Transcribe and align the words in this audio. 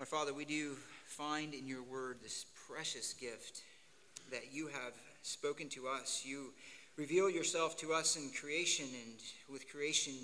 Our 0.00 0.06
Father, 0.06 0.32
we 0.32 0.46
do 0.46 0.76
find 1.04 1.52
in 1.52 1.68
your 1.68 1.82
word 1.82 2.20
this 2.22 2.46
precious 2.66 3.12
gift 3.12 3.60
that 4.30 4.50
you 4.50 4.68
have 4.68 4.94
spoken 5.20 5.68
to 5.68 5.88
us. 5.88 6.22
You 6.24 6.54
reveal 6.96 7.28
yourself 7.28 7.76
to 7.80 7.92
us 7.92 8.16
in 8.16 8.30
creation 8.30 8.86
and 8.86 9.20
with 9.52 9.70
creation 9.70 10.14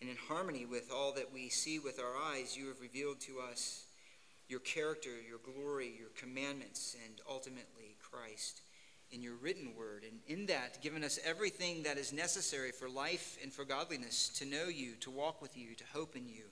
and 0.00 0.10
in 0.10 0.16
harmony 0.16 0.66
with 0.66 0.90
all 0.92 1.12
that 1.12 1.32
we 1.32 1.50
see 1.50 1.78
with 1.78 2.00
our 2.00 2.16
eyes. 2.34 2.56
You 2.56 2.66
have 2.66 2.80
revealed 2.80 3.20
to 3.20 3.38
us 3.38 3.84
your 4.48 4.58
character, 4.58 5.10
your 5.24 5.38
glory, 5.38 5.92
your 5.96 6.10
commandments, 6.16 6.96
and 7.06 7.14
ultimately 7.30 7.94
Christ 8.02 8.60
in 9.12 9.22
your 9.22 9.36
written 9.36 9.76
word. 9.78 10.02
And 10.02 10.18
in 10.26 10.46
that, 10.46 10.82
given 10.82 11.04
us 11.04 11.20
everything 11.24 11.84
that 11.84 11.96
is 11.96 12.12
necessary 12.12 12.72
for 12.72 12.88
life 12.88 13.38
and 13.40 13.52
for 13.52 13.64
godliness 13.64 14.30
to 14.40 14.44
know 14.44 14.66
you, 14.66 14.94
to 14.98 15.12
walk 15.12 15.40
with 15.40 15.56
you, 15.56 15.76
to 15.76 15.84
hope 15.92 16.16
in 16.16 16.28
you, 16.28 16.46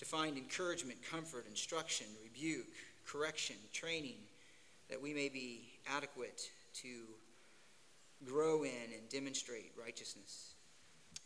to 0.00 0.06
find 0.06 0.38
encouragement, 0.38 0.98
comfort, 1.08 1.44
instruction, 1.48 2.06
rebuke, 2.24 2.66
correction, 3.06 3.56
training, 3.72 4.16
that 4.88 5.00
we 5.00 5.12
may 5.12 5.28
be 5.28 5.68
adequate 5.86 6.50
to 6.72 6.88
grow 8.26 8.62
in 8.62 8.92
and 8.94 9.08
demonstrate 9.10 9.72
righteousness. 9.78 10.54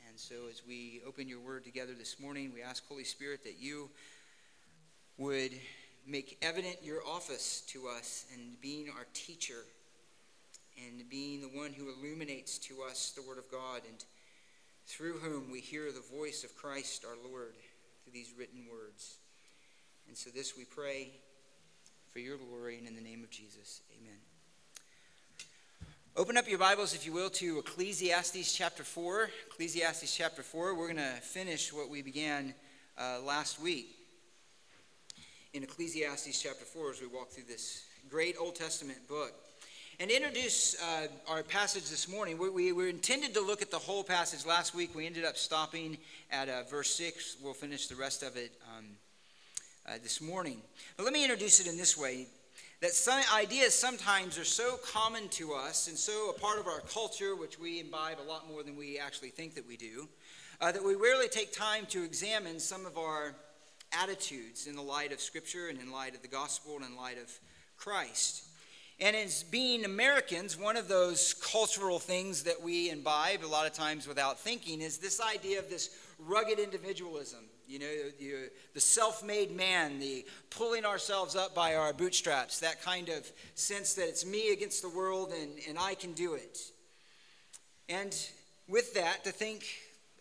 And 0.08 0.18
so, 0.18 0.34
as 0.50 0.62
we 0.66 1.00
open 1.06 1.28
your 1.28 1.38
word 1.38 1.64
together 1.64 1.92
this 1.96 2.18
morning, 2.18 2.50
we 2.52 2.62
ask, 2.62 2.86
Holy 2.88 3.04
Spirit, 3.04 3.44
that 3.44 3.60
you 3.60 3.90
would 5.18 5.52
make 6.04 6.36
evident 6.42 6.76
your 6.82 6.98
office 7.06 7.62
to 7.68 7.86
us 7.86 8.26
and 8.34 8.60
being 8.60 8.88
our 8.90 9.06
teacher 9.14 9.64
and 10.84 11.08
being 11.08 11.40
the 11.40 11.48
one 11.48 11.72
who 11.72 11.92
illuminates 11.92 12.58
to 12.58 12.82
us 12.82 13.12
the 13.14 13.22
Word 13.22 13.38
of 13.38 13.48
God 13.50 13.82
and 13.88 14.04
through 14.86 15.18
whom 15.18 15.50
we 15.52 15.60
hear 15.60 15.92
the 15.92 16.16
voice 16.16 16.42
of 16.42 16.56
Christ 16.56 17.04
our 17.04 17.16
Lord 17.30 17.54
these 18.14 18.32
written 18.38 18.60
words. 18.70 19.16
And 20.06 20.16
so, 20.16 20.30
this 20.30 20.56
we 20.56 20.64
pray 20.64 21.10
for 22.12 22.20
your 22.20 22.36
glory 22.38 22.78
and 22.78 22.86
in 22.86 22.94
the 22.94 23.00
name 23.00 23.24
of 23.24 23.30
Jesus. 23.30 23.82
Amen. 24.00 24.18
Open 26.16 26.36
up 26.36 26.48
your 26.48 26.60
Bibles, 26.60 26.94
if 26.94 27.04
you 27.04 27.12
will, 27.12 27.28
to 27.30 27.58
Ecclesiastes 27.58 28.54
chapter 28.54 28.84
4. 28.84 29.30
Ecclesiastes 29.50 30.16
chapter 30.16 30.44
4. 30.44 30.76
We're 30.76 30.86
going 30.86 30.98
to 30.98 31.20
finish 31.22 31.72
what 31.72 31.90
we 31.90 32.02
began 32.02 32.54
uh, 32.96 33.18
last 33.26 33.60
week 33.60 33.96
in 35.52 35.64
Ecclesiastes 35.64 36.40
chapter 36.40 36.64
4 36.64 36.92
as 36.92 37.00
we 37.00 37.08
walk 37.08 37.30
through 37.30 37.48
this 37.48 37.82
great 38.08 38.36
Old 38.38 38.54
Testament 38.54 39.08
book. 39.08 39.32
And 40.00 40.10
introduce 40.10 40.74
uh, 40.82 41.06
our 41.28 41.44
passage 41.44 41.88
this 41.88 42.08
morning, 42.08 42.36
we, 42.36 42.50
we, 42.50 42.72
were 42.72 42.88
intended 42.88 43.32
to 43.34 43.40
look 43.40 43.62
at 43.62 43.70
the 43.70 43.78
whole 43.78 44.02
passage 44.02 44.44
last 44.44 44.74
week. 44.74 44.92
We 44.92 45.06
ended 45.06 45.24
up 45.24 45.36
stopping 45.36 45.98
at 46.32 46.48
uh, 46.48 46.64
verse 46.68 46.92
6. 46.96 47.36
We'll 47.40 47.54
finish 47.54 47.86
the 47.86 47.94
rest 47.94 48.24
of 48.24 48.36
it 48.36 48.50
um, 48.76 48.86
uh, 49.86 49.92
this 50.02 50.20
morning. 50.20 50.60
But 50.96 51.04
let 51.04 51.12
me 51.12 51.22
introduce 51.22 51.60
it 51.60 51.68
in 51.68 51.76
this 51.76 51.96
way 51.96 52.26
that 52.80 52.90
some 52.90 53.20
ideas 53.32 53.72
sometimes 53.72 54.36
are 54.36 54.44
so 54.44 54.78
common 54.84 55.28
to 55.28 55.52
us 55.52 55.86
and 55.86 55.96
so 55.96 56.30
a 56.30 56.40
part 56.40 56.58
of 56.58 56.66
our 56.66 56.80
culture, 56.80 57.36
which 57.36 57.60
we 57.60 57.78
imbibe 57.78 58.18
a 58.18 58.28
lot 58.28 58.48
more 58.48 58.64
than 58.64 58.76
we 58.76 58.98
actually 58.98 59.30
think 59.30 59.54
that 59.54 59.66
we 59.66 59.76
do, 59.76 60.08
uh, 60.60 60.72
that 60.72 60.82
we 60.82 60.96
rarely 60.96 61.28
take 61.28 61.52
time 61.52 61.86
to 61.86 62.02
examine 62.02 62.58
some 62.58 62.84
of 62.84 62.98
our 62.98 63.36
attitudes 63.92 64.66
in 64.66 64.74
the 64.74 64.82
light 64.82 65.12
of 65.12 65.20
Scripture 65.20 65.68
and 65.68 65.78
in 65.78 65.92
light 65.92 66.16
of 66.16 66.22
the 66.22 66.28
gospel 66.28 66.74
and 66.74 66.84
in 66.84 66.96
light 66.96 67.16
of 67.16 67.30
Christ. 67.76 68.48
And 69.00 69.16
as 69.16 69.42
being 69.42 69.84
Americans, 69.84 70.56
one 70.56 70.76
of 70.76 70.86
those 70.86 71.34
cultural 71.34 71.98
things 71.98 72.44
that 72.44 72.62
we 72.62 72.90
imbibe 72.90 73.44
a 73.44 73.46
lot 73.46 73.66
of 73.66 73.72
times 73.72 74.06
without 74.06 74.38
thinking 74.38 74.80
is 74.80 74.98
this 74.98 75.20
idea 75.20 75.58
of 75.58 75.68
this 75.68 75.90
rugged 76.18 76.58
individualism. 76.58 77.40
You 77.66 77.78
know, 77.80 77.86
the, 78.20 78.50
the 78.74 78.80
self 78.80 79.24
made 79.24 79.50
man, 79.50 79.98
the 79.98 80.24
pulling 80.50 80.84
ourselves 80.84 81.34
up 81.34 81.54
by 81.54 81.74
our 81.74 81.92
bootstraps, 81.92 82.60
that 82.60 82.82
kind 82.82 83.08
of 83.08 83.28
sense 83.54 83.94
that 83.94 84.08
it's 84.08 84.24
me 84.24 84.52
against 84.52 84.82
the 84.82 84.90
world 84.90 85.32
and, 85.32 85.52
and 85.68 85.78
I 85.78 85.94
can 85.94 86.12
do 86.12 86.34
it. 86.34 86.58
And 87.88 88.14
with 88.68 88.94
that, 88.94 89.24
to 89.24 89.32
think, 89.32 89.64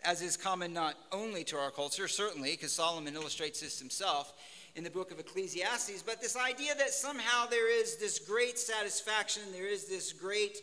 as 0.04 0.20
is 0.20 0.36
common 0.36 0.72
not 0.72 0.96
only 1.12 1.44
to 1.44 1.56
our 1.56 1.70
culture, 1.70 2.08
certainly, 2.08 2.52
because 2.52 2.72
Solomon 2.72 3.14
illustrates 3.14 3.60
this 3.60 3.78
himself, 3.78 4.32
in 4.76 4.82
the 4.82 4.90
book 4.90 5.12
of 5.12 5.20
Ecclesiastes, 5.20 6.02
but 6.02 6.20
this 6.20 6.36
idea 6.36 6.74
that 6.74 6.90
somehow 6.90 7.46
there 7.46 7.70
is 7.70 7.96
this 7.96 8.18
great 8.18 8.58
satisfaction, 8.58 9.42
there 9.52 9.68
is 9.68 9.86
this 9.86 10.12
great 10.12 10.58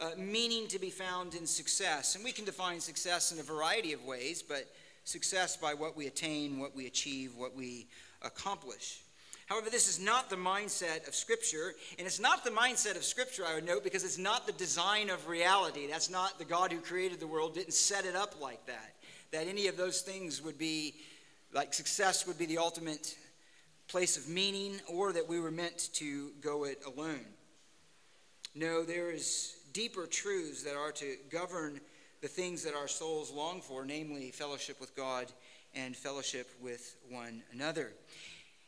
uh, 0.00 0.10
meaning 0.18 0.66
to 0.66 0.80
be 0.80 0.90
found 0.90 1.34
in 1.34 1.46
success. 1.46 2.16
And 2.16 2.24
we 2.24 2.32
can 2.32 2.44
define 2.44 2.80
success 2.80 3.30
in 3.30 3.38
a 3.38 3.42
variety 3.42 3.92
of 3.92 4.04
ways, 4.04 4.42
but 4.42 4.66
success 5.04 5.56
by 5.56 5.74
what 5.74 5.96
we 5.96 6.08
attain, 6.08 6.58
what 6.58 6.74
we 6.74 6.86
achieve, 6.86 7.36
what 7.36 7.54
we 7.54 7.86
accomplish. 8.22 9.02
However, 9.46 9.70
this 9.70 9.88
is 9.88 10.00
not 10.00 10.30
the 10.30 10.36
mindset 10.36 11.06
of 11.06 11.14
Scripture, 11.14 11.74
and 11.98 12.06
it's 12.06 12.20
not 12.20 12.42
the 12.44 12.50
mindset 12.50 12.96
of 12.96 13.04
Scripture, 13.04 13.44
I 13.46 13.54
would 13.54 13.66
note, 13.66 13.84
because 13.84 14.02
it's 14.02 14.18
not 14.18 14.46
the 14.46 14.52
design 14.52 15.10
of 15.10 15.28
reality. 15.28 15.86
That's 15.86 16.10
not 16.10 16.38
the 16.38 16.44
God 16.44 16.72
who 16.72 16.80
created 16.80 17.20
the 17.20 17.26
world, 17.26 17.54
didn't 17.54 17.74
set 17.74 18.06
it 18.06 18.16
up 18.16 18.40
like 18.40 18.64
that. 18.66 18.94
That 19.30 19.46
any 19.46 19.66
of 19.66 19.76
those 19.76 20.00
things 20.00 20.42
would 20.42 20.58
be, 20.58 20.94
like 21.52 21.74
success 21.74 22.26
would 22.26 22.38
be 22.38 22.46
the 22.46 22.58
ultimate 22.58 23.16
place 23.92 24.16
of 24.16 24.26
meaning 24.26 24.80
or 24.88 25.12
that 25.12 25.28
we 25.28 25.38
were 25.38 25.50
meant 25.50 25.90
to 25.92 26.30
go 26.40 26.64
it 26.64 26.80
alone. 26.86 27.26
No, 28.54 28.84
there 28.84 29.10
is 29.10 29.54
deeper 29.74 30.06
truths 30.06 30.62
that 30.62 30.74
are 30.74 30.92
to 30.92 31.16
govern 31.30 31.78
the 32.22 32.28
things 32.28 32.64
that 32.64 32.74
our 32.74 32.88
souls 32.88 33.30
long 33.30 33.60
for, 33.60 33.84
namely 33.84 34.30
fellowship 34.30 34.80
with 34.80 34.96
God 34.96 35.26
and 35.74 35.94
fellowship 35.94 36.48
with 36.62 36.96
one 37.10 37.42
another. 37.52 37.92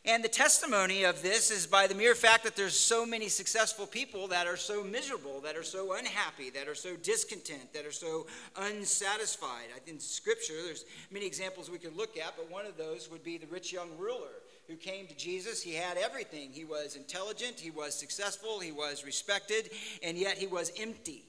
And 0.05 0.23
the 0.23 0.29
testimony 0.29 1.05
of 1.05 1.23
this 1.23 1.51
is 1.51 1.67
by 1.67 1.87
the 1.87 1.95
mere 1.95 2.15
fact 2.15 2.45
that 2.45 2.55
there's 2.55 2.79
so 2.79 3.07
many 3.07 3.29
successful 3.29 3.87
people 3.87 4.29
that 4.29 4.47
are 4.47 4.59
so 4.59 4.85
miserable, 4.85 5.41
that 5.41 5.57
are 5.57 5.63
so 5.63 5.95
unhappy, 5.95 6.51
that 6.51 6.69
are 6.69 6.75
so 6.75 6.97
discontent, 6.97 7.73
that 7.73 7.87
are 7.87 7.93
so 7.93 8.27
unsatisfied. 8.57 9.69
In 9.87 9.99
Scripture, 9.99 10.63
there's 10.67 10.85
many 11.11 11.25
examples 11.25 11.71
we 11.71 11.79
could 11.79 11.97
look 11.97 12.19
at, 12.19 12.37
but 12.37 12.51
one 12.51 12.67
of 12.67 12.77
those 12.77 13.11
would 13.11 13.25
be 13.25 13.39
the 13.39 13.47
rich 13.47 13.73
young 13.73 13.89
ruler 13.99 14.44
who 14.69 14.77
came 14.77 15.07
to 15.07 15.17
Jesus. 15.17 15.63
He 15.63 15.75
had 15.75 15.97
everything. 15.97 16.51
He 16.53 16.65
was 16.65 16.97
intelligent, 16.97 17.61
he 17.61 17.71
was 17.71 17.95
successful, 17.95 18.61
he 18.61 18.73
was 18.73 19.05
respected, 19.05 19.71
and 20.03 20.17
yet 20.17 20.39
he 20.39 20.47
was 20.47 20.73
empty. 20.79 21.25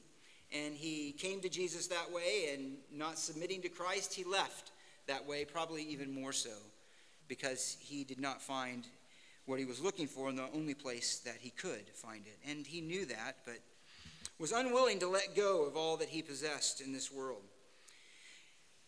And 0.54 0.76
he 0.76 1.12
came 1.12 1.42
to 1.42 1.50
Jesus 1.50 1.88
that 1.88 2.12
way, 2.12 2.54
and 2.54 2.78
not 2.92 3.18
submitting 3.18 3.62
to 3.64 3.70
Christ, 3.70 4.14
he 4.14 4.24
left 4.24 4.72
that 5.08 5.26
way, 5.28 5.44
probably 5.44 5.84
even 5.84 6.12
more 6.12 6.34
so, 6.34 6.56
because 7.28 7.78
he 7.80 8.04
did 8.04 8.20
not 8.20 8.42
find 8.42 8.88
what 9.46 9.60
he 9.60 9.66
was 9.66 9.82
looking 9.82 10.08
for 10.08 10.30
in 10.30 10.36
the 10.36 10.50
only 10.54 10.74
place 10.74 11.20
that 11.20 11.38
he 11.40 11.50
could 11.50 11.90
find 11.94 12.26
it. 12.26 12.38
And 12.50 12.66
he 12.66 12.82
knew 12.82 13.06
that, 13.06 13.38
but 13.46 13.60
was 14.40 14.52
unwilling 14.52 15.00
to 15.00 15.08
let 15.08 15.36
go 15.36 15.66
of 15.66 15.78
all 15.78 15.98
that 15.98 16.10
he 16.10 16.22
possessed 16.22 16.82
in 16.82 16.94
this 16.94 17.12
world. 17.12 17.44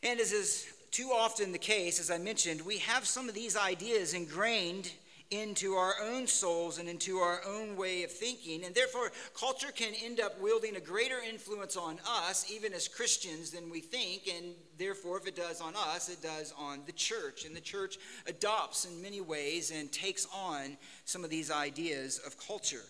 And 0.04 0.20
as 0.20 0.32
is 0.32 0.68
too 0.98 1.12
often 1.16 1.52
the 1.52 1.60
case, 1.60 2.00
as 2.00 2.10
I 2.10 2.18
mentioned, 2.18 2.60
we 2.60 2.80
have 2.80 3.06
some 3.06 3.30
of 3.30 3.36
these 3.36 3.56
ideas 3.56 4.16
ingrained 4.16 4.92
into 5.30 5.74
our 5.74 5.94
own 6.02 6.26
souls 6.26 6.80
and 6.80 6.90
into 6.90 7.20
our 7.20 7.40
own 7.46 7.76
way 7.76 8.02
of 8.02 8.12
thinking. 8.12 8.66
And 8.66 8.74
therefore, 8.74 9.12
culture 9.40 9.72
can 9.72 9.94
end 10.04 10.20
up 10.20 10.42
wielding 10.42 10.76
a 10.76 10.80
greater 10.80 11.20
influence 11.20 11.78
on 11.78 12.00
us, 12.04 12.52
even 12.52 12.74
as 12.74 12.88
Christians, 12.88 13.52
than 13.52 13.70
we 13.70 13.80
think. 13.80 14.24
And 14.26 14.56
therefore, 14.80 15.18
if 15.18 15.28
it 15.28 15.36
does 15.36 15.62
on 15.62 15.76
us, 15.76 16.10
it 16.10 16.24
does 16.24 16.52
on 16.58 16.80
the 16.88 16.94
church. 16.94 17.46
And 17.46 17.56
the 17.56 17.62
church 17.62 18.00
adopts 18.26 18.86
in 18.86 19.00
many 19.00 19.22
ways 19.22 19.70
and 19.70 19.92
takes 19.92 20.26
on 20.34 20.78
some 21.06 21.24
of 21.24 21.30
these 21.30 21.52
ideas 21.52 22.20
of 22.26 22.40
culture. 22.40 22.86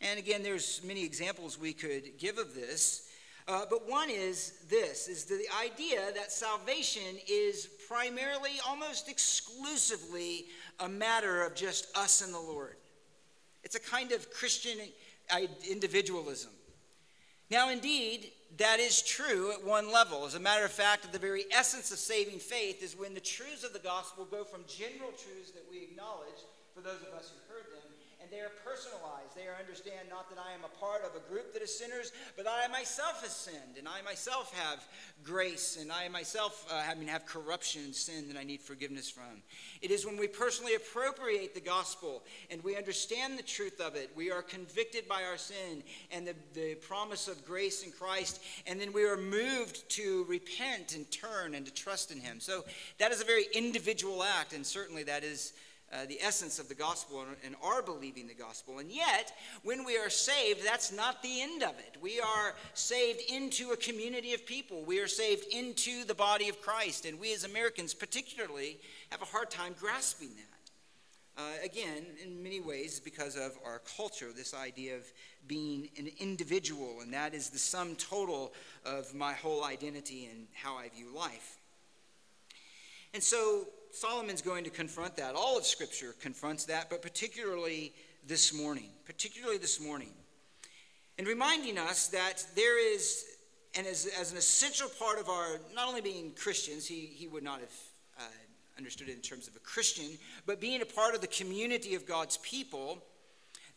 And 0.00 0.18
again, 0.18 0.42
there's 0.42 0.80
many 0.82 1.04
examples 1.04 1.60
we 1.60 1.74
could 1.74 2.16
give 2.18 2.38
of 2.38 2.54
this. 2.54 3.05
Uh, 3.48 3.64
but 3.70 3.88
one 3.88 4.10
is 4.10 4.54
this 4.68 5.06
is 5.06 5.24
the 5.24 5.44
idea 5.62 6.00
that 6.14 6.32
salvation 6.32 7.16
is 7.28 7.68
primarily, 7.88 8.52
almost 8.66 9.08
exclusively, 9.08 10.46
a 10.80 10.88
matter 10.88 11.42
of 11.42 11.54
just 11.54 11.96
us 11.96 12.22
and 12.22 12.34
the 12.34 12.40
Lord. 12.40 12.76
It's 13.62 13.76
a 13.76 13.80
kind 13.80 14.12
of 14.12 14.30
Christian 14.30 14.78
individualism. 15.68 16.50
Now, 17.50 17.70
indeed, 17.70 18.32
that 18.58 18.80
is 18.80 19.02
true 19.02 19.52
at 19.52 19.64
one 19.64 19.92
level. 19.92 20.24
As 20.24 20.34
a 20.34 20.40
matter 20.40 20.64
of 20.64 20.72
fact, 20.72 21.12
the 21.12 21.18
very 21.18 21.44
essence 21.52 21.92
of 21.92 21.98
saving 21.98 22.38
faith 22.38 22.82
is 22.82 22.96
when 22.96 23.14
the 23.14 23.20
truths 23.20 23.62
of 23.62 23.72
the 23.72 23.78
gospel 23.78 24.24
go 24.24 24.42
from 24.42 24.64
general 24.66 25.10
truths 25.10 25.52
that 25.52 25.64
we 25.70 25.82
acknowledge 25.82 26.42
for 26.74 26.80
those 26.80 27.00
of 27.02 27.14
us 27.14 27.30
who 27.30 27.45
and 28.26 28.32
they 28.36 28.42
are 28.42 28.50
personalized. 28.64 29.36
They 29.36 29.46
understand 29.60 30.08
not 30.10 30.28
that 30.30 30.38
I 30.38 30.52
am 30.52 30.64
a 30.64 30.80
part 30.80 31.02
of 31.04 31.14
a 31.14 31.30
group 31.30 31.52
that 31.52 31.62
is 31.62 31.78
sinners, 31.78 32.10
but 32.36 32.46
I 32.48 32.66
myself 32.66 33.22
have 33.22 33.30
sinned, 33.30 33.78
and 33.78 33.86
I 33.86 34.02
myself 34.02 34.52
have 34.54 34.84
grace, 35.22 35.78
and 35.80 35.92
I 35.92 36.08
myself 36.08 36.66
uh, 36.68 36.82
I 36.90 36.94
mean, 36.96 37.06
have 37.06 37.24
corruption 37.24 37.82
and 37.84 37.94
sin 37.94 38.26
that 38.28 38.36
I 38.36 38.42
need 38.42 38.60
forgiveness 38.60 39.08
from. 39.08 39.42
It 39.80 39.92
is 39.92 40.04
when 40.04 40.16
we 40.16 40.26
personally 40.26 40.74
appropriate 40.74 41.54
the 41.54 41.60
gospel 41.60 42.24
and 42.50 42.62
we 42.64 42.76
understand 42.76 43.38
the 43.38 43.44
truth 43.44 43.80
of 43.80 43.94
it, 43.94 44.10
we 44.16 44.32
are 44.32 44.42
convicted 44.42 45.06
by 45.08 45.22
our 45.22 45.36
sin 45.36 45.84
and 46.10 46.26
the, 46.26 46.34
the 46.54 46.74
promise 46.76 47.28
of 47.28 47.44
grace 47.46 47.84
in 47.84 47.92
Christ, 47.92 48.42
and 48.66 48.80
then 48.80 48.92
we 48.92 49.04
are 49.04 49.16
moved 49.16 49.88
to 49.90 50.24
repent 50.28 50.96
and 50.96 51.08
turn 51.12 51.54
and 51.54 51.64
to 51.64 51.72
trust 51.72 52.10
in 52.10 52.18
Him. 52.18 52.40
So 52.40 52.64
that 52.98 53.12
is 53.12 53.20
a 53.20 53.24
very 53.24 53.44
individual 53.54 54.24
act, 54.24 54.52
and 54.52 54.66
certainly 54.66 55.04
that 55.04 55.22
is 55.22 55.52
uh, 55.92 56.04
the 56.08 56.20
essence 56.20 56.58
of 56.58 56.68
the 56.68 56.74
gospel 56.74 57.20
and, 57.20 57.36
and 57.44 57.54
are 57.62 57.80
believing 57.80 58.26
the 58.26 58.34
gospel. 58.34 58.78
And 58.78 58.90
yet, 58.90 59.32
when 59.62 59.84
we 59.84 59.96
are 59.96 60.10
saved, 60.10 60.64
that's 60.64 60.92
not 60.92 61.22
the 61.22 61.42
end 61.42 61.62
of 61.62 61.78
it. 61.78 61.96
We 62.00 62.20
are 62.20 62.54
saved 62.74 63.20
into 63.30 63.70
a 63.70 63.76
community 63.76 64.34
of 64.34 64.44
people, 64.44 64.82
we 64.84 64.98
are 64.98 65.06
saved 65.06 65.46
into 65.52 66.04
the 66.04 66.14
body 66.14 66.48
of 66.48 66.60
Christ. 66.60 67.04
And 67.04 67.20
we 67.20 67.32
as 67.32 67.44
Americans, 67.44 67.94
particularly, 67.94 68.78
have 69.10 69.22
a 69.22 69.26
hard 69.26 69.50
time 69.50 69.74
grasping 69.78 70.30
that. 70.30 70.56
Uh, 71.38 71.42
again, 71.62 72.06
in 72.24 72.42
many 72.42 72.60
ways, 72.60 72.98
because 72.98 73.36
of 73.36 73.52
our 73.64 73.82
culture, 73.96 74.32
this 74.34 74.54
idea 74.54 74.96
of 74.96 75.04
being 75.46 75.88
an 75.98 76.08
individual, 76.18 77.00
and 77.02 77.12
that 77.12 77.34
is 77.34 77.50
the 77.50 77.58
sum 77.58 77.94
total 77.96 78.54
of 78.86 79.14
my 79.14 79.34
whole 79.34 79.62
identity 79.62 80.28
and 80.32 80.46
how 80.54 80.76
I 80.76 80.88
view 80.88 81.14
life. 81.14 81.58
And 83.12 83.22
so 83.22 83.66
Solomon's 83.92 84.42
going 84.42 84.64
to 84.64 84.70
confront 84.70 85.16
that. 85.16 85.34
All 85.34 85.56
of 85.56 85.64
Scripture 85.64 86.14
confronts 86.20 86.64
that, 86.66 86.90
but 86.90 87.02
particularly 87.02 87.92
this 88.26 88.52
morning, 88.52 88.90
particularly 89.04 89.58
this 89.58 89.80
morning. 89.80 90.12
And 91.18 91.26
reminding 91.26 91.78
us 91.78 92.08
that 92.08 92.44
there 92.54 92.78
is, 92.78 93.24
and 93.74 93.86
as, 93.86 94.08
as 94.20 94.32
an 94.32 94.38
essential 94.38 94.88
part 94.98 95.18
of 95.18 95.28
our, 95.28 95.60
not 95.74 95.88
only 95.88 96.00
being 96.00 96.32
Christians, 96.32 96.86
he, 96.86 97.06
he 97.06 97.26
would 97.26 97.42
not 97.42 97.60
have 97.60 97.72
uh, 98.18 98.22
understood 98.76 99.08
it 99.08 99.14
in 99.14 99.22
terms 99.22 99.48
of 99.48 99.56
a 99.56 99.60
Christian, 99.60 100.18
but 100.44 100.60
being 100.60 100.82
a 100.82 100.86
part 100.86 101.14
of 101.14 101.20
the 101.20 101.26
community 101.26 101.94
of 101.94 102.06
God's 102.06 102.36
people, 102.38 103.02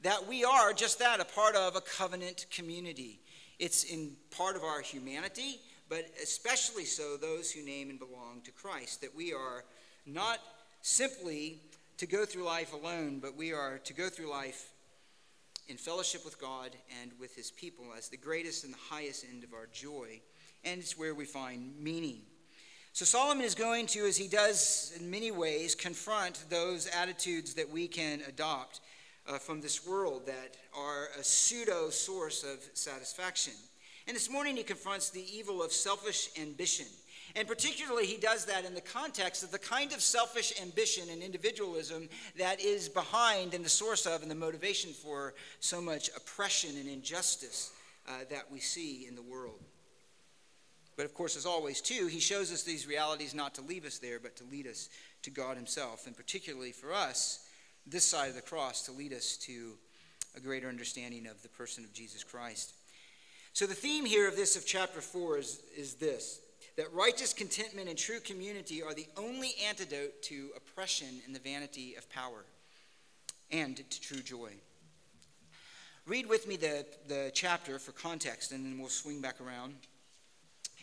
that 0.01 0.27
we 0.27 0.43
are 0.43 0.73
just 0.73 0.99
that, 0.99 1.19
a 1.19 1.25
part 1.25 1.55
of 1.55 1.75
a 1.75 1.81
covenant 1.81 2.45
community. 2.51 3.19
It's 3.57 3.83
in 3.83 4.13
part 4.31 4.55
of 4.55 4.63
our 4.63 4.81
humanity, 4.81 5.59
but 5.89 6.05
especially 6.21 6.85
so 6.85 7.17
those 7.17 7.51
who 7.51 7.65
name 7.65 7.89
and 7.89 7.99
belong 7.99 8.41
to 8.45 8.51
Christ, 8.51 9.01
that 9.01 9.15
we 9.15 9.33
are 9.33 9.63
not 10.13 10.39
simply 10.81 11.59
to 11.97 12.05
go 12.05 12.25
through 12.25 12.43
life 12.43 12.73
alone, 12.73 13.19
but 13.19 13.35
we 13.35 13.53
are 13.53 13.79
to 13.79 13.93
go 13.93 14.09
through 14.09 14.29
life 14.29 14.71
in 15.67 15.77
fellowship 15.77 16.25
with 16.25 16.39
God 16.39 16.71
and 17.01 17.11
with 17.19 17.35
his 17.35 17.51
people 17.51 17.85
as 17.97 18.09
the 18.09 18.17
greatest 18.17 18.63
and 18.63 18.73
the 18.73 18.77
highest 18.89 19.25
end 19.29 19.43
of 19.43 19.53
our 19.53 19.67
joy. 19.71 20.19
And 20.63 20.81
it's 20.81 20.97
where 20.97 21.13
we 21.13 21.25
find 21.25 21.77
meaning. 21.79 22.21
So 22.93 23.05
Solomon 23.05 23.45
is 23.45 23.55
going 23.55 23.85
to, 23.87 24.05
as 24.05 24.17
he 24.17 24.27
does 24.27 24.93
in 24.99 25.09
many 25.11 25.31
ways, 25.31 25.75
confront 25.75 26.43
those 26.49 26.87
attitudes 26.87 27.53
that 27.53 27.69
we 27.69 27.87
can 27.87 28.21
adopt 28.27 28.81
uh, 29.27 29.37
from 29.37 29.61
this 29.61 29.87
world 29.87 30.25
that 30.25 30.57
are 30.75 31.09
a 31.19 31.23
pseudo 31.23 31.91
source 31.91 32.43
of 32.43 32.59
satisfaction. 32.73 33.53
And 34.07 34.15
this 34.15 34.29
morning 34.29 34.57
he 34.57 34.63
confronts 34.63 35.11
the 35.11 35.23
evil 35.37 35.61
of 35.61 35.71
selfish 35.71 36.29
ambition. 36.41 36.87
And 37.35 37.47
particularly, 37.47 38.05
he 38.05 38.17
does 38.17 38.45
that 38.45 38.65
in 38.65 38.73
the 38.73 38.81
context 38.81 39.43
of 39.43 39.51
the 39.51 39.59
kind 39.59 39.93
of 39.93 40.01
selfish 40.01 40.59
ambition 40.61 41.09
and 41.11 41.21
individualism 41.21 42.09
that 42.37 42.59
is 42.59 42.89
behind 42.89 43.53
and 43.53 43.63
the 43.63 43.69
source 43.69 44.05
of 44.05 44.21
and 44.21 44.31
the 44.31 44.35
motivation 44.35 44.91
for 44.91 45.33
so 45.59 45.81
much 45.81 46.09
oppression 46.15 46.71
and 46.77 46.89
injustice 46.89 47.71
uh, 48.07 48.11
that 48.29 48.51
we 48.51 48.59
see 48.59 49.05
in 49.07 49.15
the 49.15 49.21
world. 49.21 49.59
But 50.97 51.05
of 51.05 51.13
course, 51.13 51.37
as 51.37 51.45
always, 51.45 51.79
too, 51.79 52.07
he 52.07 52.19
shows 52.19 52.51
us 52.51 52.63
these 52.63 52.87
realities 52.87 53.33
not 53.33 53.55
to 53.55 53.61
leave 53.61 53.85
us 53.85 53.99
there, 53.99 54.19
but 54.19 54.35
to 54.37 54.43
lead 54.51 54.67
us 54.67 54.89
to 55.21 55.29
God 55.29 55.55
himself. 55.55 56.07
And 56.07 56.17
particularly 56.17 56.73
for 56.73 56.93
us, 56.93 57.47
this 57.87 58.03
side 58.03 58.29
of 58.29 58.35
the 58.35 58.41
cross, 58.41 58.85
to 58.85 58.91
lead 58.91 59.13
us 59.13 59.37
to 59.37 59.73
a 60.35 60.39
greater 60.39 60.67
understanding 60.67 61.25
of 61.27 61.41
the 61.41 61.49
person 61.49 61.83
of 61.83 61.93
Jesus 61.93 62.23
Christ. 62.23 62.73
So 63.53 63.65
the 63.65 63.73
theme 63.73 64.05
here 64.05 64.27
of 64.27 64.35
this, 64.35 64.55
of 64.55 64.65
chapter 64.65 65.01
4, 65.01 65.37
is, 65.37 65.61
is 65.75 65.93
this 65.95 66.41
that 66.79 66.93
righteous 66.93 67.33
contentment 67.33 67.89
and 67.89 67.97
true 67.97 68.21
community 68.21 68.81
are 68.81 68.93
the 68.93 69.05
only 69.17 69.53
antidote 69.67 70.21
to 70.21 70.47
oppression 70.55 71.19
and 71.25 71.35
the 71.35 71.39
vanity 71.39 71.95
of 71.95 72.09
power 72.09 72.45
and 73.51 73.75
to 73.89 73.99
true 73.99 74.21
joy. 74.21 74.49
Read 76.07 76.29
with 76.29 76.47
me 76.47 76.55
the, 76.55 76.85
the 77.09 77.31
chapter 77.33 77.79
for 77.79 77.91
context, 77.91 78.53
and 78.53 78.63
then 78.63 78.79
we'll 78.79 78.87
swing 78.87 79.19
back 79.19 79.41
around 79.41 79.73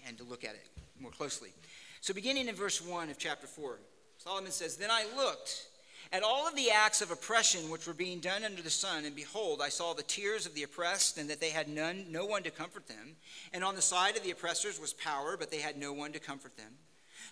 and 0.06 0.18
to 0.18 0.24
look 0.24 0.44
at 0.44 0.50
it 0.50 0.66
more 1.00 1.10
closely. 1.10 1.48
So, 2.02 2.12
beginning 2.12 2.48
in 2.48 2.54
verse 2.54 2.86
1 2.86 3.08
of 3.08 3.16
chapter 3.16 3.46
4, 3.46 3.78
Solomon 4.18 4.52
says, 4.52 4.76
Then 4.76 4.90
I 4.90 5.06
looked 5.16 5.66
at 6.12 6.22
all 6.22 6.46
of 6.46 6.54
the 6.54 6.70
acts 6.70 7.02
of 7.02 7.10
oppression 7.10 7.70
which 7.70 7.86
were 7.86 7.92
being 7.92 8.20
done 8.20 8.44
under 8.44 8.62
the 8.62 8.70
sun, 8.70 9.04
and 9.04 9.16
behold, 9.16 9.60
I 9.62 9.68
saw 9.68 9.92
the 9.92 10.02
tears 10.02 10.46
of 10.46 10.54
the 10.54 10.62
oppressed, 10.62 11.18
and 11.18 11.28
that 11.30 11.40
they 11.40 11.50
had 11.50 11.68
none, 11.68 12.06
no 12.10 12.24
one 12.24 12.42
to 12.44 12.50
comfort 12.50 12.86
them. 12.86 13.16
And 13.52 13.64
on 13.64 13.74
the 13.74 13.82
side 13.82 14.16
of 14.16 14.22
the 14.22 14.30
oppressors 14.30 14.80
was 14.80 14.92
power, 14.92 15.36
but 15.36 15.50
they 15.50 15.60
had 15.60 15.76
no 15.76 15.92
one 15.92 16.12
to 16.12 16.18
comfort 16.18 16.56
them. 16.56 16.72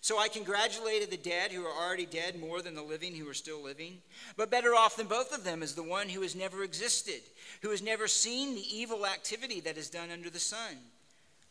So 0.01 0.19
I 0.19 0.29
congratulated 0.29 1.11
the 1.11 1.17
dead 1.17 1.51
who 1.51 1.65
are 1.65 1.87
already 1.87 2.05
dead 2.05 2.39
more 2.39 2.61
than 2.61 2.75
the 2.75 2.83
living 2.83 3.15
who 3.15 3.29
are 3.29 3.35
still 3.35 3.63
living. 3.63 4.03
But 4.37 4.51
better 4.51 4.75
off 4.75 4.97
than 4.97 5.07
both 5.07 5.35
of 5.35 5.45
them 5.45 5.63
is 5.63 5.75
the 5.75 5.83
one 5.83 6.09
who 6.09 6.21
has 6.23 6.35
never 6.35 6.63
existed, 6.63 7.23
who 7.63 7.71
has 7.71 7.81
never 7.81 8.07
seen 8.07 8.55
the 8.55 8.77
evil 8.77 9.07
activity 9.07 9.61
that 9.61 9.79
is 9.79 9.89
done 9.89 10.11
under 10.11 10.29
the 10.29 10.39
sun. 10.39 10.77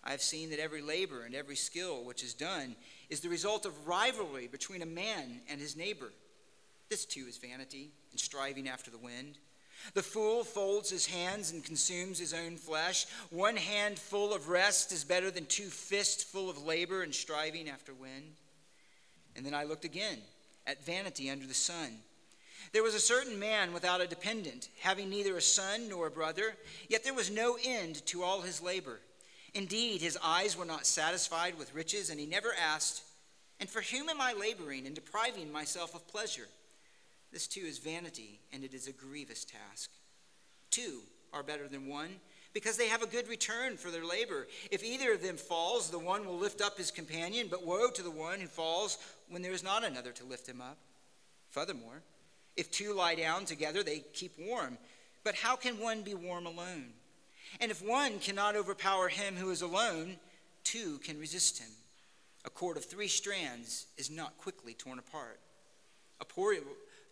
I 0.03 0.11
have 0.11 0.21
seen 0.21 0.49
that 0.49 0.59
every 0.59 0.81
labor 0.81 1.23
and 1.23 1.33
every 1.33 1.55
skill 1.55 2.03
which 2.03 2.23
is 2.23 2.33
done 2.33 2.75
is 3.09 3.21
the 3.21 3.29
result 3.29 3.65
of 3.65 3.87
rivalry 3.87 4.47
between 4.47 4.81
a 4.81 4.85
man 4.85 5.41
and 5.49 5.59
his 5.59 5.77
neighbor. 5.77 6.11
This 6.93 7.05
too 7.05 7.25
is 7.27 7.37
vanity 7.37 7.89
and 8.11 8.19
striving 8.19 8.69
after 8.69 8.91
the 8.91 8.99
wind. 8.99 9.39
The 9.95 10.03
fool 10.03 10.43
folds 10.43 10.91
his 10.91 11.07
hands 11.07 11.51
and 11.51 11.63
consumes 11.63 12.19
his 12.19 12.35
own 12.35 12.55
flesh. 12.55 13.07
One 13.31 13.55
hand 13.55 13.97
full 13.97 14.31
of 14.31 14.47
rest 14.47 14.91
is 14.91 15.03
better 15.03 15.31
than 15.31 15.47
two 15.47 15.69
fists 15.69 16.23
full 16.23 16.51
of 16.51 16.63
labor 16.63 17.01
and 17.01 17.11
striving 17.11 17.67
after 17.67 17.95
wind. 17.95 18.35
And 19.35 19.43
then 19.43 19.55
I 19.55 19.63
looked 19.63 19.85
again 19.85 20.19
at 20.67 20.85
vanity 20.85 21.31
under 21.31 21.47
the 21.47 21.55
sun. 21.55 21.97
There 22.73 22.83
was 22.83 22.93
a 22.93 22.99
certain 22.99 23.39
man 23.39 23.73
without 23.73 23.99
a 23.99 24.05
dependent, 24.05 24.69
having 24.79 25.09
neither 25.09 25.35
a 25.35 25.41
son 25.41 25.89
nor 25.89 26.05
a 26.05 26.11
brother, 26.11 26.53
yet 26.89 27.03
there 27.03 27.15
was 27.15 27.31
no 27.31 27.57
end 27.65 28.05
to 28.05 28.21
all 28.21 28.41
his 28.41 28.61
labor. 28.61 28.99
Indeed, 29.55 30.01
his 30.01 30.19
eyes 30.23 30.55
were 30.55 30.63
not 30.63 30.85
satisfied 30.85 31.57
with 31.57 31.73
riches, 31.73 32.11
and 32.11 32.19
he 32.19 32.27
never 32.27 32.53
asked, 32.53 33.01
And 33.59 33.67
for 33.67 33.81
whom 33.81 34.09
am 34.09 34.21
I 34.21 34.33
laboring 34.33 34.85
and 34.85 34.93
depriving 34.93 35.51
myself 35.51 35.95
of 35.95 36.07
pleasure? 36.07 36.49
This 37.33 37.47
too 37.47 37.61
is 37.65 37.79
vanity, 37.79 38.39
and 38.53 38.63
it 38.63 38.75
is 38.75 38.87
a 38.87 38.91
grievous 38.91 39.43
task. 39.43 39.89
Two 40.69 40.99
are 41.33 41.41
better 41.41 41.67
than 41.67 41.87
one, 41.87 42.11
because 42.53 42.77
they 42.77 42.87
have 42.87 43.01
a 43.01 43.07
good 43.07 43.27
return 43.27 43.75
for 43.75 43.89
their 43.89 44.05
labor. 44.05 44.47
If 44.69 44.83
either 44.83 45.13
of 45.13 45.23
them 45.23 45.37
falls, 45.37 45.89
the 45.89 45.97
one 45.97 46.27
will 46.27 46.37
lift 46.37 46.61
up 46.61 46.77
his 46.77 46.91
companion, 46.91 47.47
but 47.49 47.65
woe 47.65 47.89
to 47.89 48.03
the 48.03 48.11
one 48.11 48.39
who 48.39 48.45
falls 48.45 48.99
when 49.29 49.41
there 49.41 49.51
is 49.51 49.63
not 49.63 49.83
another 49.83 50.11
to 50.11 50.23
lift 50.23 50.47
him 50.47 50.61
up. 50.61 50.77
Furthermore, 51.49 52.03
if 52.55 52.69
two 52.69 52.93
lie 52.93 53.15
down 53.15 53.45
together, 53.45 53.81
they 53.81 54.03
keep 54.13 54.33
warm. 54.37 54.77
But 55.23 55.33
how 55.33 55.55
can 55.55 55.79
one 55.79 56.03
be 56.03 56.13
warm 56.13 56.45
alone? 56.45 56.93
And 57.59 57.71
if 57.71 57.81
one 57.83 58.19
cannot 58.19 58.55
overpower 58.55 59.07
him 59.07 59.35
who 59.35 59.49
is 59.49 59.63
alone, 59.63 60.17
two 60.63 60.99
can 60.99 61.19
resist 61.19 61.59
him. 61.59 61.69
A 62.45 62.51
cord 62.51 62.77
of 62.77 62.85
three 62.85 63.07
strands 63.07 63.87
is 63.97 64.11
not 64.11 64.37
quickly 64.37 64.75
torn 64.75 64.99
apart. 64.99 65.39
A 66.19 66.25
poor 66.25 66.53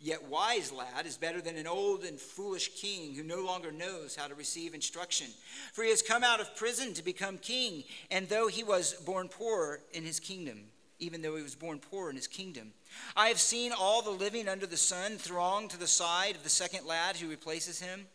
yet 0.01 0.23
wise 0.23 0.71
lad 0.71 1.05
is 1.05 1.17
better 1.17 1.41
than 1.41 1.55
an 1.55 1.67
old 1.67 2.03
and 2.03 2.19
foolish 2.19 2.69
king 2.75 3.13
who 3.13 3.23
no 3.23 3.43
longer 3.43 3.71
knows 3.71 4.15
how 4.15 4.27
to 4.27 4.35
receive 4.35 4.73
instruction. 4.73 5.27
For 5.73 5.83
he 5.83 5.91
has 5.91 6.01
come 6.01 6.23
out 6.23 6.41
of 6.41 6.55
prison 6.55 6.93
to 6.95 7.03
become 7.03 7.37
king, 7.37 7.83
and 8.09 8.27
though 8.27 8.47
he 8.47 8.63
was 8.63 8.93
born 8.93 9.29
poor 9.29 9.81
in 9.93 10.03
his 10.03 10.19
kingdom, 10.19 10.63
even 10.99 11.21
though 11.21 11.35
he 11.35 11.43
was 11.43 11.55
born 11.55 11.79
poor 11.79 12.09
in 12.09 12.15
his 12.15 12.27
kingdom. 12.27 12.73
I 13.15 13.27
have 13.27 13.39
seen 13.39 13.71
all 13.71 14.01
the 14.01 14.09
living 14.09 14.49
under 14.49 14.65
the 14.65 14.77
sun 14.77 15.17
throng 15.17 15.67
to 15.69 15.77
the 15.77 15.87
side 15.87 16.35
of 16.35 16.43
the 16.43 16.49
second 16.49 16.85
lad 16.87 17.15
who 17.15 17.29
replaces 17.29 17.79
him. 17.79 18.07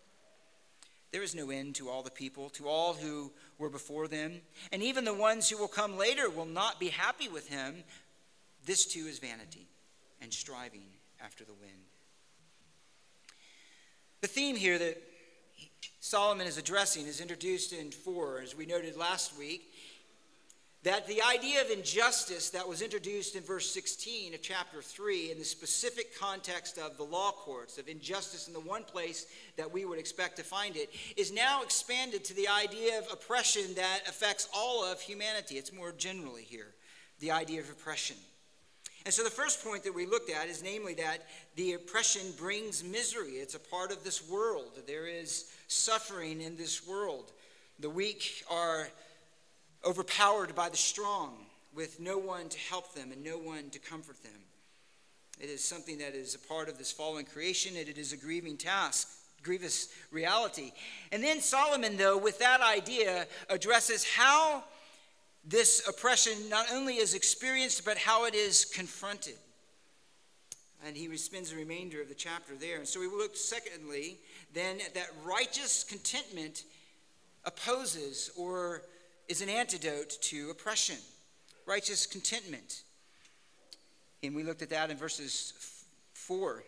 There 1.13 1.23
is 1.23 1.37
no 1.37 1.51
end 1.51 1.77
to 1.77 1.89
all 1.89 2.03
the 2.03 2.11
people, 2.11 2.51
to 2.51 2.69
all 2.69 2.95
who 2.95 3.33
were 3.59 3.71
before 3.71 4.09
them. 4.09 4.41
And 4.73 4.83
even 4.83 5.05
the 5.05 5.15
ones 5.15 5.49
who 5.49 5.57
will 5.57 5.69
come 5.69 5.97
later 5.97 6.29
will 6.29 6.47
not 6.47 6.81
be 6.81 6.89
happy 6.89 7.29
with 7.29 7.49
him. 7.49 7.85
This 8.67 8.85
too 8.85 9.07
is 9.07 9.21
vanity 9.21 9.69
and 10.21 10.33
striving 10.33 10.83
after 11.25 11.45
the 11.45 11.55
wind. 11.55 11.73
The 14.21 14.29
theme 14.29 14.57
here 14.57 14.79
that 14.79 15.03
Solomon 16.01 16.47
is 16.47 16.59
addressing 16.59 17.07
is 17.07 17.21
introduced 17.21 17.73
in 17.73 17.91
4, 17.91 18.41
as 18.43 18.57
we 18.57 18.67
noted 18.67 18.97
last 18.97 19.39
week 19.39 19.73
that 20.87 21.09
the 21.09 21.21
idea 21.23 21.61
of 21.61 21.69
injustice 21.69 22.51
that 22.51 22.69
was 22.69 22.81
introduced 22.81 23.35
in 23.35 23.43
verse 23.43 23.69
16 23.73 24.35
of 24.35 24.41
chapter 24.41 24.81
3 24.81 25.33
in 25.33 25.39
the 25.39 25.45
specific 25.45 26.17
context 26.17 26.79
of 26.79 26.97
the 26.97 27.03
law 27.03 27.33
courts 27.33 27.77
of 27.77 27.89
injustice 27.89 28.47
in 28.47 28.53
the 28.53 28.61
one 28.61 28.85
place 28.85 29.27
that 29.57 29.73
we 29.73 29.85
would 29.85 29.99
expect 29.99 30.37
to 30.37 30.45
find 30.45 30.77
it 30.77 30.89
is 31.17 31.33
now 31.33 31.61
expanded 31.63 32.23
to 32.25 32.35
the 32.35 32.47
idea 32.47 33.01
of 33.01 33.13
oppression 33.13 33.75
that 33.75 34.03
affects 34.09 34.49
all 34.55 34.85
of 34.85 35.01
humanity 35.01 35.57
it's 35.57 35.73
more 35.73 35.91
generally 35.91 36.45
here 36.45 36.73
the 37.19 37.33
idea 37.33 37.59
of 37.59 37.69
oppression 37.69 38.17
and 39.07 39.15
so 39.15 39.23
the 39.25 39.31
first 39.31 39.65
point 39.65 39.85
that 39.85 39.95
we 39.95 40.05
looked 40.05 40.31
at 40.31 40.49
is 40.49 40.63
namely 40.63 40.93
that 40.93 41.27
the 41.55 41.73
oppression 41.73 42.23
brings 42.37 42.85
misery 42.85 43.37
it's 43.37 43.55
a 43.55 43.61
part 43.61 43.91
of 43.91 44.05
this 44.05 44.29
world 44.29 44.79
there 44.87 45.07
is 45.07 45.51
suffering 45.69 46.43
in 46.43 46.57
this 46.57 46.87
world 46.87 47.33
the 47.79 47.91
weak 47.91 48.45
are 48.51 48.89
overpowered 49.85 50.55
by 50.55 50.69
the 50.69 50.77
strong, 50.77 51.35
with 51.75 52.01
no 52.01 52.19
one 52.19 52.49
to 52.49 52.59
help 52.59 52.95
them 52.95 53.13
and 53.13 53.23
no 53.23 53.37
one 53.39 53.71
to 53.71 53.79
comfort 53.79 54.23
them. 54.23 54.41
It 55.39 55.51
is 55.51 55.63
something 55.63 55.99
that 55.99 56.15
is 56.15 56.35
a 56.35 56.39
part 56.39 56.69
of 56.69 56.79
this 56.79 56.91
fallen 56.91 57.25
creation, 57.25 57.77
and 57.77 57.89
it 57.89 57.99
is 57.99 58.13
a 58.13 58.17
grieving 58.17 58.57
task, 58.57 59.09
grievous 59.43 59.89
reality. 60.11 60.73
And 61.13 61.23
then 61.23 61.41
Solomon, 61.41 61.99
though, 61.99 62.17
with 62.17 62.39
that 62.39 62.63
idea, 62.63 63.27
addresses 63.51 64.05
how 64.05 64.65
this 65.47 65.87
oppression 65.89 66.49
not 66.49 66.67
only 66.73 66.97
is 66.97 67.15
experienced, 67.15 67.85
but 67.85 67.97
how 67.97 68.25
it 68.25 68.35
is 68.35 68.65
confronted. 68.65 69.37
And 70.85 70.97
he 70.97 71.15
spends 71.17 71.51
the 71.51 71.57
remainder 71.57 72.03
of 72.03 72.09
the 72.09 72.15
chapter 72.15 72.55
there. 72.55 72.79
And 72.79 72.87
so 72.87 73.01
we 73.01 73.07
look, 73.07 73.37
secondly, 73.37 74.19
then 74.53 74.81
at 74.85 74.95
that 74.95 75.09
righteous 75.25 75.85
contentment 75.85 76.65
opposes 77.45 78.31
or 78.37 78.83
is 79.29 79.41
an 79.41 79.49
antidote 79.49 80.19
to 80.23 80.51
oppression. 80.51 80.97
Righteous 81.65 82.07
contentment. 82.07 82.83
And 84.23 84.35
we 84.35 84.43
looked 84.43 84.63
at 84.63 84.71
that 84.71 84.91
in 84.91 84.97
verses 84.97 85.53
4 86.15 86.65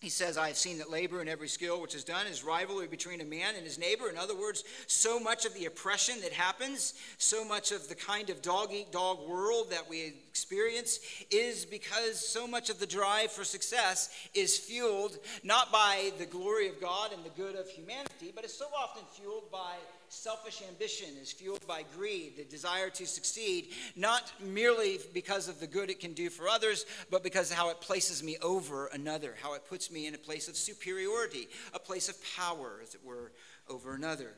he 0.00 0.08
says, 0.08 0.38
I 0.38 0.48
have 0.48 0.56
seen 0.56 0.78
that 0.78 0.90
labor 0.90 1.20
and 1.20 1.28
every 1.28 1.48
skill 1.48 1.82
which 1.82 1.96
is 1.96 2.04
done 2.04 2.28
is 2.28 2.44
rivalry 2.44 2.86
between 2.86 3.20
a 3.20 3.24
man 3.24 3.56
and 3.56 3.64
his 3.64 3.78
neighbor. 3.78 4.08
In 4.08 4.16
other 4.16 4.36
words, 4.36 4.62
so 4.86 5.18
much 5.18 5.44
of 5.44 5.54
the 5.54 5.64
oppression 5.64 6.20
that 6.20 6.32
happens, 6.32 6.94
so 7.18 7.44
much 7.44 7.72
of 7.72 7.88
the 7.88 7.96
kind 7.96 8.30
of 8.30 8.40
dog 8.40 8.72
eat 8.72 8.92
dog 8.92 9.28
world 9.28 9.72
that 9.72 9.90
we 9.90 10.14
experience 10.30 11.00
is 11.32 11.64
because 11.64 12.24
so 12.24 12.46
much 12.46 12.70
of 12.70 12.78
the 12.78 12.86
drive 12.86 13.32
for 13.32 13.42
success 13.42 14.10
is 14.34 14.56
fueled 14.56 15.18
not 15.42 15.72
by 15.72 16.12
the 16.18 16.26
glory 16.26 16.68
of 16.68 16.80
God 16.80 17.12
and 17.12 17.24
the 17.24 17.30
good 17.30 17.56
of 17.56 17.68
humanity, 17.68 18.32
but 18.32 18.44
is 18.44 18.54
so 18.54 18.66
often 18.78 19.02
fueled 19.16 19.50
by 19.50 19.74
selfish 20.12 20.62
ambition, 20.68 21.08
is 21.20 21.32
fueled 21.32 21.66
by 21.66 21.84
greed, 21.96 22.36
the 22.36 22.44
desire 22.44 22.90
to 22.90 23.06
succeed, 23.06 23.68
not 23.96 24.32
merely 24.40 24.98
because 25.12 25.48
of 25.48 25.60
the 25.60 25.66
good 25.66 25.90
it 25.90 26.00
can 26.00 26.12
do 26.12 26.30
for 26.30 26.48
others, 26.48 26.86
but 27.10 27.22
because 27.22 27.50
of 27.50 27.56
how 27.56 27.70
it 27.70 27.80
places 27.80 28.22
me 28.22 28.36
over 28.42 28.86
another, 28.88 29.34
how 29.42 29.54
it 29.54 29.66
puts 29.68 29.90
me 29.90 30.06
in 30.06 30.14
a 30.14 30.18
place 30.18 30.48
of 30.48 30.56
superiority, 30.56 31.48
a 31.74 31.78
place 31.78 32.08
of 32.08 32.16
power, 32.36 32.80
as 32.82 32.94
it 32.94 33.04
were, 33.04 33.32
over 33.68 33.94
another. 33.94 34.32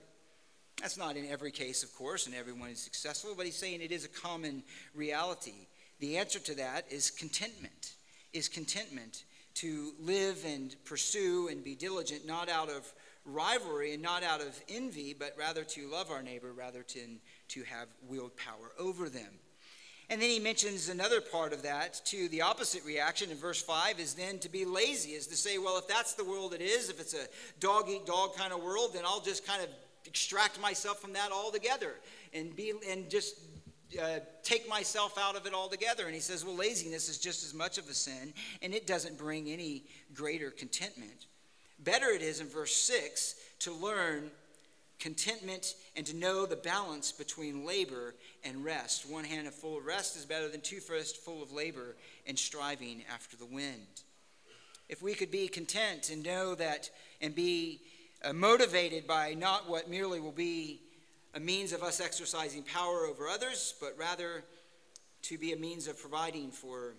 That's 0.80 0.96
not 0.96 1.16
in 1.16 1.26
every 1.26 1.50
case, 1.50 1.82
of 1.82 1.94
course, 1.94 2.26
and 2.26 2.34
everyone 2.34 2.70
is 2.70 2.80
successful, 2.80 3.34
but 3.36 3.46
he's 3.46 3.56
saying 3.56 3.82
it 3.82 3.92
is 3.92 4.04
a 4.04 4.08
common 4.08 4.62
reality. 4.94 5.66
The 5.98 6.16
answer 6.16 6.38
to 6.38 6.54
that 6.54 6.86
is 6.90 7.10
contentment, 7.10 7.94
is 8.32 8.48
contentment 8.48 9.24
to 9.54 9.92
live 10.00 10.44
and 10.46 10.74
pursue 10.84 11.48
and 11.48 11.62
be 11.62 11.74
diligent, 11.74 12.26
not 12.26 12.48
out 12.48 12.70
of 12.70 12.90
rivalry 13.24 13.94
and 13.94 14.02
not 14.02 14.22
out 14.22 14.40
of 14.40 14.58
envy, 14.68 15.14
but 15.14 15.34
rather 15.38 15.64
to 15.64 15.88
love 15.88 16.10
our 16.10 16.22
neighbor, 16.22 16.52
rather 16.52 16.82
to, 16.82 17.00
to 17.48 17.62
have 17.64 17.88
wield 18.08 18.36
power 18.36 18.72
over 18.78 19.08
them. 19.08 19.38
And 20.10 20.20
then 20.20 20.28
he 20.28 20.40
mentions 20.40 20.88
another 20.88 21.20
part 21.20 21.52
of 21.52 21.62
that, 21.62 22.00
to 22.06 22.28
The 22.28 22.42
opposite 22.42 22.84
reaction 22.84 23.30
in 23.30 23.36
verse 23.36 23.62
5 23.62 24.00
is 24.00 24.14
then 24.14 24.40
to 24.40 24.48
be 24.48 24.64
lazy, 24.64 25.10
is 25.10 25.28
to 25.28 25.36
say, 25.36 25.56
well, 25.58 25.78
if 25.78 25.86
that's 25.86 26.14
the 26.14 26.24
world 26.24 26.52
it 26.52 26.60
is, 26.60 26.90
if 26.90 27.00
it's 27.00 27.14
a 27.14 27.28
dog 27.60 27.88
eat 27.88 28.06
dog 28.06 28.34
kind 28.34 28.52
of 28.52 28.60
world, 28.60 28.90
then 28.92 29.04
I'll 29.06 29.20
just 29.20 29.46
kind 29.46 29.62
of 29.62 29.68
extract 30.06 30.60
myself 30.60 31.00
from 31.00 31.12
that 31.12 31.30
altogether 31.30 31.94
and, 32.34 32.56
be, 32.56 32.72
and 32.88 33.08
just 33.08 33.36
uh, 34.02 34.18
take 34.42 34.68
myself 34.68 35.16
out 35.16 35.36
of 35.36 35.46
it 35.46 35.54
altogether. 35.54 36.06
And 36.06 36.14
he 36.14 36.20
says, 36.20 36.44
well, 36.44 36.56
laziness 36.56 37.08
is 37.08 37.18
just 37.18 37.44
as 37.44 37.54
much 37.54 37.78
of 37.78 37.88
a 37.88 37.94
sin, 37.94 38.32
and 38.62 38.74
it 38.74 38.88
doesn't 38.88 39.16
bring 39.16 39.48
any 39.48 39.84
greater 40.12 40.50
contentment. 40.50 41.26
Better 41.84 42.10
it 42.10 42.22
is 42.22 42.40
in 42.40 42.46
verse 42.46 42.74
6 42.74 43.34
to 43.60 43.72
learn 43.72 44.30
contentment 44.98 45.74
and 45.96 46.04
to 46.06 46.14
know 46.14 46.44
the 46.44 46.56
balance 46.56 47.10
between 47.10 47.66
labor 47.66 48.14
and 48.44 48.64
rest. 48.64 49.10
One 49.10 49.24
hand 49.24 49.48
of 49.48 49.54
full 49.54 49.78
of 49.78 49.86
rest 49.86 50.16
is 50.16 50.26
better 50.26 50.48
than 50.48 50.60
two 50.60 50.80
fists 50.80 51.18
full 51.18 51.42
of 51.42 51.52
labor 51.52 51.96
and 52.26 52.38
striving 52.38 53.02
after 53.12 53.36
the 53.36 53.46
wind. 53.46 54.02
If 54.88 55.02
we 55.02 55.14
could 55.14 55.30
be 55.30 55.48
content 55.48 56.10
and 56.10 56.22
know 56.22 56.54
that 56.54 56.90
and 57.20 57.34
be 57.34 57.80
uh, 58.22 58.34
motivated 58.34 59.06
by 59.06 59.34
not 59.34 59.68
what 59.68 59.88
merely 59.88 60.20
will 60.20 60.32
be 60.32 60.82
a 61.34 61.40
means 61.40 61.72
of 61.72 61.82
us 61.82 62.00
exercising 62.00 62.62
power 62.62 63.06
over 63.06 63.28
others, 63.28 63.74
but 63.80 63.94
rather 63.96 64.44
to 65.22 65.38
be 65.38 65.52
a 65.52 65.56
means 65.56 65.86
of 65.86 65.98
providing 65.98 66.50
for 66.50 66.94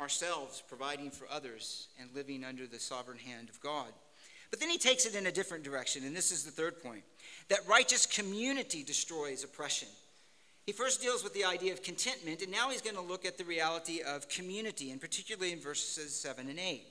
ourselves, 0.00 0.62
providing 0.68 1.10
for 1.10 1.26
others, 1.30 1.88
and 2.00 2.14
living 2.14 2.44
under 2.44 2.66
the 2.66 2.78
sovereign 2.78 3.18
hand 3.18 3.48
of 3.48 3.60
God. 3.60 3.88
But 4.50 4.60
then 4.60 4.70
he 4.70 4.78
takes 4.78 5.06
it 5.06 5.14
in 5.14 5.26
a 5.26 5.32
different 5.32 5.64
direction, 5.64 6.04
and 6.04 6.14
this 6.14 6.30
is 6.30 6.44
the 6.44 6.50
third 6.50 6.82
point 6.82 7.02
that 7.48 7.66
righteous 7.68 8.06
community 8.06 8.82
destroys 8.82 9.44
oppression. 9.44 9.88
He 10.64 10.72
first 10.72 11.00
deals 11.00 11.22
with 11.22 11.32
the 11.34 11.44
idea 11.44 11.72
of 11.72 11.82
contentment, 11.82 12.42
and 12.42 12.50
now 12.50 12.70
he's 12.70 12.80
going 12.80 12.96
to 12.96 13.02
look 13.02 13.24
at 13.24 13.38
the 13.38 13.44
reality 13.44 14.00
of 14.02 14.28
community, 14.28 14.90
and 14.90 15.00
particularly 15.00 15.52
in 15.52 15.60
verses 15.60 16.14
7 16.14 16.48
and 16.48 16.58
8. 16.58 16.82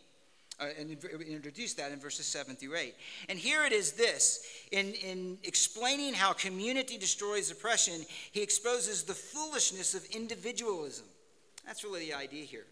Uh, 0.57 0.67
and 0.79 0.89
introduce 1.27 1.74
that 1.74 1.91
in 1.91 2.00
verses 2.00 2.25
7 2.25 2.55
through 2.55 2.77
8. 2.77 2.95
And 3.27 3.38
here 3.38 3.65
it 3.65 3.74
is 3.74 3.91
this 3.91 4.39
in, 4.71 4.93
in 4.93 5.38
explaining 5.43 6.13
how 6.13 6.31
community 6.31 6.97
destroys 6.97 7.51
oppression, 7.51 8.05
he 8.31 8.41
exposes 8.41 9.03
the 9.03 9.13
foolishness 9.13 9.93
of 9.93 10.05
individualism. 10.15 11.05
That's 11.65 11.83
really 11.83 12.05
the 12.05 12.13
idea 12.13 12.45
here. 12.45 12.65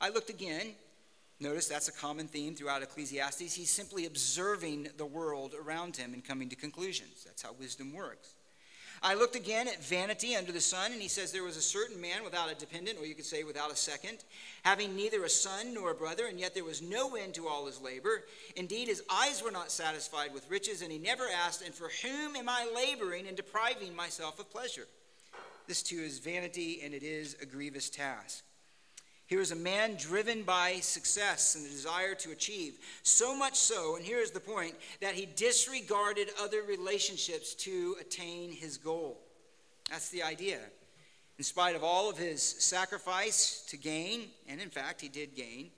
I 0.00 0.08
looked 0.08 0.30
again. 0.30 0.74
Notice 1.40 1.68
that's 1.68 1.88
a 1.88 1.92
common 1.92 2.26
theme 2.26 2.54
throughout 2.54 2.82
Ecclesiastes. 2.82 3.54
He's 3.54 3.70
simply 3.70 4.06
observing 4.06 4.88
the 4.96 5.06
world 5.06 5.54
around 5.54 5.96
him 5.96 6.12
and 6.12 6.24
coming 6.24 6.48
to 6.50 6.56
conclusions. 6.56 7.24
That's 7.24 7.42
how 7.42 7.52
wisdom 7.58 7.92
works. 7.92 8.34
I 9.02 9.14
looked 9.14 9.36
again 9.36 9.66
at 9.66 9.82
vanity 9.82 10.36
under 10.36 10.52
the 10.52 10.60
sun, 10.60 10.92
and 10.92 11.00
he 11.00 11.08
says 11.08 11.32
there 11.32 11.42
was 11.42 11.56
a 11.56 11.62
certain 11.62 11.98
man 11.98 12.22
without 12.22 12.52
a 12.52 12.54
dependent, 12.54 12.98
or 12.98 13.06
you 13.06 13.14
could 13.14 13.24
say 13.24 13.44
without 13.44 13.72
a 13.72 13.76
second, 13.76 14.24
having 14.62 14.94
neither 14.94 15.24
a 15.24 15.30
son 15.30 15.72
nor 15.72 15.92
a 15.92 15.94
brother, 15.94 16.26
and 16.26 16.38
yet 16.38 16.54
there 16.54 16.64
was 16.64 16.82
no 16.82 17.16
end 17.16 17.32
to 17.34 17.48
all 17.48 17.64
his 17.64 17.80
labor. 17.80 18.24
Indeed, 18.56 18.88
his 18.88 19.02
eyes 19.10 19.42
were 19.42 19.50
not 19.50 19.70
satisfied 19.70 20.34
with 20.34 20.50
riches, 20.50 20.82
and 20.82 20.92
he 20.92 20.98
never 20.98 21.24
asked, 21.34 21.62
And 21.64 21.74
for 21.74 21.90
whom 22.02 22.36
am 22.36 22.50
I 22.50 22.70
laboring 22.74 23.26
and 23.26 23.36
depriving 23.36 23.96
myself 23.96 24.38
of 24.38 24.50
pleasure? 24.50 24.86
This 25.66 25.82
too 25.82 26.00
is 26.00 26.18
vanity, 26.18 26.82
and 26.84 26.92
it 26.92 27.02
is 27.02 27.36
a 27.40 27.46
grievous 27.46 27.88
task. 27.88 28.44
Here 29.30 29.40
is 29.40 29.52
a 29.52 29.56
man 29.56 29.94
driven 29.94 30.42
by 30.42 30.80
success 30.80 31.54
and 31.54 31.64
the 31.64 31.68
desire 31.68 32.16
to 32.16 32.32
achieve. 32.32 32.80
So 33.04 33.32
much 33.32 33.54
so, 33.54 33.94
and 33.94 34.04
here's 34.04 34.32
the 34.32 34.40
point, 34.40 34.74
that 35.00 35.14
he 35.14 35.24
disregarded 35.24 36.30
other 36.42 36.62
relationships 36.64 37.54
to 37.54 37.94
attain 38.00 38.50
his 38.50 38.76
goal. 38.76 39.20
That's 39.88 40.08
the 40.08 40.24
idea. 40.24 40.58
In 41.38 41.44
spite 41.44 41.76
of 41.76 41.84
all 41.84 42.10
of 42.10 42.18
his 42.18 42.42
sacrifice 42.42 43.64
to 43.68 43.76
gain, 43.76 44.30
and 44.48 44.60
in 44.60 44.68
fact, 44.68 45.00
he 45.00 45.08
did 45.08 45.36
gain, 45.36 45.70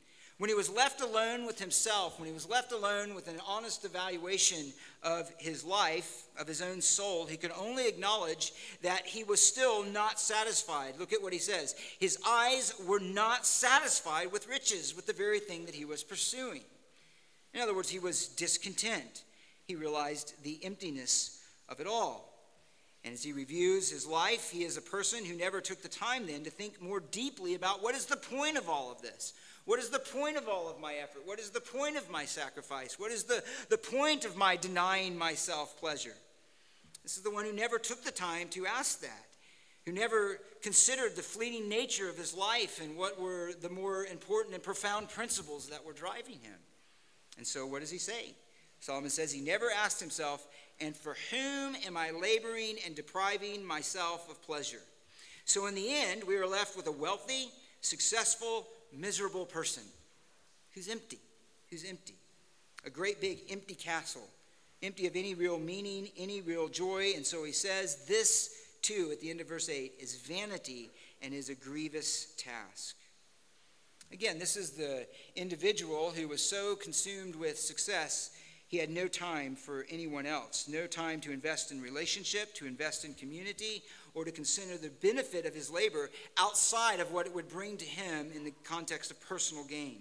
when 0.43 0.49
he 0.49 0.57
was 0.57 0.69
left 0.69 1.01
alone 1.01 1.47
with 1.47 1.61
himself, 1.61 2.19
when 2.19 2.27
he 2.27 2.35
was 2.35 2.49
left 2.49 2.73
alone 2.73 3.15
with 3.15 3.29
an 3.29 3.39
honest 3.47 3.85
evaluation 3.85 4.73
of 5.05 5.31
his 5.39 5.63
life, 5.63 6.25
of 6.37 6.49
his 6.49 6.61
own 6.61 6.81
soul, 6.81 7.27
he 7.27 7.37
could 7.37 7.53
only 7.57 7.87
acknowledge 7.87 8.53
that 8.83 9.07
he 9.07 9.23
was 9.23 9.41
still 9.41 9.85
not 9.85 10.19
satisfied. 10.19 10.95
Look 10.99 11.13
at 11.13 11.23
what 11.23 11.33
he 11.33 11.39
says. 11.39 11.77
His 12.01 12.19
eyes 12.27 12.75
were 12.89 12.99
not 12.99 13.47
satisfied 13.47 14.33
with 14.33 14.49
riches, 14.49 14.97
with 14.97 15.07
the 15.07 15.13
very 15.13 15.39
thing 15.39 15.65
that 15.67 15.77
he 15.77 15.85
was 15.85 16.03
pursuing. 16.03 16.63
In 17.55 17.61
other 17.61 17.73
words, 17.73 17.91
he 17.91 18.01
was 18.01 18.27
discontent. 18.27 19.23
He 19.69 19.77
realized 19.77 20.35
the 20.43 20.59
emptiness 20.65 21.41
of 21.69 21.79
it 21.79 21.87
all. 21.87 22.33
And 23.05 23.15
as 23.15 23.23
he 23.23 23.33
reviews 23.33 23.93
his 23.93 24.09
life, 24.09 24.51
he 24.51 24.65
is 24.65 24.77
a 24.77 24.83
person 24.83 25.25
who 25.25 25.37
never 25.37 25.61
took 25.61 25.83
the 25.83 25.89
time 25.89 26.27
then 26.27 26.43
to 26.43 26.51
think 26.51 26.83
more 26.83 26.99
deeply 26.99 27.55
about 27.55 27.81
what 27.81 27.95
is 27.95 28.07
the 28.07 28.17
point 28.17 28.57
of 28.57 28.69
all 28.69 28.91
of 28.91 29.03
this? 29.03 29.35
What 29.65 29.79
is 29.79 29.91
the 29.91 29.99
point 29.99 30.37
of 30.37 30.49
all 30.49 30.69
of 30.69 30.81
my 30.81 30.95
effort? 30.95 31.23
What 31.25 31.39
is 31.39 31.51
the 31.51 31.61
point 31.61 31.97
of 31.97 32.11
my 32.11 32.25
sacrifice? 32.25 32.99
What 32.99 33.13
is 33.13 33.25
the, 33.25 33.45
the 33.69 33.79
point 33.79 34.25
of 34.25 34.37
my 34.37 34.57
denying 34.57 35.17
myself 35.17 35.79
pleasure? 35.79 36.15
This 37.03 37.17
is 37.17 37.23
the 37.23 37.31
one 37.31 37.45
who 37.45 37.53
never 37.53 37.79
took 37.79 38.05
the 38.05 38.11
time 38.11 38.49
to 38.51 38.67
ask 38.67 39.01
that, 39.01 39.27
who 39.87 39.93
never 39.93 40.39
considered 40.63 41.17
the 41.17 41.23
fleeting 41.23 41.69
nature 41.69 42.09
of 42.09 42.17
his 42.17 42.35
life 42.35 42.81
and 42.81 42.97
what 42.97 43.21
were 43.21 43.53
the 43.61 43.69
more 43.69 44.05
important 44.05 44.55
and 44.55 44.63
profound 44.63 45.09
principles 45.09 45.69
that 45.69 45.85
were 45.85 45.93
driving 45.93 46.39
him. 46.43 46.59
And 47.39 47.47
so, 47.47 47.67
what 47.67 47.81
does 47.81 47.91
he 47.91 47.99
say? 47.99 48.35
Solomon 48.81 49.11
says 49.11 49.33
he 49.33 49.41
never 49.41 49.71
asked 49.71 50.01
himself, 50.01 50.47
And 50.81 50.97
for 50.97 51.17
whom 51.31 51.77
am 51.87 51.97
I 51.97 52.11
laboring 52.11 52.77
and 52.85 52.95
depriving 52.95 53.65
myself 53.65 54.29
of 54.29 54.43
pleasure? 54.43 54.83
So, 55.45 55.67
in 55.67 55.75
the 55.75 55.89
end, 55.89 56.25
we 56.25 56.37
are 56.37 56.47
left 56.47 56.77
with 56.77 56.87
a 56.87 56.93
wealthy, 56.93 57.49
successful, 57.81 58.67
miserable 58.97 59.47
person 59.47 59.83
who's 60.75 60.89
empty, 60.89 61.19
who's 61.71 61.85
empty. 61.85 62.15
A 62.85 62.91
great 62.91 63.21
big 63.21 63.39
empty 63.51 63.75
castle, 63.75 64.29
empty 64.83 65.07
of 65.07 65.15
any 65.15 65.35
real 65.35 65.59
meaning, 65.59 66.09
any 66.17 66.41
real 66.41 66.69
joy. 66.69 67.13
And 67.15 67.25
so 67.25 67.45
he 67.45 67.53
says, 67.53 68.05
This 68.07 68.57
too, 68.83 69.11
at 69.13 69.21
the 69.21 69.31
end 69.31 69.41
of 69.41 69.49
verse 69.49 69.69
8, 69.69 69.93
is 70.01 70.17
vanity 70.17 70.91
and 71.23 71.33
is 71.33 71.49
a 71.49 71.55
grievous 71.55 72.35
task. 72.37 72.97
Again, 74.13 74.39
this 74.39 74.57
is 74.57 74.71
the 74.71 75.07
individual 75.37 76.11
who 76.11 76.29
was 76.29 76.45
so 76.45 76.77
consumed 76.77 77.35
with 77.35 77.59
success, 77.59 78.31
he 78.69 78.77
had 78.77 78.91
no 78.91 79.07
time 79.07 79.55
for 79.55 79.87
anyone 79.91 80.27
else, 80.27 80.69
no 80.69 80.87
time 80.87 81.21
to 81.21 81.33
invest 81.33 81.73
in 81.73 81.81
relationship, 81.81 82.55
to 82.55 82.67
invest 82.67 83.05
in 83.05 83.15
community, 83.15 83.83
or 84.15 84.25
to 84.25 84.31
consider 84.31 84.77
the 84.77 84.91
benefit 84.91 85.47
of 85.47 85.55
his 85.55 85.71
labor 85.71 86.11
outside 86.39 87.01
of 87.01 87.13
what 87.13 87.27
it 87.27 87.35
would 87.35 87.49
bring 87.49 87.77
to 87.77 87.85
him 87.85 88.31
in 88.35 88.45
the 88.45 88.53
context 88.65 89.11
of 89.11 89.21
personal 89.21 89.65
gain. 89.65 90.01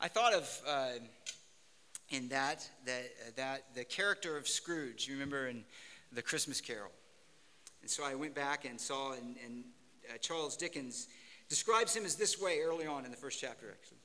I 0.00 0.08
thought 0.08 0.34
of 0.34 0.62
uh, 0.68 0.90
in 2.10 2.28
that 2.28 2.68
that 2.84 3.04
uh, 3.26 3.30
that 3.36 3.64
the 3.74 3.84
character 3.84 4.36
of 4.36 4.46
Scrooge. 4.46 5.08
You 5.08 5.14
remember 5.14 5.48
in 5.48 5.64
the 6.12 6.22
Christmas 6.22 6.60
Carol, 6.60 6.90
and 7.80 7.90
so 7.90 8.04
I 8.04 8.14
went 8.14 8.34
back 8.34 8.64
and 8.64 8.80
saw, 8.80 9.12
and, 9.12 9.36
and 9.44 9.64
uh, 10.12 10.18
Charles 10.18 10.56
Dickens 10.56 11.08
describes 11.48 11.94
him 11.94 12.04
as 12.04 12.16
this 12.16 12.40
way 12.40 12.60
early 12.60 12.86
on 12.86 13.04
in 13.04 13.10
the 13.10 13.16
first 13.16 13.40
chapter, 13.40 13.66
actually. 13.70 13.98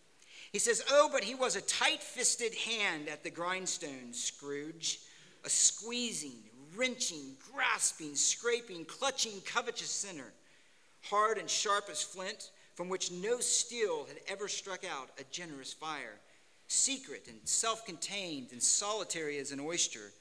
He 0.51 0.59
says, 0.59 0.83
Oh, 0.91 1.09
but 1.11 1.23
he 1.23 1.35
was 1.35 1.55
a 1.55 1.61
tight 1.61 2.03
fisted 2.03 2.53
hand 2.53 3.07
at 3.07 3.23
the 3.23 3.29
grindstone, 3.29 4.11
Scrooge, 4.13 4.99
a 5.45 5.49
squeezing, 5.49 6.43
wrenching, 6.75 7.35
grasping, 7.51 8.15
scraping, 8.15 8.85
clutching, 8.85 9.41
covetous 9.45 9.89
sinner, 9.89 10.31
hard 11.03 11.37
and 11.37 11.49
sharp 11.49 11.87
as 11.89 12.01
flint, 12.01 12.51
from 12.75 12.89
which 12.89 13.11
no 13.11 13.39
steel 13.39 14.05
had 14.05 14.17
ever 14.27 14.47
struck 14.47 14.83
out 14.83 15.09
a 15.19 15.23
generous 15.31 15.73
fire, 15.73 16.19
secret 16.67 17.27
and 17.27 17.39
self 17.43 17.85
contained 17.85 18.47
and 18.51 18.61
solitary 18.61 19.37
as 19.37 19.51
an 19.51 19.59
oyster. 19.59 20.11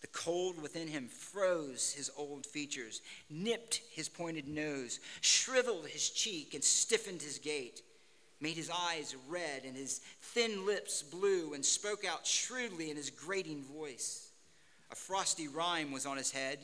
The 0.00 0.06
cold 0.08 0.60
within 0.60 0.88
him 0.88 1.06
froze 1.06 1.92
his 1.92 2.10
old 2.16 2.44
features, 2.44 3.02
nipped 3.30 3.82
his 3.92 4.08
pointed 4.08 4.48
nose, 4.48 4.98
shriveled 5.20 5.86
his 5.86 6.10
cheek, 6.10 6.54
and 6.54 6.64
stiffened 6.64 7.22
his 7.22 7.38
gait 7.38 7.82
made 8.42 8.56
his 8.56 8.70
eyes 8.70 9.14
red 9.28 9.62
and 9.64 9.76
his 9.76 10.00
thin 10.20 10.66
lips 10.66 11.02
blue, 11.02 11.54
and 11.54 11.64
spoke 11.64 12.04
out 12.04 12.26
shrewdly 12.26 12.90
in 12.90 12.96
his 12.96 13.08
grating 13.08 13.62
voice. 13.62 14.31
A 14.92 14.94
frosty 14.94 15.48
rime 15.48 15.90
was 15.90 16.06
on 16.06 16.16
his 16.16 16.30
head 16.30 16.58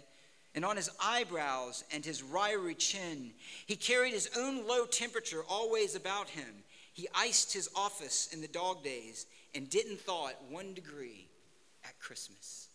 and 0.54 0.64
on 0.64 0.76
his 0.76 0.90
eyebrows 1.02 1.82
and 1.92 2.04
his 2.04 2.22
wiry 2.22 2.74
chin. 2.74 3.32
He 3.66 3.74
carried 3.74 4.12
his 4.12 4.30
own 4.36 4.66
low 4.66 4.84
temperature 4.84 5.42
always 5.48 5.94
about 5.94 6.28
him. 6.28 6.62
He 6.92 7.08
iced 7.14 7.52
his 7.52 7.70
office 7.74 8.28
in 8.32 8.40
the 8.40 8.48
dog 8.48 8.84
days 8.84 9.26
and 9.54 9.70
didn't 9.70 10.00
thaw 10.00 10.28
it 10.28 10.36
one 10.50 10.74
degree 10.74 11.26
at 11.84 11.98
Christmas. 11.98 12.68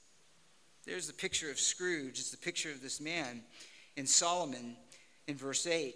There's 0.85 1.07
the 1.07 1.13
picture 1.13 1.51
of 1.51 1.59
Scrooge. 1.59 2.19
It's 2.19 2.31
the 2.31 2.37
picture 2.37 2.71
of 2.71 2.81
this 2.81 2.99
man 2.99 3.41
in 3.95 4.07
Solomon 4.07 4.75
in 5.27 5.35
verse 5.35 5.67
8 5.67 5.95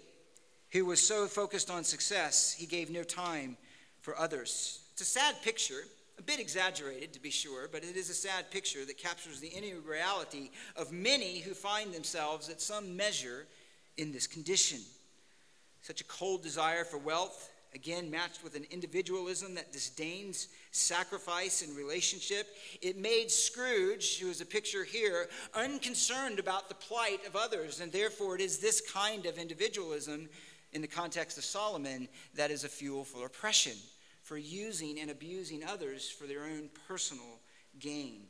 who 0.70 0.84
was 0.84 1.00
so 1.00 1.26
focused 1.26 1.70
on 1.70 1.84
success, 1.84 2.52
he 2.52 2.66
gave 2.66 2.90
no 2.90 3.02
time 3.02 3.56
for 4.00 4.18
others. 4.18 4.80
It's 4.92 5.02
a 5.02 5.04
sad 5.04 5.36
picture, 5.42 5.84
a 6.18 6.22
bit 6.22 6.40
exaggerated 6.40 7.12
to 7.12 7.20
be 7.20 7.30
sure, 7.30 7.68
but 7.70 7.84
it 7.84 7.96
is 7.96 8.10
a 8.10 8.14
sad 8.14 8.50
picture 8.50 8.84
that 8.84 8.98
captures 8.98 9.40
the 9.40 9.48
inner 9.48 9.80
reality 9.80 10.50
of 10.76 10.90
many 10.92 11.38
who 11.38 11.54
find 11.54 11.92
themselves 11.92 12.48
at 12.48 12.60
some 12.60 12.96
measure 12.96 13.46
in 13.96 14.12
this 14.12 14.26
condition. 14.26 14.80
Such 15.82 16.00
a 16.00 16.04
cold 16.04 16.42
desire 16.42 16.84
for 16.84 16.98
wealth, 16.98 17.50
again 17.74 18.10
matched 18.10 18.42
with 18.42 18.56
an 18.56 18.66
individualism 18.70 19.54
that 19.54 19.72
disdains 19.72 20.48
sacrifice 20.72 21.62
and 21.62 21.76
relationship, 21.76 22.46
it 22.82 22.96
made 22.96 23.30
Scrooge, 23.30 24.18
who 24.18 24.28
is 24.28 24.40
a 24.40 24.46
picture 24.46 24.84
here, 24.84 25.28
unconcerned 25.54 26.38
about 26.38 26.68
the 26.68 26.74
plight 26.74 27.24
of 27.26 27.36
others. 27.36 27.80
And 27.80 27.92
therefore, 27.92 28.34
it 28.34 28.40
is 28.40 28.58
this 28.58 28.80
kind 28.80 29.26
of 29.26 29.38
individualism 29.38 30.28
in 30.72 30.82
the 30.82 30.88
context 30.88 31.38
of 31.38 31.44
Solomon, 31.44 32.08
that 32.34 32.50
is 32.50 32.64
a 32.64 32.68
fuel 32.68 33.04
for 33.04 33.26
oppression, 33.26 33.72
for 34.28 34.36
using 34.36 35.00
and 35.00 35.10
abusing 35.10 35.64
others 35.64 36.10
for 36.10 36.26
their 36.26 36.44
own 36.44 36.68
personal 36.86 37.40
gain, 37.80 38.20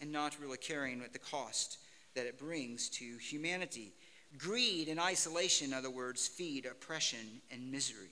and 0.00 0.10
not 0.10 0.34
really 0.40 0.56
caring 0.56 1.00
what 1.00 1.12
the 1.12 1.18
cost 1.18 1.76
that 2.14 2.24
it 2.24 2.38
brings 2.38 2.88
to 2.88 3.04
humanity. 3.18 3.92
Greed 4.38 4.88
and 4.88 4.98
isolation, 4.98 5.66
in 5.66 5.74
other 5.74 5.90
words, 5.90 6.26
feed 6.26 6.64
oppression 6.64 7.42
and 7.50 7.70
misery. 7.70 8.08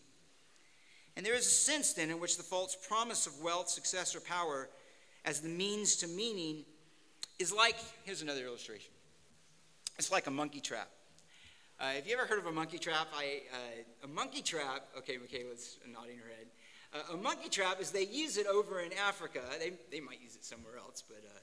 And 1.16 1.24
there 1.24 1.34
is 1.34 1.46
a 1.46 1.50
sense 1.50 1.94
then 1.94 2.10
in 2.10 2.20
which 2.20 2.36
the 2.36 2.42
false 2.42 2.76
promise 2.86 3.26
of 3.26 3.40
wealth, 3.40 3.70
success, 3.70 4.14
or 4.14 4.20
power 4.20 4.68
as 5.24 5.40
the 5.40 5.48
means 5.48 5.96
to 5.96 6.08
meaning 6.08 6.64
is 7.38 7.50
like 7.50 7.76
here's 8.04 8.20
another 8.20 8.44
illustration 8.44 8.92
it's 9.98 10.12
like 10.12 10.26
a 10.26 10.30
monkey 10.30 10.60
trap. 10.60 10.90
Uh, 11.80 11.92
have 11.92 12.06
you 12.06 12.14
ever 12.14 12.26
heard 12.26 12.38
of 12.38 12.46
a 12.46 12.52
monkey 12.52 12.78
trap? 12.78 13.08
I, 13.14 13.40
uh, 13.52 14.04
a 14.04 14.08
monkey 14.08 14.42
trap, 14.42 14.88
okay, 14.98 15.16
Michaela's 15.16 15.78
nodding 15.90 16.18
her 16.18 16.28
head. 16.28 16.46
A 17.12 17.16
monkey 17.16 17.48
trap 17.48 17.80
is 17.80 17.90
they 17.90 18.06
use 18.06 18.36
it 18.36 18.46
over 18.46 18.80
in 18.80 18.92
Africa. 18.92 19.40
They, 19.58 19.72
they 19.90 20.00
might 20.00 20.20
use 20.20 20.34
it 20.36 20.44
somewhere 20.44 20.76
else, 20.78 21.02
but 21.06 21.18
uh, 21.24 21.38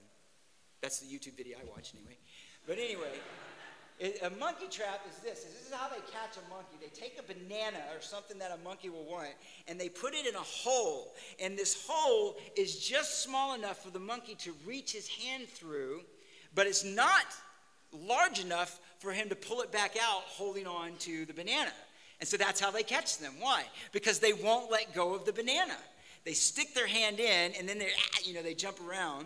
that's 0.82 1.00
the 1.00 1.08
YouTube 1.08 1.38
video 1.38 1.58
I 1.58 1.70
watch 1.70 1.94
anyway. 1.96 2.18
But 2.68 2.78
anyway, 2.78 3.20
it, 4.00 4.20
a 4.24 4.30
monkey 4.32 4.68
trap 4.70 5.02
is 5.10 5.18
this. 5.18 5.44
This 5.44 5.68
is 5.68 5.74
how 5.74 5.90
they 5.90 6.02
catch 6.12 6.38
a 6.38 6.50
monkey. 6.54 6.78
They 6.82 6.88
take 6.88 7.20
a 7.20 7.24
banana 7.24 7.80
or 7.96 8.02
something 8.02 8.38
that 8.40 8.52
a 8.52 8.64
monkey 8.64 8.90
will 8.90 9.06
want, 9.06 9.30
and 9.68 9.80
they 9.80 9.90
put 9.90 10.14
it 10.14 10.26
in 10.26 10.36
a 10.36 10.40
hole. 10.40 11.14
And 11.42 11.58
this 11.58 11.86
hole 11.88 12.38
is 12.56 12.80
just 12.80 13.24
small 13.24 13.54
enough 13.54 13.84
for 13.84 13.92
the 13.92 14.00
monkey 14.00 14.36
to 14.36 14.54
reach 14.66 14.92
his 14.92 15.08
hand 15.08 15.48
through, 15.48 16.02
but 16.56 16.68
it's 16.68 16.84
not 16.84 17.26
large 17.92 18.40
enough 18.40 18.80
for 19.00 19.12
him 19.12 19.30
to 19.30 19.36
pull 19.36 19.62
it 19.62 19.72
back 19.72 19.96
out 20.02 20.22
holding 20.26 20.66
on 20.66 20.94
to 21.00 21.26
the 21.26 21.34
banana. 21.34 21.72
And 22.24 22.28
so 22.30 22.38
that's 22.38 22.62
how 22.62 22.72
they 22.72 22.84
catch 22.84 23.18
them. 23.18 23.34
Why? 23.38 23.66
Because 23.92 24.20
they 24.20 24.32
won't 24.32 24.72
let 24.72 24.96
go 24.96 25.14
of 25.14 25.26
the 25.26 25.34
banana. 25.34 25.76
They 26.24 26.32
stick 26.32 26.74
their 26.74 26.88
hand 26.88 27.20
in 27.20 27.52
and 27.60 27.68
then 27.68 27.80
they, 27.80 27.90
you 28.24 28.34
know, 28.34 28.42
they 28.42 28.54
jump 28.54 28.78
around. 28.80 29.26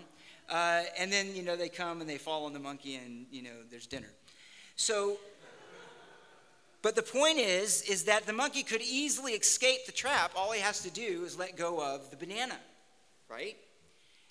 Uh, 0.50 0.82
and 0.98 1.14
then, 1.14 1.36
you 1.36 1.44
know, 1.44 1.56
they 1.56 1.70
come 1.70 2.02
and 2.02 2.10
they 2.10 2.18
fall 2.18 2.46
on 2.46 2.54
the 2.54 2.60
monkey 2.60 2.96
and, 2.96 3.28
you 3.30 3.44
know, 3.44 3.52
there's 3.70 3.86
dinner. 3.86 4.10
So, 4.78 5.20
but 6.82 6.96
the 6.96 7.04
point 7.04 7.38
is, 7.38 7.84
is 7.84 8.06
that 8.06 8.26
the 8.26 8.34
monkey 8.34 8.64
could 8.64 8.82
easily 8.82 9.34
escape 9.34 9.86
the 9.86 9.92
trap. 9.92 10.32
All 10.36 10.52
he 10.52 10.62
has 10.62 10.82
to 10.82 10.90
do 10.90 11.24
is 11.24 11.38
let 11.38 11.56
go 11.56 11.80
of 11.80 12.10
the 12.10 12.18
banana, 12.18 12.58
right? 13.30 13.58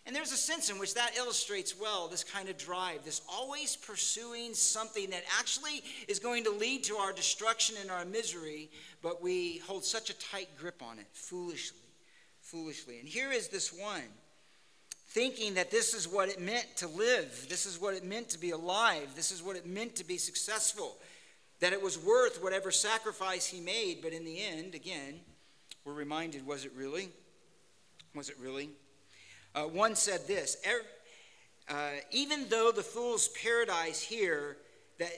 And 0.07 0.15
there's 0.15 0.31
a 0.31 0.37
sense 0.37 0.71
in 0.71 0.79
which 0.79 0.95
that 0.95 1.17
illustrates 1.17 1.79
well 1.79 2.07
this 2.07 2.23
kind 2.23 2.49
of 2.49 2.57
drive, 2.57 3.05
this 3.05 3.23
always 3.29 3.75
pursuing 3.75 4.55
something 4.55 5.11
that 5.11 5.25
actually 5.37 5.83
is 6.07 6.21
going 6.21 6.45
to 6.45 6.51
lead 6.51 6.85
to 6.85 6.95
our 6.97 7.13
destruction 7.13 7.77
and 7.81 7.91
our 7.91 8.05
misery, 8.05 8.71
but 9.03 9.21
we 9.21 9.59
hold 9.67 9.85
such 9.85 10.09
a 10.09 10.19
tight 10.19 10.49
grip 10.57 10.81
on 10.81 11.01
it, 11.01 11.09
foolishly, 11.13 11.79
foolishly. 12.41 13.01
And 13.01 13.09
here 13.09 13.33
is 13.33 13.49
this 13.49 13.73
one, 13.73 14.05
thinking 15.09 15.55
that 15.55 15.73
this 15.73 15.93
is 15.93 16.07
what 16.07 16.29
it 16.29 16.41
meant 16.41 16.77
to 16.77 16.87
live, 16.87 17.47
this 17.49 17.67
is 17.67 17.81
what 17.81 17.95
it 17.95 18.05
meant 18.05 18.29
to 18.29 18.39
be 18.39 18.53
alive, 18.53 19.09
this 19.17 19.33
is 19.33 19.43
what 19.43 19.57
it 19.57 19.67
meant 19.67 19.97
to 19.97 20.05
be 20.05 20.19
successful, 20.19 20.99
that 21.59 21.73
it 21.73 21.83
was 21.83 21.99
worth 21.99 22.41
whatever 22.41 22.71
sacrifice 22.71 23.49
he 23.49 23.61
made, 23.61 24.03
but 24.03 24.13
in 24.13 24.25
the 24.25 24.41
end, 24.41 24.77
again, 24.77 25.19
we're 25.85 25.95
reminded 25.95 26.47
was 26.47 26.65
it 26.65 26.71
really? 26.77 27.09
Was 28.15 28.29
it 28.29 28.37
really? 28.41 28.71
Uh, 29.57 29.63
one 29.63 29.97
said 29.97 30.27
this 30.27 30.59
uh, 31.69 31.91
even 32.13 32.47
though 32.49 32.71
the 32.71 32.83
fool's 32.83 33.29
paradise 33.29 34.03
here, 34.03 34.59
that 34.99 35.11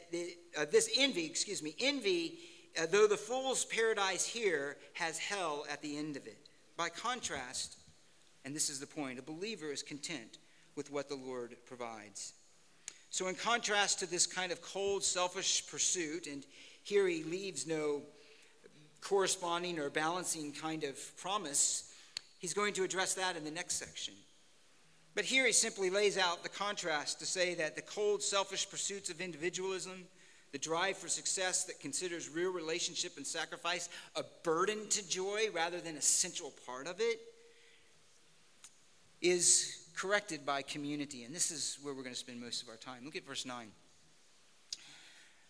uh, 0.58 0.64
this 0.70 0.88
envy, 0.96 1.26
excuse 1.26 1.62
me, 1.62 1.74
envy, 1.80 2.38
uh, 2.80 2.86
though 2.90 3.06
the 3.06 3.16
fool's 3.16 3.64
paradise 3.64 4.24
here 4.24 4.76
has 4.94 5.18
hell 5.18 5.66
at 5.70 5.82
the 5.82 5.98
end 5.98 6.16
of 6.16 6.26
it. 6.26 6.38
By 6.76 6.88
contrast, 6.88 7.76
and 8.44 8.54
this 8.54 8.70
is 8.70 8.78
the 8.78 8.86
point, 8.86 9.18
a 9.18 9.22
believer 9.22 9.72
is 9.72 9.82
content 9.82 10.38
with 10.76 10.90
what 10.90 11.08
the 11.08 11.16
Lord 11.16 11.56
provides. 11.66 12.32
So, 13.10 13.26
in 13.26 13.34
contrast 13.34 13.98
to 14.00 14.06
this 14.06 14.26
kind 14.26 14.52
of 14.52 14.62
cold, 14.62 15.02
selfish 15.02 15.66
pursuit, 15.66 16.26
and 16.26 16.46
here 16.84 17.08
he 17.08 17.24
leaves 17.24 17.66
no 17.66 18.02
corresponding 19.00 19.78
or 19.78 19.90
balancing 19.90 20.52
kind 20.52 20.84
of 20.84 20.96
promise, 21.16 21.92
he's 22.38 22.54
going 22.54 22.74
to 22.74 22.84
address 22.84 23.14
that 23.14 23.36
in 23.36 23.44
the 23.44 23.50
next 23.50 23.74
section. 23.74 24.14
But 25.18 25.24
here 25.24 25.44
he 25.46 25.52
simply 25.52 25.90
lays 25.90 26.16
out 26.16 26.44
the 26.44 26.48
contrast 26.48 27.18
to 27.18 27.26
say 27.26 27.54
that 27.54 27.74
the 27.74 27.82
cold, 27.82 28.22
selfish 28.22 28.70
pursuits 28.70 29.10
of 29.10 29.20
individualism, 29.20 30.04
the 30.52 30.58
drive 30.58 30.96
for 30.96 31.08
success 31.08 31.64
that 31.64 31.80
considers 31.80 32.28
real 32.28 32.52
relationship 32.52 33.16
and 33.16 33.26
sacrifice 33.26 33.88
a 34.14 34.22
burden 34.44 34.88
to 34.90 35.08
joy 35.08 35.48
rather 35.52 35.80
than 35.80 35.96
a 35.96 36.00
central 36.00 36.52
part 36.64 36.86
of 36.86 37.00
it, 37.00 37.18
is 39.20 39.88
corrected 39.96 40.46
by 40.46 40.62
community. 40.62 41.24
And 41.24 41.34
this 41.34 41.50
is 41.50 41.78
where 41.82 41.94
we're 41.94 42.04
going 42.04 42.14
to 42.14 42.20
spend 42.20 42.40
most 42.40 42.62
of 42.62 42.68
our 42.68 42.76
time. 42.76 43.04
Look 43.04 43.16
at 43.16 43.26
verse 43.26 43.44
9 43.44 43.72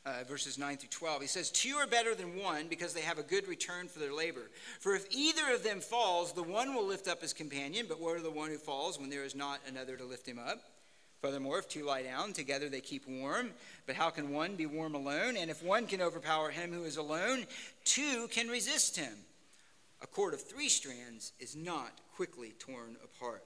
uh, 0.08 0.24
verses 0.24 0.58
9 0.58 0.76
through 0.76 0.88
12. 0.90 1.22
He 1.22 1.28
says, 1.28 1.50
Two 1.50 1.76
are 1.76 1.86
better 1.86 2.14
than 2.14 2.36
one 2.36 2.68
because 2.68 2.94
they 2.94 3.02
have 3.02 3.18
a 3.18 3.22
good 3.22 3.46
return 3.48 3.88
for 3.88 3.98
their 3.98 4.14
labor. 4.14 4.50
For 4.80 4.94
if 4.94 5.06
either 5.10 5.52
of 5.54 5.62
them 5.62 5.80
falls, 5.80 6.32
the 6.32 6.42
one 6.42 6.74
will 6.74 6.86
lift 6.86 7.08
up 7.08 7.20
his 7.20 7.32
companion, 7.32 7.86
but 7.88 8.00
what 8.00 8.16
of 8.16 8.22
the 8.22 8.30
one 8.30 8.50
who 8.50 8.58
falls 8.58 8.98
when 8.98 9.10
there 9.10 9.24
is 9.24 9.34
not 9.34 9.60
another 9.66 9.96
to 9.96 10.04
lift 10.04 10.26
him 10.26 10.38
up? 10.38 10.62
Furthermore, 11.20 11.58
if 11.58 11.68
two 11.68 11.84
lie 11.84 12.02
down, 12.02 12.32
together 12.32 12.68
they 12.68 12.80
keep 12.80 13.08
warm. 13.08 13.50
But 13.86 13.96
how 13.96 14.10
can 14.10 14.30
one 14.30 14.54
be 14.54 14.66
warm 14.66 14.94
alone? 14.94 15.36
And 15.36 15.50
if 15.50 15.62
one 15.62 15.86
can 15.86 16.00
overpower 16.00 16.50
him 16.50 16.72
who 16.72 16.84
is 16.84 16.96
alone, 16.96 17.44
two 17.84 18.28
can 18.28 18.48
resist 18.48 18.96
him. 18.96 19.14
A 20.00 20.06
cord 20.06 20.32
of 20.32 20.40
three 20.40 20.68
strands 20.68 21.32
is 21.40 21.56
not 21.56 21.90
quickly 22.14 22.54
torn 22.60 22.96
apart. 23.02 23.42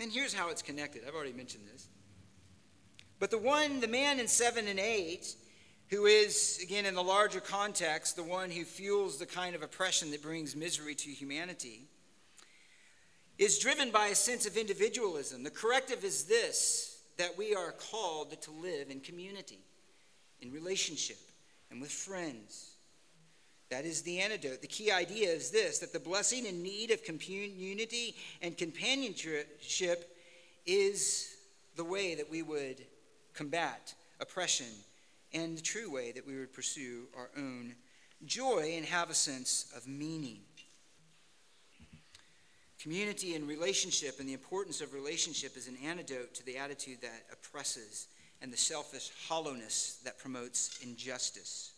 And 0.00 0.10
here's 0.10 0.32
how 0.32 0.50
it's 0.50 0.62
connected. 0.62 1.02
I've 1.06 1.14
already 1.14 1.34
mentioned 1.34 1.64
this. 1.72 1.88
But 3.18 3.30
the 3.30 3.38
one, 3.38 3.80
the 3.80 3.88
man 3.88 4.20
in 4.20 4.28
7 4.28 4.68
and 4.68 4.78
8, 4.78 5.34
who 5.88 6.06
is, 6.06 6.58
again, 6.62 6.84
in 6.84 6.94
the 6.94 7.02
larger 7.02 7.40
context, 7.40 8.16
the 8.16 8.22
one 8.22 8.50
who 8.50 8.64
fuels 8.64 9.18
the 9.18 9.26
kind 9.26 9.54
of 9.54 9.62
oppression 9.62 10.10
that 10.10 10.22
brings 10.22 10.56
misery 10.56 10.94
to 10.94 11.10
humanity, 11.10 11.86
is 13.38 13.58
driven 13.58 13.90
by 13.90 14.08
a 14.08 14.14
sense 14.14 14.46
of 14.46 14.56
individualism. 14.56 15.42
The 15.42 15.50
corrective 15.50 16.04
is 16.04 16.24
this 16.24 16.92
that 17.18 17.38
we 17.38 17.54
are 17.54 17.72
called 17.90 18.40
to 18.42 18.50
live 18.50 18.90
in 18.90 19.00
community, 19.00 19.60
in 20.42 20.52
relationship, 20.52 21.18
and 21.70 21.80
with 21.80 21.90
friends. 21.90 22.72
That 23.70 23.86
is 23.86 24.02
the 24.02 24.20
antidote. 24.20 24.60
The 24.60 24.68
key 24.68 24.90
idea 24.92 25.28
is 25.28 25.50
this 25.50 25.78
that 25.78 25.92
the 25.92 26.00
blessing 26.00 26.46
and 26.46 26.62
need 26.62 26.90
of 26.90 27.02
community 27.04 28.14
and 28.42 28.56
companionship 28.56 30.10
is 30.66 31.34
the 31.76 31.84
way 31.84 32.14
that 32.14 32.30
we 32.30 32.42
would 32.42 32.82
combat 33.36 33.94
oppression 34.18 34.66
and 35.32 35.56
the 35.56 35.62
true 35.62 35.92
way 35.92 36.12
that 36.12 36.26
we 36.26 36.38
would 36.38 36.52
pursue 36.52 37.04
our 37.16 37.30
own 37.36 37.74
joy 38.24 38.72
and 38.76 38.86
have 38.86 39.10
a 39.10 39.14
sense 39.14 39.70
of 39.76 39.86
meaning. 39.86 40.40
Community 42.80 43.34
and 43.34 43.48
relationship 43.48 44.20
and 44.20 44.28
the 44.28 44.32
importance 44.32 44.80
of 44.80 44.94
relationship 44.94 45.56
is 45.56 45.68
an 45.68 45.76
antidote 45.84 46.34
to 46.34 46.46
the 46.46 46.56
attitude 46.56 46.98
that 47.02 47.24
oppresses 47.32 48.06
and 48.40 48.52
the 48.52 48.56
selfish 48.56 49.10
hollowness 49.28 49.98
that 50.04 50.18
promotes 50.18 50.78
injustice. 50.82 51.72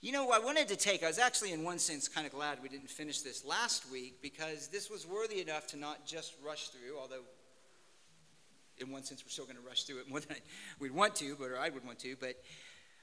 You 0.00 0.12
know, 0.12 0.30
I 0.30 0.38
wanted 0.38 0.68
to 0.68 0.76
take, 0.76 1.02
I 1.02 1.06
was 1.06 1.18
actually 1.18 1.52
in 1.52 1.64
one 1.64 1.78
sense 1.78 2.06
kind 2.06 2.26
of 2.26 2.32
glad 2.32 2.62
we 2.62 2.68
didn't 2.68 2.90
finish 2.90 3.22
this 3.22 3.44
last 3.44 3.90
week 3.90 4.20
because 4.22 4.68
this 4.68 4.90
was 4.90 5.06
worthy 5.06 5.40
enough 5.40 5.66
to 5.68 5.76
not 5.76 6.06
just 6.06 6.34
rush 6.44 6.68
through, 6.68 6.98
although 6.98 7.22
in 8.78 8.90
one 8.90 9.04
sense 9.04 9.24
we're 9.24 9.30
still 9.30 9.44
going 9.44 9.56
to 9.56 9.62
rush 9.62 9.84
through 9.84 9.98
it 9.98 10.08
more 10.08 10.20
than 10.20 10.36
we'd 10.78 10.92
want 10.92 11.14
to, 11.16 11.36
but 11.38 11.50
or 11.50 11.58
I 11.58 11.68
would 11.68 11.84
want 11.84 11.98
to, 12.00 12.16
but 12.20 12.36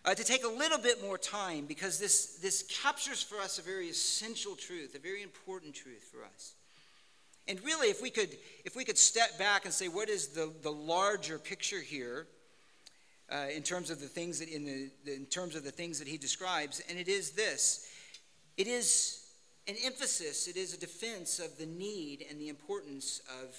uh, 0.06 0.14
to 0.14 0.24
take 0.24 0.44
a 0.44 0.50
little 0.50 0.78
bit 0.78 1.02
more 1.02 1.18
time 1.18 1.66
because 1.66 2.00
this, 2.00 2.38
this 2.42 2.64
captures 2.82 3.24
for 3.24 3.40
us 3.40 3.58
a 3.58 3.62
very 3.62 3.88
essential 3.88 4.56
truth, 4.56 4.96
a 4.96 5.00
very 5.00 5.24
important 5.24 5.74
truth 5.74 6.04
for 6.12 6.24
us. 6.26 6.54
And 7.48 7.62
really, 7.64 7.90
if 7.90 8.02
we 8.02 8.10
could, 8.10 8.30
if 8.66 8.76
we 8.76 8.86
could 8.86 8.98
step 8.98 9.38
back 9.38 9.66
and 9.66 9.74
say, 9.74 9.88
what 9.88 10.10
is 10.10 10.30
the, 10.30 10.52
the 10.62 10.72
larger 10.72 11.40
picture 11.40 11.82
here? 11.82 12.28
uh, 13.32 13.48
in 13.56 13.64
terms 13.64 13.90
of 13.90 14.00
the 14.00 14.08
things 14.08 14.40
that 14.40 14.50
in 14.50 14.66
the 14.66 14.90
in 15.12 15.26
terms 15.26 15.56
of 15.56 15.64
the 15.64 15.72
things 15.72 16.00
that 16.00 16.08
he 16.08 16.18
describes, 16.18 16.82
and 16.90 17.00
it 17.00 17.08
is 17.08 17.32
this: 17.32 17.88
it 18.58 18.68
is 18.68 19.26
an 19.68 19.76
emphasis, 19.84 20.48
it 20.48 20.58
is 20.58 20.74
a 20.74 20.80
defense 20.80 21.40
of 21.40 21.58
the 21.58 21.66
need 21.66 22.26
and 22.30 22.40
the 22.40 22.50
importance 22.50 23.22
of 23.42 23.58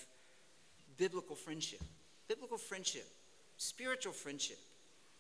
biblical 0.97 1.35
friendship, 1.35 1.83
biblical 2.29 2.59
friendship, 2.59 3.09
spiritual 3.57 4.13
friendship, 4.13 4.59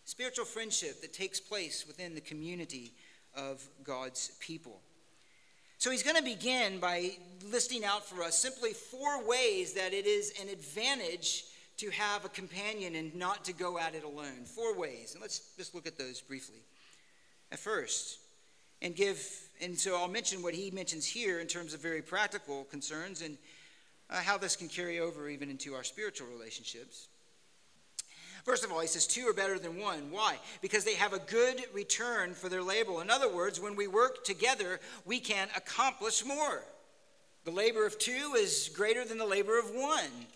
spiritual 0.04 0.44
friendship 0.44 1.00
that 1.00 1.12
takes 1.12 1.40
place 1.40 1.84
within 1.86 2.14
the 2.14 2.20
community 2.20 2.92
of 3.36 3.66
God's 3.82 4.32
people. 4.40 4.80
So 5.78 5.90
he's 5.90 6.02
going 6.02 6.16
to 6.16 6.22
begin 6.22 6.78
by 6.78 7.10
listing 7.50 7.84
out 7.84 8.04
for 8.04 8.22
us 8.22 8.38
simply 8.38 8.72
four 8.72 9.26
ways 9.26 9.74
that 9.74 9.92
it 9.92 10.06
is 10.06 10.32
an 10.40 10.48
advantage 10.48 11.44
to 11.78 11.90
have 11.90 12.24
a 12.24 12.28
companion 12.28 12.94
and 12.94 13.14
not 13.14 13.44
to 13.44 13.52
go 13.52 13.78
at 13.78 13.94
it 13.94 14.04
alone. 14.04 14.44
Four 14.44 14.78
ways. 14.78 15.12
And 15.12 15.20
let's 15.20 15.54
just 15.56 15.74
look 15.74 15.86
at 15.86 15.98
those 15.98 16.20
briefly. 16.20 16.60
At 17.50 17.58
first, 17.58 18.18
and 18.80 18.94
give, 18.94 19.26
and 19.60 19.78
so 19.78 19.96
I'll 19.96 20.08
mention 20.08 20.42
what 20.42 20.54
he 20.54 20.70
mentions 20.70 21.06
here 21.06 21.40
in 21.40 21.46
terms 21.46 21.74
of 21.74 21.80
very 21.80 22.02
practical 22.02 22.64
concerns 22.64 23.22
and 23.22 23.36
uh, 24.14 24.20
how 24.20 24.38
this 24.38 24.56
can 24.56 24.68
carry 24.68 25.00
over 25.00 25.28
even 25.28 25.50
into 25.50 25.74
our 25.74 25.84
spiritual 25.84 26.28
relationships. 26.28 27.08
First 28.44 28.64
of 28.64 28.70
all, 28.70 28.80
he 28.80 28.86
says 28.86 29.06
two 29.06 29.26
are 29.26 29.32
better 29.32 29.58
than 29.58 29.80
one. 29.80 30.10
Why? 30.10 30.36
Because 30.60 30.84
they 30.84 30.94
have 30.94 31.14
a 31.14 31.18
good 31.18 31.64
return 31.72 32.34
for 32.34 32.48
their 32.48 32.62
labor. 32.62 33.00
In 33.00 33.10
other 33.10 33.32
words, 33.32 33.58
when 33.58 33.74
we 33.74 33.86
work 33.86 34.22
together, 34.22 34.80
we 35.06 35.18
can 35.18 35.48
accomplish 35.56 36.24
more. 36.24 36.62
The 37.44 37.50
labor 37.50 37.86
of 37.86 37.98
two 37.98 38.34
is 38.36 38.70
greater 38.74 39.04
than 39.04 39.18
the 39.18 39.26
labor 39.26 39.58
of 39.58 39.70
one. 39.70 40.26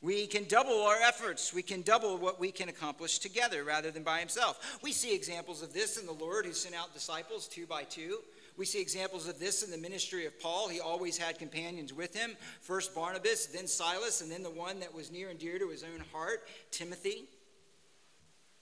We 0.00 0.26
can 0.26 0.44
double 0.44 0.82
our 0.82 0.96
efforts. 0.96 1.52
We 1.52 1.62
can 1.62 1.82
double 1.82 2.16
what 2.16 2.40
we 2.40 2.52
can 2.52 2.68
accomplish 2.68 3.18
together 3.18 3.64
rather 3.64 3.90
than 3.90 4.02
by 4.02 4.20
himself. 4.20 4.78
We 4.82 4.92
see 4.92 5.14
examples 5.14 5.62
of 5.62 5.74
this 5.74 5.98
in 5.98 6.06
the 6.06 6.12
Lord 6.12 6.46
who 6.46 6.52
sent 6.52 6.74
out 6.74 6.94
disciples 6.94 7.48
two 7.48 7.66
by 7.66 7.82
two. 7.82 8.20
We 8.58 8.66
see 8.66 8.80
examples 8.80 9.28
of 9.28 9.38
this 9.38 9.62
in 9.62 9.70
the 9.70 9.78
ministry 9.78 10.26
of 10.26 10.38
Paul. 10.40 10.68
He 10.68 10.80
always 10.80 11.16
had 11.16 11.38
companions 11.38 11.94
with 11.94 12.14
him 12.14 12.36
first 12.60 12.92
Barnabas, 12.92 13.46
then 13.46 13.68
Silas, 13.68 14.20
and 14.20 14.30
then 14.30 14.42
the 14.42 14.50
one 14.50 14.80
that 14.80 14.92
was 14.92 15.12
near 15.12 15.30
and 15.30 15.38
dear 15.38 15.60
to 15.60 15.68
his 15.68 15.84
own 15.84 16.02
heart, 16.12 16.40
Timothy. 16.72 17.26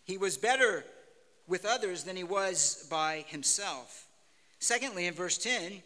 He 0.04 0.18
was 0.18 0.36
better 0.36 0.84
with 1.48 1.64
others 1.64 2.04
than 2.04 2.14
he 2.14 2.24
was 2.24 2.86
by 2.90 3.24
himself. 3.28 4.06
Secondly, 4.58 5.06
in 5.06 5.14
verse 5.14 5.38
10, 5.38 5.82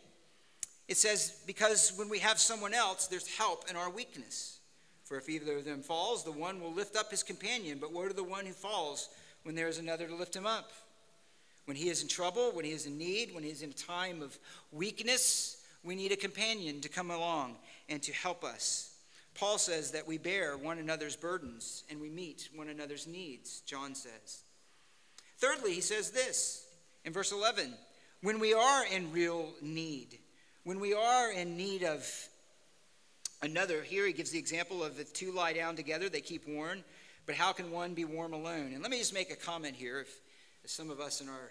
it 0.89 0.97
says, 0.97 1.41
Because 1.47 1.93
when 1.97 2.09
we 2.09 2.19
have 2.19 2.41
someone 2.41 2.75
else, 2.75 3.07
there's 3.07 3.29
help 3.37 3.71
in 3.71 3.77
our 3.77 3.91
weakness. 3.91 4.59
For 5.05 5.19
if 5.19 5.29
either 5.29 5.59
of 5.59 5.65
them 5.65 5.83
falls, 5.83 6.25
the 6.25 6.33
one 6.33 6.61
will 6.61 6.73
lift 6.73 6.97
up 6.97 7.13
his 7.13 7.23
companion. 7.23 7.79
But 7.81 7.93
woe 7.93 8.09
to 8.09 8.15
the 8.15 8.25
one 8.25 8.45
who 8.45 8.53
falls 8.53 9.09
when 9.45 9.55
there 9.55 9.69
is 9.69 9.79
another 9.79 10.09
to 10.09 10.17
lift 10.17 10.35
him 10.35 10.47
up. 10.47 10.73
When 11.71 11.77
he 11.77 11.89
is 11.89 12.03
in 12.03 12.09
trouble, 12.09 12.51
when 12.51 12.65
he 12.65 12.73
is 12.73 12.87
in 12.87 12.99
need, 12.99 13.33
when 13.33 13.45
he 13.45 13.51
is 13.51 13.63
in 13.63 13.71
a 13.71 13.73
time 13.73 14.23
of 14.23 14.37
weakness, 14.73 15.65
we 15.85 15.95
need 15.95 16.11
a 16.11 16.17
companion 16.17 16.81
to 16.81 16.89
come 16.89 17.13
along 17.13 17.55
and 17.89 18.03
to 18.03 18.13
help 18.13 18.43
us. 18.43 18.93
Paul 19.37 19.57
says 19.57 19.93
that 19.93 20.05
we 20.05 20.19
bear 20.19 20.57
one 20.57 20.79
another's 20.79 21.15
burdens 21.15 21.85
and 21.89 22.01
we 22.01 22.11
meet 22.11 22.49
one 22.57 22.69
another's 22.69 23.07
needs, 23.07 23.61
John 23.61 23.95
says. 23.95 24.43
Thirdly, 25.39 25.73
he 25.73 25.81
says 25.81 26.11
this 26.11 26.67
in 27.05 27.13
verse 27.13 27.31
11 27.31 27.73
when 28.21 28.41
we 28.41 28.53
are 28.53 28.85
in 28.87 29.13
real 29.13 29.51
need, 29.63 30.19
when 30.65 30.81
we 30.81 30.93
are 30.93 31.31
in 31.31 31.57
need 31.57 31.85
of 31.85 32.05
Another, 33.43 33.83
here 33.83 34.07
he 34.07 34.13
gives 34.13 34.33
the 34.33 34.39
example 34.39 34.83
of 34.83 35.01
if 35.01 35.15
two 35.15 35.33
lie 35.33 35.53
down 35.53 35.77
together, 35.77 36.09
they 36.09 36.21
keep 36.21 36.47
warm, 36.47 36.85
but 37.27 37.37
how 37.37 37.53
can 37.53 37.71
one 37.71 37.95
be 37.95 38.05
warm 38.05 38.35
alone? 38.35 38.73
And 38.75 38.83
let 38.83 38.91
me 38.91 38.99
just 38.99 39.15
make 39.15 39.31
a 39.33 39.37
comment 39.37 39.77
here. 39.77 40.01
If, 40.01 40.21
if 40.63 40.71
some 40.71 40.91
of 40.91 41.01
us 41.01 41.23
in 41.23 41.29
our, 41.29 41.51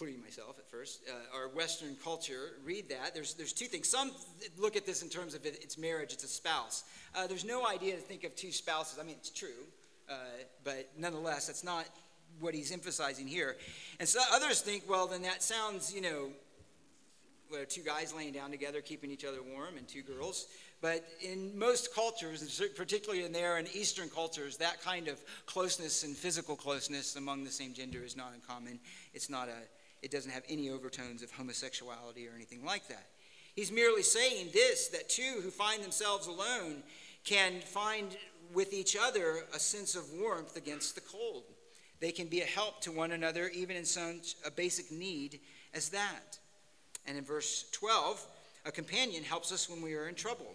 including 0.00 0.22
myself 0.22 0.58
at 0.58 0.66
first, 0.70 1.02
uh, 1.10 1.36
our 1.36 1.48
Western 1.48 1.94
culture 2.02 2.52
read 2.64 2.88
that, 2.88 3.12
there's, 3.14 3.34
there's 3.34 3.52
two 3.52 3.66
things. 3.66 3.86
Some 3.86 4.12
look 4.56 4.74
at 4.74 4.86
this 4.86 5.02
in 5.02 5.10
terms 5.10 5.34
of 5.34 5.44
it, 5.44 5.58
it's 5.60 5.76
marriage, 5.76 6.14
it's 6.14 6.24
a 6.24 6.28
spouse. 6.28 6.84
Uh, 7.14 7.26
there's 7.26 7.44
no 7.44 7.66
idea 7.68 7.96
to 7.96 8.00
think 8.00 8.24
of 8.24 8.34
two 8.34 8.50
spouses. 8.50 8.98
I 8.98 9.02
mean, 9.02 9.16
it's 9.18 9.28
true, 9.28 9.48
uh, 10.08 10.14
but 10.64 10.88
nonetheless, 10.96 11.48
that's 11.48 11.62
not 11.62 11.84
what 12.38 12.54
he's 12.54 12.72
emphasizing 12.72 13.26
here. 13.26 13.56
And 13.98 14.08
so 14.08 14.20
others 14.32 14.62
think, 14.62 14.88
well, 14.88 15.06
then 15.06 15.20
that 15.22 15.42
sounds, 15.42 15.94
you 15.94 16.00
know, 16.00 16.28
where 17.50 17.66
two 17.66 17.82
guys 17.82 18.14
laying 18.14 18.32
down 18.32 18.50
together, 18.50 18.80
keeping 18.80 19.10
each 19.10 19.26
other 19.26 19.42
warm, 19.42 19.76
and 19.76 19.86
two 19.86 20.02
girls. 20.02 20.46
But 20.80 21.04
in 21.20 21.58
most 21.58 21.94
cultures, 21.94 22.62
particularly 22.74 23.24
in 23.24 23.32
there 23.32 23.58
in 23.58 23.66
Eastern 23.74 24.08
cultures, 24.08 24.56
that 24.58 24.80
kind 24.80 25.08
of 25.08 25.20
closeness 25.44 26.04
and 26.04 26.16
physical 26.16 26.56
closeness 26.56 27.16
among 27.16 27.44
the 27.44 27.50
same 27.50 27.74
gender 27.74 28.02
is 28.02 28.16
not 28.16 28.32
uncommon. 28.34 28.78
It's 29.12 29.28
not 29.28 29.48
a, 29.48 29.58
it 30.02 30.10
doesn't 30.10 30.30
have 30.30 30.44
any 30.48 30.70
overtones 30.70 31.22
of 31.22 31.30
homosexuality 31.30 32.26
or 32.26 32.34
anything 32.34 32.64
like 32.64 32.88
that. 32.88 33.06
He's 33.54 33.72
merely 33.72 34.02
saying 34.02 34.48
this 34.52 34.88
that 34.88 35.08
two 35.08 35.40
who 35.42 35.50
find 35.50 35.82
themselves 35.82 36.26
alone 36.26 36.82
can 37.24 37.60
find 37.60 38.16
with 38.54 38.72
each 38.72 38.96
other 39.00 39.44
a 39.54 39.58
sense 39.58 39.94
of 39.94 40.12
warmth 40.12 40.56
against 40.56 40.94
the 40.94 41.00
cold. 41.00 41.44
They 42.00 42.12
can 42.12 42.28
be 42.28 42.40
a 42.40 42.46
help 42.46 42.80
to 42.82 42.92
one 42.92 43.12
another, 43.12 43.48
even 43.48 43.76
in 43.76 43.84
such 43.84 44.36
a 44.46 44.50
basic 44.50 44.90
need 44.90 45.40
as 45.74 45.90
that. 45.90 46.38
And 47.06 47.18
in 47.18 47.24
verse 47.24 47.66
12, 47.72 48.26
a 48.64 48.72
companion 48.72 49.22
helps 49.22 49.52
us 49.52 49.68
when 49.68 49.82
we 49.82 49.94
are 49.94 50.08
in 50.08 50.14
trouble. 50.14 50.54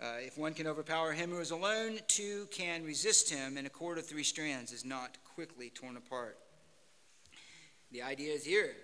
Uh, 0.00 0.16
if 0.20 0.38
one 0.38 0.54
can 0.54 0.66
overpower 0.66 1.12
him 1.12 1.30
who 1.30 1.40
is 1.40 1.50
alone, 1.50 1.98
two 2.06 2.46
can 2.52 2.84
resist 2.84 3.30
him, 3.30 3.56
and 3.56 3.66
a 3.66 3.70
cord 3.70 3.98
of 3.98 4.06
three 4.06 4.22
strands 4.22 4.72
is 4.72 4.84
not 4.84 5.16
quickly 5.34 5.70
torn 5.70 5.96
apart. 5.96 6.38
The 7.92 8.02
idea 8.02 8.32
is 8.34 8.44
here 8.44 8.74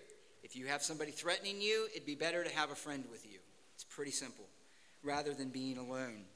if 0.44 0.54
you 0.54 0.66
have 0.66 0.82
somebody 0.82 1.10
threatening 1.10 1.60
you, 1.60 1.88
it'd 1.94 2.06
be 2.06 2.14
better 2.14 2.44
to 2.44 2.50
have 2.54 2.70
a 2.70 2.74
friend 2.74 3.04
with 3.10 3.24
you. 3.24 3.38
It's 3.74 3.84
pretty 3.84 4.10
simple, 4.10 4.44
rather 5.02 5.32
than 5.32 5.48
being 5.48 5.78
alone. 5.78 6.26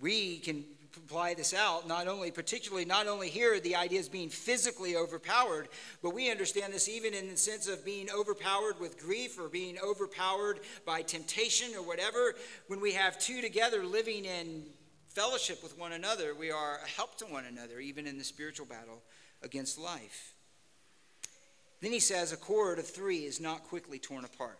We 0.00 0.38
can 0.40 0.64
apply 0.96 1.34
this 1.34 1.54
out, 1.54 1.86
not 1.86 2.08
only, 2.08 2.30
particularly, 2.30 2.84
not 2.84 3.06
only 3.06 3.28
here, 3.28 3.60
the 3.60 3.76
idea 3.76 4.00
is 4.00 4.08
being 4.08 4.30
physically 4.30 4.96
overpowered, 4.96 5.68
but 6.02 6.12
we 6.12 6.30
understand 6.30 6.72
this 6.72 6.88
even 6.88 7.14
in 7.14 7.30
the 7.30 7.36
sense 7.36 7.68
of 7.68 7.84
being 7.84 8.08
overpowered 8.10 8.80
with 8.80 8.98
grief 8.98 9.38
or 9.38 9.48
being 9.48 9.78
overpowered 9.78 10.60
by 10.84 11.02
temptation 11.02 11.74
or 11.74 11.82
whatever. 11.82 12.34
When 12.66 12.80
we 12.80 12.92
have 12.92 13.18
two 13.18 13.40
together 13.40 13.84
living 13.84 14.24
in 14.24 14.64
fellowship 15.08 15.62
with 15.62 15.78
one 15.78 15.92
another, 15.92 16.34
we 16.34 16.50
are 16.50 16.78
a 16.84 16.88
help 16.88 17.16
to 17.18 17.26
one 17.26 17.44
another, 17.44 17.78
even 17.78 18.06
in 18.06 18.18
the 18.18 18.24
spiritual 18.24 18.66
battle 18.66 19.02
against 19.42 19.78
life. 19.78 20.35
Then 21.86 21.92
he 21.92 22.00
says, 22.00 22.32
a 22.32 22.36
cord 22.36 22.80
of 22.80 22.86
three 22.88 23.18
is 23.18 23.40
not 23.40 23.62
quickly 23.62 24.00
torn 24.00 24.24
apart. 24.24 24.58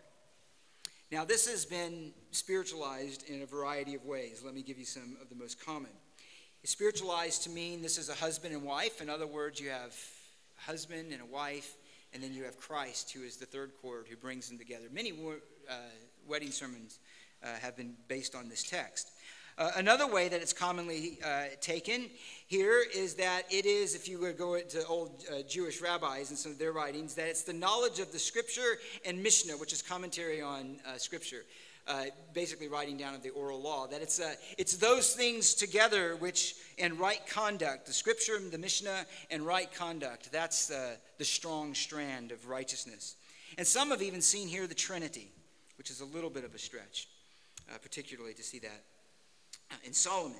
Now, 1.11 1.25
this 1.25 1.45
has 1.51 1.65
been 1.65 2.13
spiritualized 2.31 3.29
in 3.29 3.41
a 3.41 3.45
variety 3.45 3.95
of 3.95 4.05
ways. 4.05 4.43
Let 4.45 4.55
me 4.55 4.61
give 4.61 4.79
you 4.79 4.85
some 4.85 5.17
of 5.21 5.27
the 5.27 5.35
most 5.35 5.59
common. 5.59 5.91
It's 6.63 6.71
spiritualized 6.71 7.43
to 7.43 7.49
mean 7.49 7.81
this 7.81 7.97
is 7.97 8.07
a 8.07 8.13
husband 8.13 8.53
and 8.53 8.63
wife. 8.63 9.01
In 9.01 9.09
other 9.09 9.27
words, 9.27 9.59
you 9.59 9.71
have 9.71 9.93
a 10.57 10.71
husband 10.71 11.11
and 11.11 11.21
a 11.21 11.25
wife, 11.25 11.75
and 12.13 12.23
then 12.23 12.33
you 12.33 12.45
have 12.45 12.57
Christ, 12.57 13.11
who 13.11 13.23
is 13.23 13.35
the 13.35 13.45
third 13.45 13.73
cord, 13.81 14.05
who 14.09 14.15
brings 14.15 14.47
them 14.47 14.57
together. 14.57 14.85
Many 14.89 15.11
uh, 15.11 15.73
wedding 16.29 16.51
sermons 16.51 16.99
uh, 17.43 17.47
have 17.59 17.75
been 17.75 17.93
based 18.07 18.35
on 18.35 18.47
this 18.47 18.63
text. 18.63 19.11
Uh, 19.57 19.71
another 19.77 20.05
way 20.05 20.29
that 20.29 20.39
it's 20.39 20.53
commonly 20.53 21.17
uh, 21.25 21.45
taken 21.61 22.05
here 22.45 22.83
is 22.95 23.15
that 23.15 23.41
it 23.49 23.65
is, 23.65 23.95
if 23.95 24.07
you 24.07 24.31
go 24.33 24.59
to 24.59 24.85
old 24.85 25.23
uh, 25.31 25.41
Jewish 25.47 25.81
rabbis 25.81 26.29
and 26.29 26.37
some 26.37 26.51
of 26.51 26.59
their 26.59 26.73
writings, 26.73 27.15
that 27.15 27.27
it's 27.27 27.41
the 27.41 27.53
knowledge 27.53 27.99
of 27.99 28.11
the 28.11 28.19
scripture 28.19 28.77
and 29.03 29.21
Mishnah, 29.23 29.53
which 29.53 29.73
is 29.73 29.81
commentary 29.81 30.43
on 30.43 30.77
uh, 30.87 30.97
scripture. 30.97 31.43
Uh, 31.87 32.03
basically, 32.33 32.67
writing 32.67 32.97
down 32.97 33.15
of 33.15 33.23
the 33.23 33.29
oral 33.29 33.61
law. 33.61 33.87
That 33.87 34.01
it's, 34.01 34.19
it's 34.57 34.75
those 34.75 35.15
things 35.15 35.53
together 35.53 36.17
which, 36.17 36.55
and 36.77 36.99
right 36.99 37.25
conduct, 37.25 37.85
the 37.85 37.93
scripture, 37.93 38.37
the 38.39 38.57
Mishnah, 38.57 39.05
and 39.31 39.41
right 39.41 39.73
conduct. 39.73 40.29
That's 40.29 40.67
the 40.67 40.97
strong 41.21 41.73
strand 41.73 42.33
of 42.33 42.49
righteousness. 42.49 43.15
And 43.57 43.65
some 43.65 43.91
have 43.91 44.01
even 44.01 44.21
seen 44.21 44.49
here 44.49 44.67
the 44.67 44.75
Trinity, 44.75 45.31
which 45.77 45.89
is 45.89 46.01
a 46.01 46.05
little 46.05 46.29
bit 46.29 46.43
of 46.43 46.53
a 46.53 46.59
stretch, 46.59 47.07
particularly 47.81 48.33
to 48.33 48.43
see 48.43 48.59
that 48.59 48.83
Uh, 49.71 49.75
in 49.83 49.93
Solomon. 49.93 50.39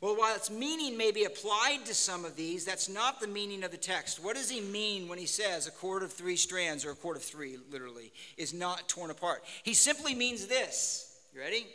Well, 0.00 0.16
while 0.16 0.36
its 0.36 0.48
meaning 0.48 0.96
may 0.96 1.10
be 1.10 1.24
applied 1.24 1.80
to 1.86 1.94
some 1.94 2.24
of 2.24 2.36
these, 2.36 2.64
that's 2.64 2.88
not 2.88 3.20
the 3.20 3.26
meaning 3.26 3.64
of 3.64 3.72
the 3.72 3.76
text. 3.76 4.22
What 4.22 4.36
does 4.36 4.48
he 4.48 4.60
mean 4.60 5.08
when 5.08 5.18
he 5.18 5.26
says 5.26 5.66
a 5.66 5.72
cord 5.72 6.04
of 6.04 6.12
three 6.12 6.36
strands, 6.36 6.84
or 6.84 6.92
a 6.92 6.94
cord 6.94 7.16
of 7.16 7.22
three, 7.22 7.58
literally, 7.70 8.12
is 8.36 8.54
not 8.54 8.88
torn 8.88 9.10
apart? 9.10 9.42
He 9.64 9.74
simply 9.74 10.14
means 10.14 10.46
this. 10.46 11.18
You 11.34 11.40
ready? 11.40 11.66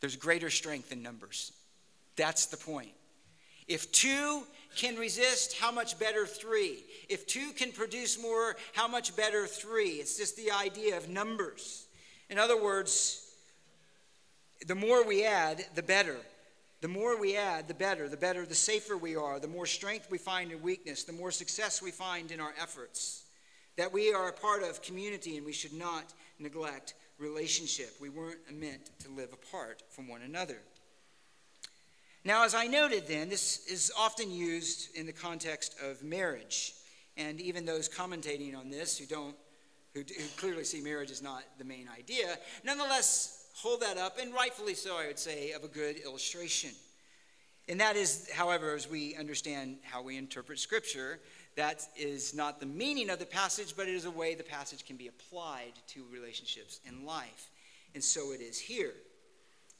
There's 0.00 0.16
greater 0.16 0.50
strength 0.50 0.90
in 0.90 1.02
numbers. 1.02 1.52
That's 2.16 2.46
the 2.46 2.56
point. 2.56 2.90
If 3.68 3.90
two 3.92 4.42
can 4.76 4.96
resist, 4.96 5.56
how 5.56 5.70
much 5.70 5.98
better 5.98 6.26
three? 6.26 6.84
If 7.08 7.26
two 7.26 7.52
can 7.52 7.70
produce 7.70 8.20
more, 8.20 8.56
how 8.72 8.88
much 8.88 9.14
better 9.16 9.46
three? 9.46 9.92
It's 9.92 10.16
just 10.16 10.36
the 10.36 10.50
idea 10.50 10.96
of 10.96 11.08
numbers. 11.08 11.86
In 12.28 12.38
other 12.38 12.60
words, 12.60 13.27
the 14.66 14.74
more 14.74 15.06
we 15.06 15.24
add, 15.24 15.64
the 15.74 15.82
better. 15.82 16.16
The 16.80 16.88
more 16.88 17.18
we 17.18 17.36
add, 17.36 17.68
the 17.68 17.74
better. 17.74 18.08
The 18.08 18.16
better, 18.16 18.46
the 18.46 18.54
safer 18.54 18.96
we 18.96 19.16
are. 19.16 19.40
The 19.40 19.48
more 19.48 19.66
strength 19.66 20.10
we 20.10 20.18
find 20.18 20.52
in 20.52 20.62
weakness. 20.62 21.04
The 21.04 21.12
more 21.12 21.30
success 21.30 21.82
we 21.82 21.90
find 21.90 22.30
in 22.30 22.40
our 22.40 22.54
efforts. 22.60 23.24
That 23.76 23.92
we 23.92 24.12
are 24.12 24.28
a 24.28 24.32
part 24.32 24.62
of 24.62 24.82
community 24.82 25.36
and 25.36 25.46
we 25.46 25.52
should 25.52 25.72
not 25.72 26.12
neglect 26.38 26.94
relationship. 27.18 27.90
We 28.00 28.08
weren't 28.08 28.38
meant 28.52 28.90
to 29.00 29.10
live 29.10 29.32
apart 29.32 29.82
from 29.90 30.08
one 30.08 30.22
another. 30.22 30.58
Now, 32.24 32.44
as 32.44 32.54
I 32.54 32.66
noted 32.66 33.06
then, 33.06 33.28
this 33.28 33.66
is 33.66 33.92
often 33.96 34.30
used 34.30 34.94
in 34.96 35.06
the 35.06 35.12
context 35.12 35.76
of 35.82 36.02
marriage. 36.02 36.74
And 37.16 37.40
even 37.40 37.64
those 37.64 37.88
commentating 37.88 38.56
on 38.56 38.70
this 38.70 38.98
who 38.98 39.06
don't, 39.06 39.34
who, 39.94 40.00
who 40.00 40.26
clearly 40.36 40.64
see 40.64 40.80
marriage 40.80 41.10
as 41.10 41.22
not 41.22 41.42
the 41.58 41.64
main 41.64 41.88
idea, 41.96 42.36
nonetheless 42.64 43.47
hold 43.60 43.80
that 43.80 43.98
up, 43.98 44.18
and 44.20 44.32
rightfully 44.32 44.74
so, 44.74 44.96
I 44.96 45.08
would 45.08 45.18
say, 45.18 45.52
of 45.52 45.64
a 45.64 45.68
good 45.68 45.96
illustration. 45.96 46.70
And 47.68 47.80
that 47.80 47.96
is, 47.96 48.30
however, 48.30 48.74
as 48.74 48.88
we 48.88 49.16
understand 49.16 49.78
how 49.82 50.02
we 50.02 50.16
interpret 50.16 50.58
Scripture, 50.58 51.18
that 51.56 51.82
is 51.96 52.34
not 52.34 52.60
the 52.60 52.66
meaning 52.66 53.10
of 53.10 53.18
the 53.18 53.26
passage, 53.26 53.74
but 53.76 53.88
it 53.88 53.94
is 53.94 54.04
a 54.04 54.10
way 54.10 54.34
the 54.34 54.44
passage 54.44 54.86
can 54.86 54.96
be 54.96 55.08
applied 55.08 55.72
to 55.88 56.04
relationships 56.12 56.80
in 56.86 57.04
life. 57.04 57.50
And 57.94 58.02
so 58.02 58.32
it 58.32 58.40
is 58.40 58.58
here. 58.58 58.94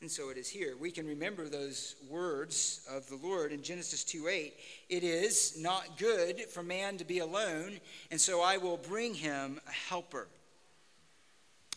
And 0.01 0.11
so 0.11 0.29
it 0.31 0.37
is 0.37 0.49
here. 0.49 0.77
We 0.79 0.91
can 0.91 1.07
remember 1.07 1.49
those 1.49 1.97
words 2.09 2.87
of 2.91 3.09
the 3.09 3.17
Lord 3.17 3.53
in 3.53 3.63
Genesis 3.63 4.05
2 4.05 4.29
8. 4.29 4.55
It 4.89 5.03
is 5.05 5.57
not 5.59 5.99
good 5.99 6.43
for 6.43 6.63
man 6.63 6.99
to 6.99 7.05
be 7.05 7.19
alone, 7.21 7.81
and 8.11 8.21
so 8.21 8.41
I 8.41 8.59
will 8.59 8.77
bring 8.77 9.15
him 9.15 9.61
a 9.67 9.73
helper. 9.73 10.29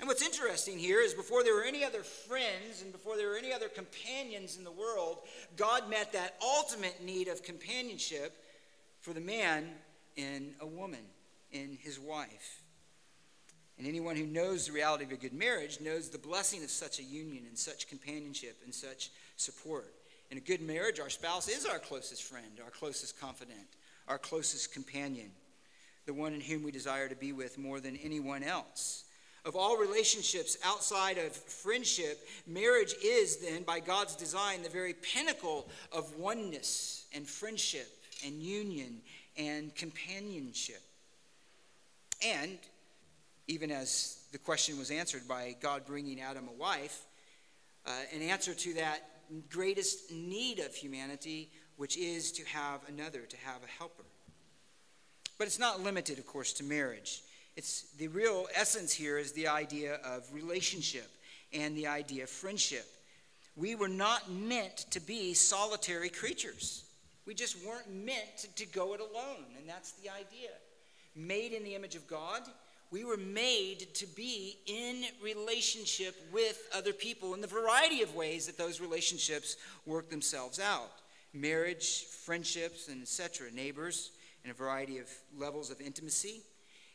And 0.02 0.08
what's 0.08 0.24
interesting 0.24 0.80
here 0.80 1.00
is 1.00 1.14
before 1.14 1.44
there 1.44 1.54
were 1.54 1.64
any 1.64 1.86
other 1.86 2.02
friends 2.02 2.82
and 2.82 2.92
before 2.92 3.18
there 3.18 3.30
were 3.30 3.38
any 3.38 3.54
other 3.54 3.70
companions 3.70 4.58
in 4.58 4.64
the 4.64 4.72
world, 4.72 5.20
God 5.56 5.92
met 5.92 6.12
that 6.14 6.38
ultimate 6.42 7.04
need 7.04 7.28
of 7.28 7.44
companionship 7.44 8.36
for 9.02 9.14
the 9.14 9.22
man 9.22 9.70
in 10.16 10.56
a 10.60 10.66
woman, 10.66 11.02
in 11.52 11.78
his 11.80 12.00
wife. 12.00 12.64
And 13.78 13.86
anyone 13.86 14.16
who 14.16 14.26
knows 14.26 14.66
the 14.66 14.72
reality 14.72 15.04
of 15.06 15.12
a 15.12 15.18
good 15.18 15.34
marriage 15.34 15.80
knows 15.80 16.10
the 16.10 16.18
blessing 16.18 16.64
of 16.64 16.72
such 16.72 16.98
a 16.98 17.04
union 17.04 17.44
and 17.48 17.58
such 17.58 17.88
companionship 17.88 18.60
and 18.66 18.74
such 18.74 19.12
support. 19.38 19.94
In 20.32 20.38
a 20.40 20.42
good 20.42 20.62
marriage, 20.62 21.00
our 21.00 21.12
spouse 21.12 21.48
is 21.48 21.68
our 21.68 21.78
closest 21.78 22.24
friend, 22.24 22.60
our 22.64 22.72
closest 22.72 23.22
confidant, 23.22 23.68
our 24.08 24.18
closest 24.18 24.74
companion, 24.74 25.30
the 26.08 26.14
one 26.16 26.34
in 26.34 26.42
whom 26.42 26.64
we 26.64 26.72
desire 26.72 27.08
to 27.08 27.16
be 27.16 27.34
with 27.34 27.60
more 27.60 27.80
than 27.80 27.98
anyone 27.98 28.42
else. 28.42 29.04
Of 29.44 29.56
all 29.56 29.78
relationships 29.78 30.58
outside 30.64 31.18
of 31.18 31.36
friendship, 31.36 32.28
marriage 32.46 32.94
is 33.04 33.38
then, 33.38 33.64
by 33.64 33.80
God's 33.80 34.16
design, 34.16 34.62
the 34.62 34.70
very 34.70 34.94
pinnacle 34.94 35.68
of 35.92 36.16
oneness 36.18 37.06
and 37.14 37.28
friendship 37.28 37.88
and 38.24 38.42
union 38.42 39.02
and 39.38 39.74
companionship. 39.76 40.82
And 42.24 42.60
even 43.48 43.72
as 43.72 44.20
the 44.32 44.38
question 44.38 44.78
was 44.78 44.92
answered 44.92 45.28
by 45.28 45.56
God 45.60 45.86
bringing 45.88 46.22
Adam 46.22 46.48
a 46.48 46.60
wife, 46.62 47.04
uh, 47.88 47.92
an 48.14 48.22
answer 48.22 48.54
to 48.54 48.74
that 48.76 49.10
greatest 49.50 50.12
need 50.12 50.60
of 50.60 50.76
humanity, 50.76 51.50
which 51.78 51.98
is 51.98 52.32
to 52.34 52.46
have 52.46 52.82
another, 52.88 53.22
to 53.22 53.38
have 53.38 53.64
a 53.64 53.80
helper. 53.80 54.04
But 55.40 55.48
it's 55.48 55.60
not 55.60 55.82
limited, 55.82 56.20
of 56.20 56.28
course, 56.28 56.54
to 56.54 56.64
marriage. 56.64 57.24
It's 57.62 57.84
the 58.00 58.08
real 58.08 58.48
essence 58.56 58.92
here 58.92 59.20
is 59.20 59.34
the 59.34 59.48
idea 59.48 60.00
of 60.04 60.28
relationship 60.34 61.08
and 61.54 61.78
the 61.78 61.86
idea 61.86 62.24
of 62.24 62.30
friendship. 62.32 62.88
We 63.56 63.76
were 63.76 63.88
not 63.88 64.32
meant 64.32 64.78
to 64.90 65.00
be 65.00 65.36
solitary 65.36 66.10
creatures. 66.10 66.86
We 67.28 67.36
just 67.36 67.64
weren't 67.64 67.94
meant 67.94 68.48
to, 68.56 68.66
go 68.66 68.96
it 68.96 69.00
alone, 69.00 69.46
and 69.60 69.70
that's 69.70 69.92
the 69.92 70.10
idea. 70.10 70.50
Made 71.16 71.54
in 71.54 71.64
the 71.64 71.76
image 71.76 71.94
of 71.94 72.08
God, 72.08 72.42
we 72.90 73.04
were 73.04 73.16
made 73.16 73.94
to 73.94 74.08
be 74.08 74.58
in 74.66 75.04
relationship 75.24 76.16
with 76.34 76.68
other 76.74 76.94
people 76.94 77.36
in 77.36 77.42
the 77.42 77.48
variety 77.48 78.02
of 78.02 78.16
ways 78.16 78.48
that 78.48 78.58
those 78.58 78.82
relationships 78.82 79.56
work 79.86 80.10
themselves 80.10 80.60
out 80.60 80.90
marriage, 81.32 82.06
friendships, 82.06 82.88
and 82.88 83.04
etc., 83.04 83.52
neighbors, 83.52 84.10
in 84.44 84.50
a 84.50 84.54
variety 84.56 84.98
of 84.98 85.08
levels 85.38 85.70
of 85.70 85.80
intimacy. 85.80 86.42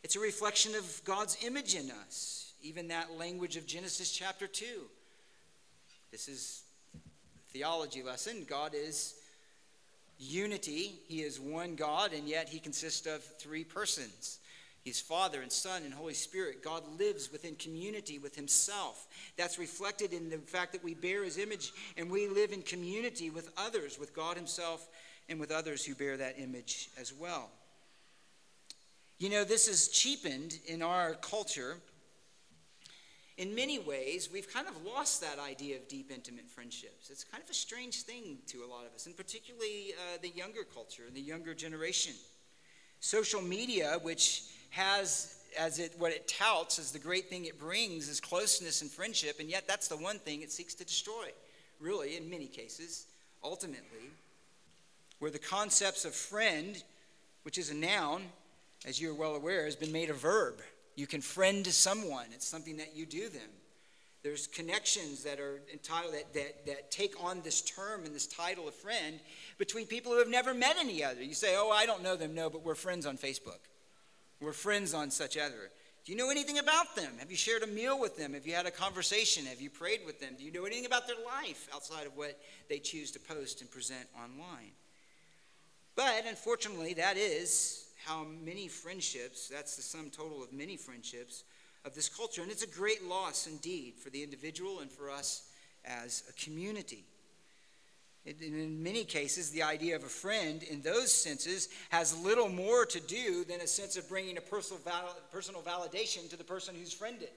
It's 0.07 0.15
a 0.15 0.21
reflection 0.21 0.77
of 0.77 1.03
God's 1.05 1.37
image 1.45 1.75
in 1.75 1.91
us, 1.91 2.53
even 2.63 2.87
that 2.87 3.19
language 3.19 3.57
of 3.57 3.67
Genesis 3.67 4.13
chapter 4.13 4.47
2. 4.47 4.65
This 6.13 6.29
is 6.29 6.63
theology 7.49 8.05
lesson. 8.05 8.47
God 8.49 8.71
is 8.73 9.15
unity. 10.21 11.01
He 11.09 11.23
is 11.23 11.41
one 11.41 11.75
God, 11.75 12.13
and 12.13 12.29
yet 12.29 12.49
he 12.49 12.61
consists 12.61 13.09
of 13.09 13.25
three 13.41 13.65
persons. 13.65 14.39
He's 14.85 15.01
Father 15.01 15.43
and 15.43 15.51
Son 15.51 15.83
and 15.83 15.93
Holy 15.93 16.15
Spirit. 16.15 16.63
God 16.63 16.85
lives 17.01 17.33
within 17.33 17.57
community 17.57 18.21
with 18.21 18.37
Himself. 18.37 19.09
That's 19.37 19.59
reflected 19.59 20.13
in 20.13 20.31
the 20.31 20.39
fact 20.39 20.71
that 20.75 20.85
we 20.85 20.95
bear 20.95 21.25
His 21.25 21.37
image 21.37 21.73
and 21.97 22.09
we 22.09 22.29
live 22.29 22.53
in 22.53 22.63
community 22.63 23.31
with 23.31 23.51
others, 23.57 23.99
with 23.99 24.15
God 24.15 24.37
Himself 24.37 24.87
and 25.29 25.41
with 25.41 25.51
others 25.51 25.85
who 25.85 25.97
bear 25.97 26.17
that 26.17 26.39
image 26.39 26.91
as 26.97 27.13
well. 27.13 27.51
You 29.19 29.31
know, 29.31 29.45
this 29.45 29.67
is 29.67 29.89
cheapened 29.89 30.59
in 30.67 30.83
our 30.83 31.15
culture. 31.15 31.77
In 33.39 33.55
many 33.55 33.79
ways, 33.79 34.29
we've 34.31 34.53
kind 34.53 34.69
of 34.69 34.75
lost 34.85 35.23
that 35.23 35.39
idea 35.39 35.77
of 35.77 35.89
deep, 35.89 36.11
intimate 36.11 36.51
friendships. 36.51 37.09
It's 37.09 37.25
kind 37.25 37.43
of 37.43 37.49
a 37.49 37.55
strange 37.55 38.03
thing 38.03 38.37
to 38.49 38.59
a 38.59 38.67
lot 38.67 38.85
of 38.85 38.93
us, 38.95 39.07
and 39.07 39.17
particularly 39.17 39.95
uh, 39.95 40.19
the 40.21 40.29
younger 40.29 40.65
culture, 40.65 41.05
the 41.11 41.21
younger 41.21 41.55
generation. 41.55 42.13
Social 43.01 43.41
media, 43.41 43.99
which 44.03 44.43
has 44.69 45.39
as 45.59 45.79
it 45.79 45.95
what 45.97 46.13
it 46.13 46.29
touts 46.29 46.79
as 46.79 46.93
the 46.93 46.99
great 46.99 47.31
thing 47.31 47.47
it 47.47 47.59
brings 47.59 48.11
is 48.11 48.21
closeness 48.21 48.83
and 48.83 48.91
friendship, 48.91 49.41
and 49.41 49.49
yet 49.49 49.65
that's 49.67 49.89
the 49.89 49.97
one 49.97 50.19
thing 50.19 50.43
it 50.43 50.53
seeks 50.53 50.75
to 50.75 50.85
destroy, 50.85 51.29
really, 51.81 52.19
in 52.19 52.29
many 52.29 52.47
cases, 52.49 53.07
ultimately. 53.43 54.11
Where 55.21 55.31
the 55.31 55.39
concepts 55.39 56.05
of 56.05 56.15
friend, 56.15 56.83
which 57.45 57.57
is 57.57 57.71
a 57.71 57.75
noun, 57.75 58.25
as 58.85 59.01
you're 59.01 59.15
well 59.15 59.35
aware, 59.35 59.65
has 59.65 59.77
been 59.77 59.93
made 59.93 60.11
a 60.11 60.15
verb. 60.15 60.61
You 60.97 61.07
can 61.07 61.21
friend 61.21 61.67
someone, 61.67 62.27
it's 62.33 62.47
something 62.47 62.77
that 62.79 62.97
you 62.97 63.07
do 63.07 63.29
them. 63.29 63.51
There's 64.23 64.49
connections 64.49 65.23
that 65.23 65.39
are 65.39 65.61
entitled 65.73 66.15
that, 66.15 66.35
that, 66.35 66.67
that 66.67 66.91
take 66.91 67.15
on 67.23 67.43
this 67.43 67.63
term 67.63 68.05
and 68.05 68.13
this 68.13 68.27
title 68.27 68.67
of 68.67 68.75
friend 68.75 69.21
between 69.57 69.87
people 69.87 70.11
who 70.11 70.19
have 70.19 70.29
never 70.29 70.53
met 70.53 70.77
any 70.81 71.05
other. 71.05 71.23
You 71.23 71.35
say, 71.35 71.55
Oh, 71.57 71.71
I 71.71 71.87
don't 71.87 72.03
know 72.03 72.17
them. 72.17 72.35
No, 72.35 72.51
but 72.51 72.65
we're 72.65 72.75
friends 72.75 73.07
on 73.07 73.19
Facebook. 73.19 73.61
We're 74.41 74.53
friends 74.53 74.95
on 74.95 75.13
such 75.13 75.37
other. 75.37 75.71
Do 76.05 76.13
you 76.13 76.19
know 76.19 76.31
anything 76.31 76.59
about 76.59 76.97
them? 76.97 77.13
Have 77.21 77.31
you 77.31 77.37
shared 77.37 77.63
a 77.63 77.69
meal 77.69 78.01
with 78.01 78.17
them? 78.17 78.35
Have 78.35 78.47
you 78.47 78.55
had 78.55 78.67
a 78.67 78.71
conversation? 78.73 79.47
Have 79.47 79.61
you 79.61 79.71
prayed 79.71 80.01
with 80.05 80.21
them? 80.21 80.35
Do 80.37 80.45
you 80.45 80.53
know 80.53 80.65
anything 80.65 80.87
about 80.87 81.07
their 81.07 81.25
life 81.25 81.69
outside 81.73 82.07
of 82.07 82.17
what 82.17 82.37
they 82.69 82.79
choose 82.79 83.13
to 83.13 83.21
post 83.21 83.61
and 83.61 83.71
present 83.71 84.09
online? 84.17 84.73
But 85.95 86.25
unfortunately, 86.29 86.95
that 86.95 87.17
is 87.17 87.86
how 88.07 88.25
many 88.45 88.69
friendships, 88.69 89.49
that's 89.49 89.75
the 89.75 89.83
sum 89.83 90.11
total 90.11 90.43
of 90.43 90.53
many 90.53 90.77
friendships 90.77 91.43
of 91.85 91.95
this 91.95 92.09
culture. 92.09 92.43
And 92.43 92.51
it's 92.51 92.63
a 92.63 92.69
great 92.69 93.05
loss 93.05 93.49
indeed 93.49 93.95
for 93.99 94.11
the 94.11 94.23
individual 94.23 94.81
and 94.81 94.91
for 94.91 95.11
us 95.11 95.49
as 95.85 96.23
a 96.29 96.33
community. 96.45 97.05
In 98.25 98.83
many 98.83 99.05
cases, 99.05 99.51
the 99.51 99.63
idea 99.63 99.95
of 99.95 100.03
a 100.03 100.09
friend 100.09 100.63
in 100.65 100.83
those 100.83 101.13
senses 101.13 101.69
has 101.91 102.17
little 102.19 102.49
more 102.49 102.85
to 102.87 103.01
do 103.01 103.45
than 103.45 103.61
a 103.61 103.67
sense 103.67 103.97
of 103.97 104.09
bringing 104.09 104.37
a 104.37 104.41
personal, 104.41 104.83
val- 104.85 105.17
personal 105.31 105.63
validation 105.63 106.29
to 106.31 106.37
the 106.37 106.43
person 106.43 106.75
who's 106.75 106.93
friended. 106.93 107.31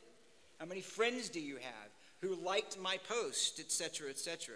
How 0.60 0.66
many 0.66 0.82
friends 0.82 1.30
do 1.30 1.40
you 1.40 1.56
have 1.56 1.90
who 2.22 2.36
liked 2.44 2.80
my 2.80 2.98
post, 3.08 3.60
etc., 3.60 4.10
etc.? 4.10 4.56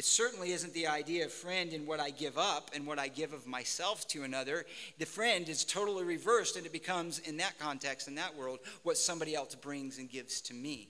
It 0.00 0.06
certainly 0.06 0.52
isn't 0.52 0.72
the 0.72 0.86
idea 0.86 1.26
of 1.26 1.30
friend 1.30 1.74
in 1.74 1.84
what 1.84 2.00
I 2.00 2.08
give 2.08 2.38
up 2.38 2.70
and 2.74 2.86
what 2.86 2.98
I 2.98 3.08
give 3.08 3.34
of 3.34 3.46
myself 3.46 4.08
to 4.08 4.22
another. 4.22 4.64
The 4.96 5.04
friend 5.04 5.46
is 5.46 5.62
totally 5.62 6.04
reversed, 6.04 6.56
and 6.56 6.64
it 6.64 6.72
becomes, 6.72 7.18
in 7.18 7.36
that 7.36 7.58
context, 7.58 8.08
in 8.08 8.14
that 8.14 8.34
world, 8.34 8.60
what 8.82 8.96
somebody 8.96 9.34
else 9.34 9.54
brings 9.54 9.98
and 9.98 10.08
gives 10.08 10.40
to 10.40 10.54
me 10.54 10.88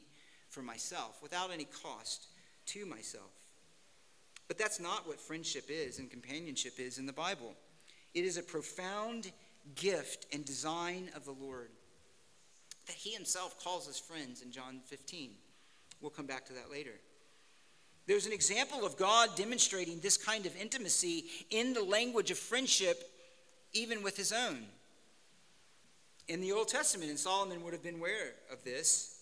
for 0.49 0.63
myself 0.63 1.19
without 1.25 1.51
any 1.51 1.65
cost 1.83 2.29
to 2.67 2.87
myself. 2.87 3.33
But 4.47 4.59
that's 4.59 4.79
not 4.79 5.09
what 5.09 5.19
friendship 5.19 5.65
is 5.69 5.99
and 5.99 6.09
companionship 6.09 6.79
is 6.79 6.99
in 6.99 7.07
the 7.07 7.13
Bible. 7.13 7.55
It 8.15 8.25
is 8.25 8.37
a 8.37 8.45
profound 8.45 9.33
gift 9.75 10.27
and 10.33 10.45
design 10.45 11.11
of 11.17 11.25
the 11.25 11.33
Lord 11.33 11.71
that 12.87 12.95
He 12.95 13.11
Himself 13.11 13.61
calls 13.61 13.89
us 13.89 13.99
friends 13.99 14.41
in 14.41 14.53
John 14.53 14.79
15. 14.85 15.33
We'll 16.01 16.13
come 16.13 16.27
back 16.27 16.47
to 16.47 16.53
that 16.53 16.71
later. 16.71 16.95
There's 18.11 18.27
an 18.27 18.33
example 18.33 18.85
of 18.85 18.97
God 18.97 19.37
demonstrating 19.37 20.01
this 20.01 20.17
kind 20.17 20.45
of 20.45 20.61
intimacy 20.61 21.27
in 21.49 21.75
the 21.75 21.85
language 21.85 22.33
of 22.33 22.39
friendship, 22.39 23.09
even 23.73 24.03
with 24.03 24.17
his 24.17 24.33
own. 24.33 24.65
In 26.27 26.41
the 26.41 26.51
Old 26.51 26.67
Testament, 26.67 27.11
and 27.11 27.17
Solomon 27.21 27.63
would 27.63 27.73
have 27.73 27.85
been 27.85 27.99
aware 27.99 28.33
of 28.53 28.65
this, 28.65 29.21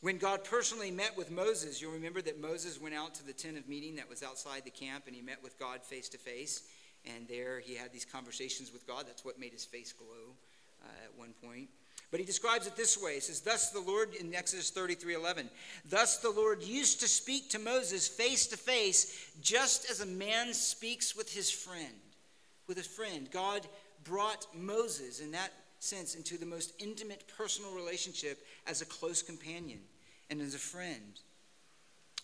when 0.00 0.18
God 0.18 0.42
personally 0.42 0.90
met 0.90 1.16
with 1.16 1.30
Moses, 1.30 1.80
you'll 1.80 1.92
remember 1.92 2.20
that 2.22 2.40
Moses 2.40 2.80
went 2.80 2.96
out 2.96 3.14
to 3.14 3.24
the 3.24 3.32
tent 3.32 3.56
of 3.58 3.68
meeting 3.68 3.94
that 3.94 4.10
was 4.10 4.24
outside 4.24 4.64
the 4.64 4.70
camp 4.70 5.04
and 5.06 5.14
he 5.14 5.22
met 5.22 5.40
with 5.40 5.56
God 5.60 5.80
face 5.80 6.08
to 6.08 6.18
face. 6.18 6.64
And 7.04 7.28
there 7.28 7.60
he 7.60 7.76
had 7.76 7.92
these 7.92 8.04
conversations 8.04 8.72
with 8.72 8.88
God. 8.88 9.04
That's 9.06 9.24
what 9.24 9.38
made 9.38 9.52
his 9.52 9.64
face 9.64 9.92
glow 9.92 10.34
uh, 10.82 10.88
at 11.04 11.16
one 11.16 11.32
point. 11.40 11.68
But 12.14 12.20
he 12.20 12.26
describes 12.26 12.68
it 12.68 12.76
this 12.76 12.96
way. 12.96 13.14
He 13.14 13.20
says, 13.20 13.40
Thus 13.40 13.70
the 13.70 13.80
Lord, 13.80 14.14
in 14.14 14.32
Exodus 14.36 14.70
33 14.70 15.14
11, 15.14 15.50
thus 15.90 16.18
the 16.18 16.30
Lord 16.30 16.62
used 16.62 17.00
to 17.00 17.08
speak 17.08 17.50
to 17.50 17.58
Moses 17.58 18.06
face 18.06 18.46
to 18.46 18.56
face, 18.56 19.32
just 19.42 19.90
as 19.90 20.00
a 20.00 20.06
man 20.06 20.54
speaks 20.54 21.16
with 21.16 21.34
his 21.34 21.50
friend. 21.50 21.92
With 22.68 22.78
a 22.78 22.84
friend. 22.84 23.28
God 23.32 23.66
brought 24.04 24.46
Moses, 24.54 25.18
in 25.18 25.32
that 25.32 25.50
sense, 25.80 26.14
into 26.14 26.38
the 26.38 26.46
most 26.46 26.74
intimate 26.78 27.24
personal 27.36 27.74
relationship 27.74 28.46
as 28.68 28.80
a 28.80 28.86
close 28.86 29.20
companion 29.20 29.80
and 30.30 30.40
as 30.40 30.54
a 30.54 30.58
friend. 30.58 31.18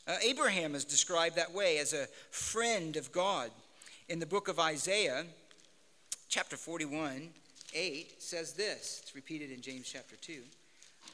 Uh, 0.07 0.18
Abraham 0.22 0.76
is 0.76 0.85
described 0.85 1.35
that 1.35 1.53
way 1.53 1.79
as 1.79 1.94
a 1.94 2.07
friend 2.31 2.94
of 2.96 3.11
God. 3.11 3.50
In 4.09 4.20
the 4.20 4.26
book 4.26 4.46
of 4.46 4.61
Isaiah, 4.61 5.24
chapter 6.29 6.57
41, 6.57 7.31
8 7.74 8.22
says 8.22 8.52
this. 8.52 9.00
It's 9.02 9.14
repeated 9.14 9.50
in 9.50 9.61
James 9.61 9.88
chapter 9.90 10.16
2. 10.16 10.40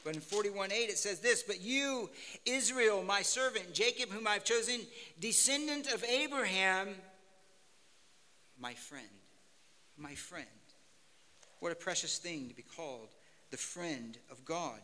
But 0.03 0.15
in 0.15 0.21
41 0.21 0.71
8, 0.71 0.89
it 0.89 0.97
says 0.97 1.19
this 1.19 1.43
But 1.43 1.61
you, 1.61 2.09
Israel, 2.45 3.03
my 3.03 3.21
servant, 3.21 3.73
Jacob, 3.73 4.09
whom 4.09 4.27
I've 4.27 4.43
chosen, 4.43 4.81
descendant 5.19 5.91
of 5.91 6.03
Abraham, 6.03 6.89
my 8.59 8.73
friend. 8.73 9.05
My 9.97 10.15
friend. 10.15 10.45
What 11.59 11.71
a 11.71 11.75
precious 11.75 12.17
thing 12.19 12.49
to 12.49 12.55
be 12.55 12.63
called 12.63 13.09
the 13.49 13.57
friend 13.57 14.17
of 14.29 14.45
God. 14.45 14.79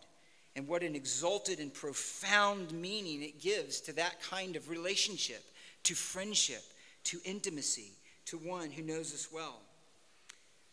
And 0.55 0.67
what 0.67 0.83
an 0.83 0.95
exalted 0.95 1.59
and 1.59 1.73
profound 1.73 2.71
meaning 2.71 3.23
it 3.23 3.41
gives 3.41 3.81
to 3.81 3.93
that 3.93 4.21
kind 4.21 4.55
of 4.55 4.69
relationship, 4.69 5.43
to 5.83 5.95
friendship, 5.95 6.63
to 7.05 7.19
intimacy, 7.25 7.93
to 8.25 8.37
one 8.37 8.69
who 8.69 8.83
knows 8.83 9.13
us 9.13 9.29
well. 9.31 9.61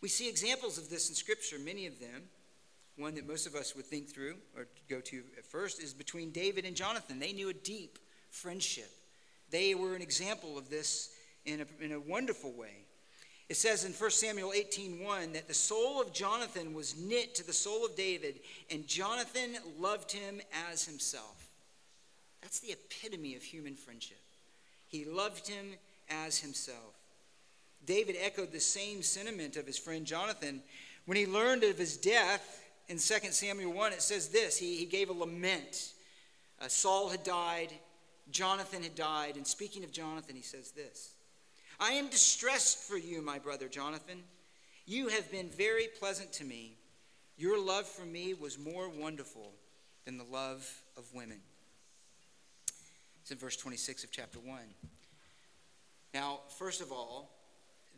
We 0.00 0.08
see 0.08 0.28
examples 0.28 0.78
of 0.78 0.88
this 0.88 1.08
in 1.08 1.14
Scripture, 1.14 1.58
many 1.58 1.86
of 1.86 2.00
them. 2.00 2.22
One 2.96 3.14
that 3.14 3.26
most 3.26 3.46
of 3.46 3.54
us 3.54 3.74
would 3.74 3.86
think 3.86 4.08
through 4.08 4.36
or 4.56 4.66
go 4.88 5.00
to 5.00 5.22
at 5.38 5.46
first 5.46 5.82
is 5.82 5.94
between 5.94 6.30
David 6.32 6.64
and 6.64 6.76
Jonathan. 6.76 7.18
They 7.18 7.32
knew 7.32 7.48
a 7.48 7.54
deep 7.54 7.98
friendship. 8.30 8.90
They 9.50 9.74
were 9.74 9.94
an 9.94 10.02
example 10.02 10.58
of 10.58 10.68
this 10.68 11.10
in 11.46 11.62
a, 11.62 11.84
in 11.84 11.92
a 11.92 12.00
wonderful 12.00 12.52
way. 12.52 12.84
It 13.48 13.56
says 13.56 13.84
in 13.84 13.92
1 13.92 14.10
Samuel 14.10 14.52
18:1 14.52 15.32
that 15.32 15.48
the 15.48 15.54
soul 15.54 16.00
of 16.00 16.12
Jonathan 16.12 16.72
was 16.72 16.96
knit 16.96 17.34
to 17.34 17.44
the 17.44 17.52
soul 17.52 17.84
of 17.84 17.96
David, 17.96 18.40
and 18.70 18.86
Jonathan 18.86 19.56
loved 19.78 20.12
him 20.12 20.40
as 20.70 20.84
himself. 20.84 21.48
That's 22.42 22.60
the 22.60 22.72
epitome 22.72 23.34
of 23.34 23.42
human 23.42 23.74
friendship. 23.74 24.20
He 24.86 25.04
loved 25.04 25.48
him 25.48 25.74
as 26.08 26.38
himself. 26.38 26.99
David 27.86 28.16
echoed 28.20 28.52
the 28.52 28.60
same 28.60 29.02
sentiment 29.02 29.56
of 29.56 29.66
his 29.66 29.78
friend 29.78 30.06
Jonathan. 30.06 30.62
When 31.06 31.16
he 31.16 31.26
learned 31.26 31.64
of 31.64 31.78
his 31.78 31.96
death 31.96 32.62
in 32.88 32.98
2 32.98 33.30
Samuel 33.30 33.72
1, 33.72 33.92
it 33.92 34.02
says 34.02 34.28
this 34.28 34.58
he, 34.58 34.76
he 34.76 34.84
gave 34.84 35.08
a 35.08 35.12
lament. 35.12 35.92
Uh, 36.60 36.68
Saul 36.68 37.08
had 37.08 37.24
died, 37.24 37.72
Jonathan 38.30 38.82
had 38.82 38.94
died, 38.94 39.36
and 39.36 39.46
speaking 39.46 39.82
of 39.82 39.92
Jonathan, 39.92 40.36
he 40.36 40.42
says 40.42 40.72
this 40.72 41.14
I 41.78 41.92
am 41.92 42.08
distressed 42.08 42.78
for 42.78 42.98
you, 42.98 43.22
my 43.22 43.38
brother 43.38 43.68
Jonathan. 43.68 44.22
You 44.86 45.08
have 45.08 45.30
been 45.30 45.48
very 45.48 45.88
pleasant 45.98 46.32
to 46.34 46.44
me. 46.44 46.76
Your 47.36 47.58
love 47.58 47.86
for 47.86 48.04
me 48.04 48.34
was 48.34 48.58
more 48.58 48.88
wonderful 48.88 49.52
than 50.04 50.18
the 50.18 50.24
love 50.24 50.68
of 50.96 51.04
women. 51.14 51.40
It's 53.22 53.30
in 53.30 53.38
verse 53.38 53.56
26 53.56 54.04
of 54.04 54.10
chapter 54.10 54.38
1. 54.38 54.58
Now, 56.12 56.40
first 56.58 56.80
of 56.80 56.92
all, 56.92 57.30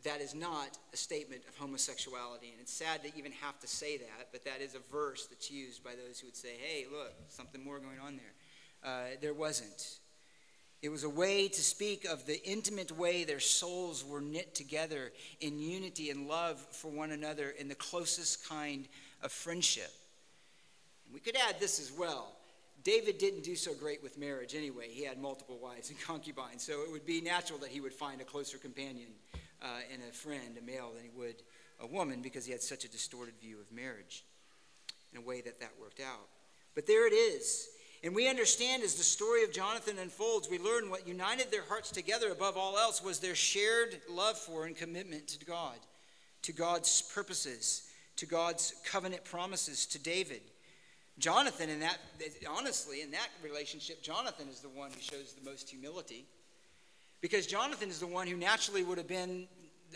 that 0.03 0.21
is 0.21 0.35
not 0.35 0.77
a 0.93 0.97
statement 0.97 1.41
of 1.47 1.57
homosexuality. 1.57 2.49
And 2.51 2.59
it's 2.61 2.73
sad 2.73 3.03
to 3.03 3.11
even 3.17 3.31
have 3.33 3.59
to 3.59 3.67
say 3.67 3.97
that, 3.97 4.29
but 4.31 4.43
that 4.45 4.61
is 4.61 4.75
a 4.75 4.91
verse 4.91 5.27
that's 5.27 5.49
used 5.49 5.83
by 5.83 5.91
those 5.91 6.19
who 6.19 6.27
would 6.27 6.35
say, 6.35 6.55
hey, 6.61 6.85
look, 6.91 7.13
something 7.29 7.63
more 7.63 7.79
going 7.79 7.99
on 8.05 8.17
there. 8.17 8.91
Uh, 8.91 9.15
there 9.21 9.33
wasn't. 9.33 9.99
It 10.81 10.89
was 10.89 11.05
a 11.05 11.09
way 11.09 11.47
to 11.47 11.61
speak 11.61 12.03
of 12.03 12.25
the 12.25 12.43
intimate 12.45 12.91
way 12.91 13.23
their 13.23 13.39
souls 13.39 14.03
were 14.03 14.19
knit 14.19 14.53
together 14.53 15.13
in 15.39 15.57
unity 15.57 16.09
and 16.09 16.27
love 16.27 16.59
for 16.59 16.91
one 16.91 17.11
another 17.11 17.51
in 17.57 17.69
the 17.69 17.75
closest 17.75 18.47
kind 18.49 18.89
of 19.21 19.31
friendship. 19.31 19.91
And 21.05 21.13
we 21.13 21.21
could 21.21 21.37
add 21.47 21.61
this 21.61 21.79
as 21.79 21.91
well. 21.97 22.33
David 22.83 23.17
didn't 23.17 23.45
do 23.45 23.55
so 23.55 23.73
great 23.73 24.03
with 24.03 24.17
marriage 24.17 24.55
anyway. 24.55 24.89
He 24.89 25.05
had 25.05 25.17
multiple 25.21 25.57
wives 25.63 25.89
and 25.89 25.97
concubines, 26.05 26.63
so 26.63 26.81
it 26.81 26.91
would 26.91 27.05
be 27.05 27.21
natural 27.21 27.59
that 27.59 27.69
he 27.69 27.79
would 27.79 27.93
find 27.93 28.19
a 28.19 28.25
closer 28.25 28.57
companion 28.57 29.07
uh, 29.63 29.67
in 29.93 30.01
a 30.07 30.11
friend, 30.11 30.57
a 30.59 30.61
male, 30.61 30.91
than 30.93 31.03
he 31.03 31.09
would 31.17 31.35
a 31.81 31.87
woman 31.87 32.21
because 32.21 32.45
he 32.45 32.51
had 32.51 32.61
such 32.61 32.85
a 32.85 32.91
distorted 32.91 33.33
view 33.41 33.57
of 33.59 33.71
marriage 33.71 34.23
in 35.11 35.19
a 35.19 35.21
way 35.21 35.41
that 35.41 35.59
that 35.59 35.71
worked 35.79 35.99
out. 35.99 36.27
But 36.75 36.87
there 36.87 37.07
it 37.07 37.13
is. 37.13 37.67
And 38.03 38.13
we 38.13 38.27
understand 38.27 38.83
as 38.83 38.95
the 38.95 39.03
story 39.03 39.43
of 39.43 39.53
Jonathan 39.53 39.97
unfolds, 39.97 40.49
we 40.49 40.59
learn 40.59 40.89
what 40.89 41.07
united 41.07 41.51
their 41.51 41.63
hearts 41.63 41.89
together 41.89 42.31
above 42.31 42.57
all 42.57 42.77
else 42.77 43.01
was 43.01 43.19
their 43.19 43.35
shared 43.35 44.01
love 44.09 44.37
for 44.37 44.65
and 44.65 44.75
commitment 44.75 45.27
to 45.29 45.45
God, 45.45 45.77
to 46.41 46.51
God's 46.51 47.01
purposes, 47.01 47.83
to 48.17 48.25
God's 48.25 48.73
covenant 48.85 49.23
promises 49.23 49.85
to 49.87 49.99
David. 49.99 50.41
Jonathan, 51.17 51.69
in 51.69 51.79
that, 51.79 51.97
honestly, 52.49 53.01
in 53.01 53.11
that 53.11 53.29
relationship, 53.43 54.01
Jonathan 54.01 54.47
is 54.49 54.59
the 54.59 54.69
one 54.69 54.91
who 54.91 54.99
shows 54.99 55.33
the 55.33 55.49
most 55.49 55.69
humility 55.69 56.25
because 57.21 57.47
Jonathan 57.47 57.87
is 57.87 57.99
the 57.99 58.07
one 58.07 58.27
who 58.27 58.35
naturally 58.35 58.83
would 58.83 58.97
have 58.97 59.07
been 59.07 59.47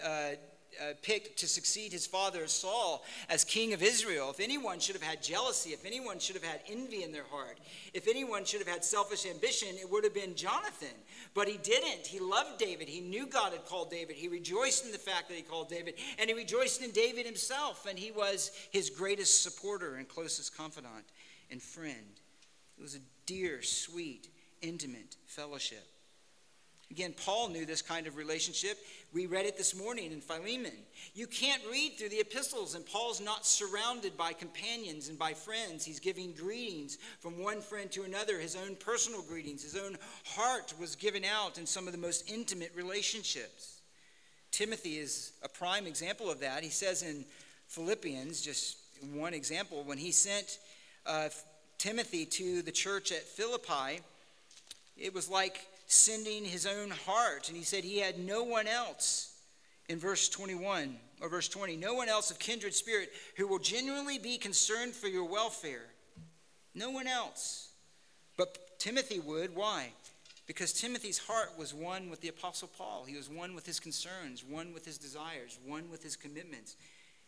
uh, 0.04 0.36
uh, 0.80 0.94
picked 1.02 1.40
to 1.40 1.48
succeed 1.48 1.92
his 1.92 2.06
father 2.06 2.46
Saul 2.48 3.04
as 3.30 3.44
king 3.44 3.74
of 3.74 3.82
Israel. 3.82 4.30
If 4.30 4.40
anyone 4.40 4.80
should 4.80 4.96
have 4.96 5.04
had 5.04 5.24
jealousy, 5.24 5.72
if 5.72 5.86
anyone 5.86 6.20
should 6.20 6.36
have 6.36 6.44
had 6.44 6.60
envy 6.70 7.04
in 7.04 7.12
their 7.12 7.24
heart, 7.24 7.58
if 7.94 8.08
anyone 8.08 8.46
should 8.46 8.60
have 8.60 8.68
had 8.68 8.84
selfish 8.84 9.26
ambition, 9.26 9.70
it 9.80 9.90
would 9.90 10.04
have 10.04 10.14
been 10.14 10.36
Jonathan. 10.36 10.96
But 11.34 11.48
he 11.48 11.58
didn't. 11.58 12.06
He 12.06 12.20
loved 12.20 12.60
David. 12.60 12.88
He 12.88 13.02
knew 13.02 13.26
God 13.26 13.54
had 13.54 13.66
called 13.66 13.90
David. 13.90 14.16
He 14.16 14.28
rejoiced 14.28 14.86
in 14.86 14.92
the 14.92 14.98
fact 14.98 15.30
that 15.30 15.36
he 15.36 15.44
called 15.44 15.70
David, 15.70 15.96
and 16.20 16.30
he 16.30 16.36
rejoiced 16.36 16.82
in 16.82 16.92
David 16.92 17.26
himself, 17.26 17.86
and 17.90 17.98
he 17.98 18.12
was 18.12 18.52
his 18.72 18.90
greatest 18.90 19.44
supporter 19.44 19.96
and 19.96 20.08
closest 20.08 20.56
confidant 20.56 21.06
and 21.50 21.62
friend. 21.62 22.20
It 22.78 22.82
was 22.82 22.96
a 22.96 23.00
dear, 23.26 23.62
sweet, 23.62 24.30
intimate 24.62 25.16
fellowship. 25.26 25.86
Again, 26.90 27.14
Paul 27.26 27.50
knew 27.50 27.66
this 27.66 27.82
kind 27.82 28.08
of 28.08 28.16
relationship. 28.16 28.78
We 29.14 29.26
read 29.26 29.46
it 29.46 29.58
this 29.58 29.76
morning 29.76 30.14
in 30.14 30.22
Philemon. 30.22 30.72
You 31.14 31.28
can't 31.28 31.62
read 31.70 31.98
through 31.98 32.10
the 32.10 32.22
epistles, 32.22 32.76
and 32.76 32.86
Paul's 32.86 33.20
not 33.20 33.46
surrounded 33.46 34.16
by 34.16 34.32
companions 34.32 35.10
and 35.10 35.20
by 35.20 35.34
friends. 35.34 35.84
He's 35.84 36.00
giving 36.00 36.32
greetings 36.32 36.98
from 37.20 37.44
one 37.44 37.60
friend 37.60 37.92
to 37.92 38.04
another, 38.04 38.40
his 38.40 38.56
own 38.56 38.78
personal 38.78 39.22
greetings. 39.22 39.64
His 39.64 39.76
own 39.76 39.98
heart 40.26 40.74
was 40.80 40.96
given 40.96 41.26
out 41.26 41.58
in 41.58 41.66
some 41.66 41.88
of 41.88 41.92
the 41.92 42.00
most 42.00 42.32
intimate 42.32 42.72
relationships. 42.74 43.82
Timothy 44.52 44.98
is 44.98 45.34
a 45.44 45.50
prime 45.50 45.88
example 45.88 46.32
of 46.32 46.40
that. 46.40 46.64
He 46.64 46.70
says 46.70 47.04
in 47.04 47.26
Philippians, 47.68 48.42
just 48.42 48.78
one 49.14 49.34
example, 49.34 49.84
when 49.84 49.98
he 49.98 50.12
sent 50.12 50.60
uh, 51.06 51.28
Timothy 51.78 52.26
to 52.26 52.62
the 52.62 52.72
church 52.72 53.12
at 53.12 53.24
Philippi, 53.24 54.02
it 54.98 55.14
was 55.14 55.30
like 55.30 55.68
sending 55.88 56.46
his 56.46 56.66
own 56.66 56.92
heart. 56.92 57.48
And 57.48 57.58
he 57.58 57.64
said 57.64 57.84
he 57.84 58.00
had 58.00 58.20
no 58.20 58.44
one 58.44 58.68
else 58.68 59.34
in 59.90 59.98
verse 59.98 60.30
21 60.30 60.98
or 61.22 61.30
verse 61.30 61.48
20 61.48 61.78
no 61.78 61.94
one 61.94 62.10
else 62.10 62.30
of 62.30 62.38
kindred 62.38 62.76
spirit 62.76 63.10
who 63.38 63.48
will 63.48 63.60
genuinely 63.60 64.20
be 64.20 64.38
concerned 64.38 64.94
for 64.94 65.08
your 65.08 65.26
welfare. 65.26 65.86
No 66.76 66.92
one 66.92 67.08
else. 67.08 67.70
But 68.38 68.78
Timothy 68.78 69.20
would. 69.20 69.56
Why? 69.56 69.92
Because 70.46 70.72
Timothy's 70.72 71.18
heart 71.18 71.58
was 71.58 71.74
one 71.74 72.10
with 72.10 72.22
the 72.22 72.28
Apostle 72.28 72.70
Paul. 72.78 73.06
He 73.06 73.18
was 73.18 73.30
one 73.30 73.56
with 73.56 73.66
his 73.66 73.80
concerns, 73.80 74.44
one 74.48 74.74
with 74.74 74.86
his 74.86 74.98
desires, 74.98 75.58
one 75.66 75.90
with 75.90 76.04
his 76.04 76.16
commitments. 76.16 76.76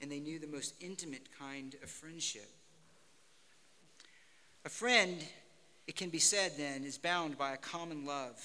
And 0.02 0.12
they 0.12 0.20
knew 0.20 0.40
the 0.40 0.48
most 0.48 0.76
intimate 0.80 1.28
kind 1.38 1.76
of 1.82 1.90
friendship. 1.90 2.50
A 4.66 4.70
friend 4.70 5.24
it 5.90 5.96
can 5.96 6.12
be 6.12 6.20
said 6.20 6.52
then, 6.56 6.84
is 6.84 7.00
bound 7.00 7.36
by 7.36 7.54
a 7.54 7.58
common 7.58 8.06
love, 8.06 8.40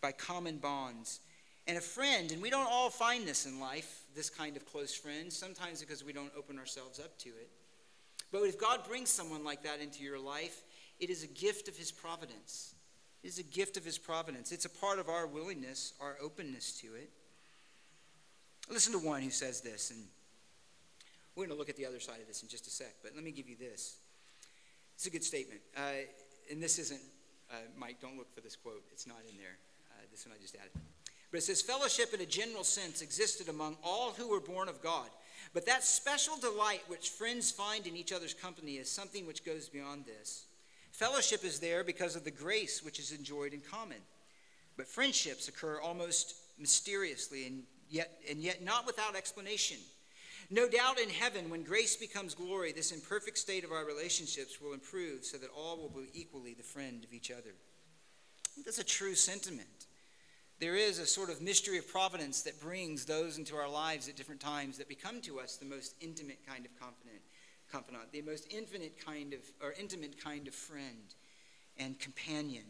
by 0.00 0.12
common 0.12 0.58
bonds. 0.58 1.18
And 1.66 1.76
a 1.76 1.80
friend, 1.80 2.30
and 2.30 2.40
we 2.40 2.50
don't 2.50 2.70
all 2.70 2.88
find 2.88 3.26
this 3.26 3.46
in 3.46 3.58
life, 3.58 4.02
this 4.14 4.30
kind 4.30 4.56
of 4.56 4.64
close 4.64 4.94
friend, 4.94 5.32
sometimes 5.32 5.80
because 5.80 6.04
we 6.04 6.12
don't 6.12 6.30
open 6.38 6.56
ourselves 6.56 7.00
up 7.00 7.18
to 7.18 7.30
it. 7.30 7.50
But 8.30 8.42
if 8.42 8.60
God 8.60 8.86
brings 8.86 9.10
someone 9.10 9.42
like 9.42 9.64
that 9.64 9.80
into 9.80 10.04
your 10.04 10.20
life, 10.20 10.62
it 11.00 11.10
is 11.10 11.24
a 11.24 11.26
gift 11.26 11.66
of 11.66 11.76
His 11.76 11.90
providence. 11.90 12.76
It 13.24 13.26
is 13.26 13.40
a 13.40 13.42
gift 13.42 13.76
of 13.76 13.84
His 13.84 13.98
providence. 13.98 14.52
It's 14.52 14.64
a 14.64 14.70
part 14.70 15.00
of 15.00 15.08
our 15.08 15.26
willingness, 15.26 15.94
our 16.00 16.16
openness 16.22 16.78
to 16.82 16.86
it. 16.94 17.10
Listen 18.70 18.92
to 18.92 19.04
one 19.04 19.20
who 19.20 19.30
says 19.30 19.62
this, 19.62 19.90
and 19.90 19.98
we're 21.34 21.46
going 21.46 21.56
to 21.56 21.58
look 21.58 21.68
at 21.68 21.76
the 21.76 21.86
other 21.86 21.98
side 21.98 22.20
of 22.20 22.28
this 22.28 22.44
in 22.44 22.48
just 22.48 22.68
a 22.68 22.70
sec, 22.70 22.94
but 23.02 23.16
let 23.16 23.24
me 23.24 23.32
give 23.32 23.48
you 23.48 23.56
this. 23.56 23.96
It's 24.94 25.06
a 25.06 25.10
good 25.10 25.24
statement. 25.24 25.60
Uh, 25.76 26.06
and 26.50 26.62
this 26.62 26.78
isn't, 26.78 27.00
uh, 27.50 27.56
Mike, 27.76 28.00
don't 28.00 28.16
look 28.16 28.32
for 28.34 28.40
this 28.40 28.56
quote. 28.56 28.82
It's 28.92 29.06
not 29.06 29.18
in 29.28 29.36
there. 29.36 29.58
Uh, 29.90 30.02
this 30.10 30.26
one 30.26 30.34
I 30.36 30.40
just 30.40 30.56
added. 30.56 30.72
But 31.30 31.38
it 31.38 31.42
says, 31.42 31.62
Fellowship 31.62 32.14
in 32.14 32.20
a 32.20 32.26
general 32.26 32.64
sense 32.64 33.02
existed 33.02 33.48
among 33.48 33.76
all 33.82 34.12
who 34.12 34.28
were 34.28 34.40
born 34.40 34.68
of 34.68 34.82
God. 34.82 35.08
But 35.52 35.66
that 35.66 35.84
special 35.84 36.36
delight 36.36 36.82
which 36.88 37.10
friends 37.10 37.50
find 37.50 37.86
in 37.86 37.96
each 37.96 38.12
other's 38.12 38.34
company 38.34 38.72
is 38.72 38.90
something 38.90 39.26
which 39.26 39.44
goes 39.44 39.68
beyond 39.68 40.04
this. 40.04 40.46
Fellowship 40.92 41.44
is 41.44 41.58
there 41.58 41.82
because 41.82 42.16
of 42.16 42.24
the 42.24 42.30
grace 42.30 42.82
which 42.84 42.98
is 42.98 43.12
enjoyed 43.12 43.52
in 43.52 43.60
common. 43.60 43.98
But 44.76 44.86
friendships 44.86 45.48
occur 45.48 45.80
almost 45.80 46.34
mysteriously 46.58 47.46
and 47.46 47.62
yet, 47.90 48.10
and 48.30 48.40
yet 48.40 48.62
not 48.62 48.86
without 48.86 49.16
explanation. 49.16 49.78
No 50.50 50.68
doubt 50.68 51.00
in 51.00 51.08
heaven, 51.08 51.50
when 51.50 51.62
grace 51.62 51.96
becomes 51.96 52.34
glory, 52.34 52.72
this 52.72 52.92
imperfect 52.92 53.38
state 53.38 53.64
of 53.64 53.72
our 53.72 53.84
relationships 53.84 54.60
will 54.60 54.74
improve 54.74 55.24
so 55.24 55.38
that 55.38 55.50
all 55.56 55.78
will 55.78 55.88
be 55.88 56.08
equally 56.12 56.54
the 56.54 56.62
friend 56.62 57.02
of 57.04 57.12
each 57.12 57.30
other. 57.30 57.54
That's 58.64 58.78
a 58.78 58.84
true 58.84 59.14
sentiment. 59.14 59.86
There 60.60 60.76
is 60.76 60.98
a 60.98 61.06
sort 61.06 61.30
of 61.30 61.42
mystery 61.42 61.78
of 61.78 61.88
providence 61.88 62.42
that 62.42 62.60
brings 62.60 63.04
those 63.04 63.38
into 63.38 63.56
our 63.56 63.68
lives 63.68 64.08
at 64.08 64.16
different 64.16 64.40
times 64.40 64.78
that 64.78 64.88
become 64.88 65.20
to 65.22 65.40
us 65.40 65.56
the 65.56 65.64
most 65.64 65.94
intimate 66.00 66.46
kind 66.46 66.64
of 66.64 66.78
confidant, 66.78 67.22
confidant 67.70 68.12
the 68.12 68.22
most 68.22 68.46
infinite 68.52 69.04
kind 69.04 69.32
of, 69.32 69.40
or 69.60 69.74
intimate 69.78 70.22
kind 70.22 70.46
of 70.46 70.54
friend 70.54 71.14
and 71.76 71.98
companion. 71.98 72.64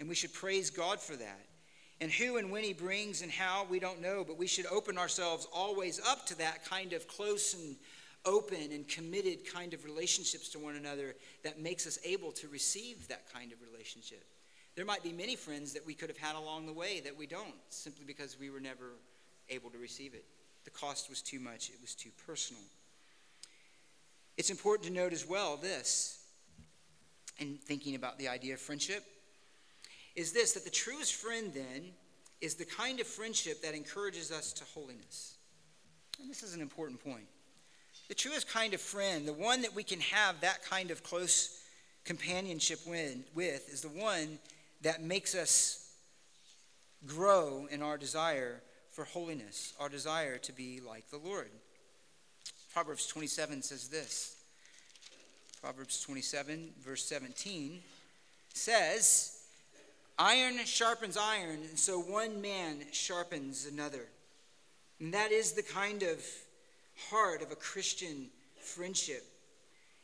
And 0.00 0.08
we 0.08 0.14
should 0.14 0.34
praise 0.34 0.70
God 0.70 1.00
for 1.00 1.14
that. 1.16 1.46
And 2.00 2.10
who 2.10 2.38
and 2.38 2.50
when 2.50 2.64
he 2.64 2.72
brings 2.72 3.20
and 3.20 3.30
how, 3.30 3.66
we 3.68 3.78
don't 3.78 4.00
know, 4.00 4.24
but 4.26 4.38
we 4.38 4.46
should 4.46 4.66
open 4.66 4.96
ourselves 4.96 5.46
always 5.52 6.00
up 6.06 6.26
to 6.26 6.38
that 6.38 6.64
kind 6.64 6.94
of 6.94 7.06
close 7.06 7.54
and 7.54 7.76
open 8.24 8.72
and 8.72 8.88
committed 8.88 9.50
kind 9.50 9.74
of 9.74 9.84
relationships 9.84 10.48
to 10.50 10.58
one 10.58 10.76
another 10.76 11.14
that 11.44 11.60
makes 11.60 11.86
us 11.86 11.98
able 12.04 12.32
to 12.32 12.48
receive 12.48 13.06
that 13.08 13.30
kind 13.32 13.52
of 13.52 13.58
relationship. 13.70 14.24
There 14.76 14.84
might 14.84 15.02
be 15.02 15.12
many 15.12 15.36
friends 15.36 15.74
that 15.74 15.86
we 15.86 15.94
could 15.94 16.08
have 16.08 16.18
had 16.18 16.36
along 16.36 16.66
the 16.66 16.72
way 16.72 17.00
that 17.00 17.16
we 17.16 17.26
don't, 17.26 17.54
simply 17.68 18.04
because 18.06 18.38
we 18.38 18.50
were 18.50 18.60
never 18.60 18.92
able 19.50 19.68
to 19.70 19.78
receive 19.78 20.14
it. 20.14 20.24
The 20.64 20.70
cost 20.70 21.10
was 21.10 21.20
too 21.20 21.40
much, 21.40 21.68
it 21.68 21.80
was 21.80 21.94
too 21.94 22.10
personal. 22.26 22.62
It's 24.36 24.50
important 24.50 24.86
to 24.88 24.92
note 24.92 25.12
as 25.12 25.26
well 25.26 25.56
this, 25.56 26.18
in 27.38 27.56
thinking 27.56 27.94
about 27.94 28.18
the 28.18 28.28
idea 28.28 28.54
of 28.54 28.60
friendship 28.60 29.04
is 30.16 30.32
this 30.32 30.52
that 30.52 30.64
the 30.64 30.70
truest 30.70 31.14
friend 31.14 31.52
then 31.54 31.92
is 32.40 32.54
the 32.54 32.64
kind 32.64 33.00
of 33.00 33.06
friendship 33.06 33.62
that 33.62 33.74
encourages 33.74 34.32
us 34.32 34.52
to 34.54 34.64
holiness. 34.74 35.34
And 36.20 36.28
this 36.28 36.42
is 36.42 36.54
an 36.54 36.60
important 36.60 37.02
point. 37.02 37.26
The 38.08 38.14
truest 38.14 38.48
kind 38.48 38.74
of 38.74 38.80
friend, 38.80 39.26
the 39.26 39.32
one 39.32 39.62
that 39.62 39.74
we 39.74 39.82
can 39.82 40.00
have 40.00 40.40
that 40.40 40.64
kind 40.64 40.90
of 40.90 41.02
close 41.02 41.60
companionship 42.04 42.80
with, 42.86 43.72
is 43.72 43.82
the 43.82 43.88
one 43.88 44.38
that 44.82 45.02
makes 45.02 45.34
us 45.34 45.90
grow 47.06 47.66
in 47.70 47.82
our 47.82 47.96
desire 47.96 48.62
for 48.90 49.04
holiness, 49.04 49.74
our 49.78 49.88
desire 49.88 50.38
to 50.38 50.52
be 50.52 50.80
like 50.80 51.08
the 51.10 51.18
Lord. 51.18 51.50
Proverbs 52.72 53.06
27 53.06 53.62
says 53.62 53.88
this 53.88 54.36
Proverbs 55.60 56.00
27, 56.02 56.70
verse 56.80 57.04
17 57.04 57.80
says, 58.54 59.39
Iron 60.22 60.58
sharpens 60.66 61.16
iron, 61.16 61.60
and 61.70 61.78
so 61.78 61.98
one 61.98 62.42
man 62.42 62.84
sharpens 62.92 63.64
another. 63.64 64.06
And 65.00 65.14
that 65.14 65.32
is 65.32 65.52
the 65.52 65.62
kind 65.62 66.02
of 66.02 66.22
heart 67.08 67.40
of 67.40 67.50
a 67.50 67.56
Christian 67.56 68.28
friendship. 68.60 69.24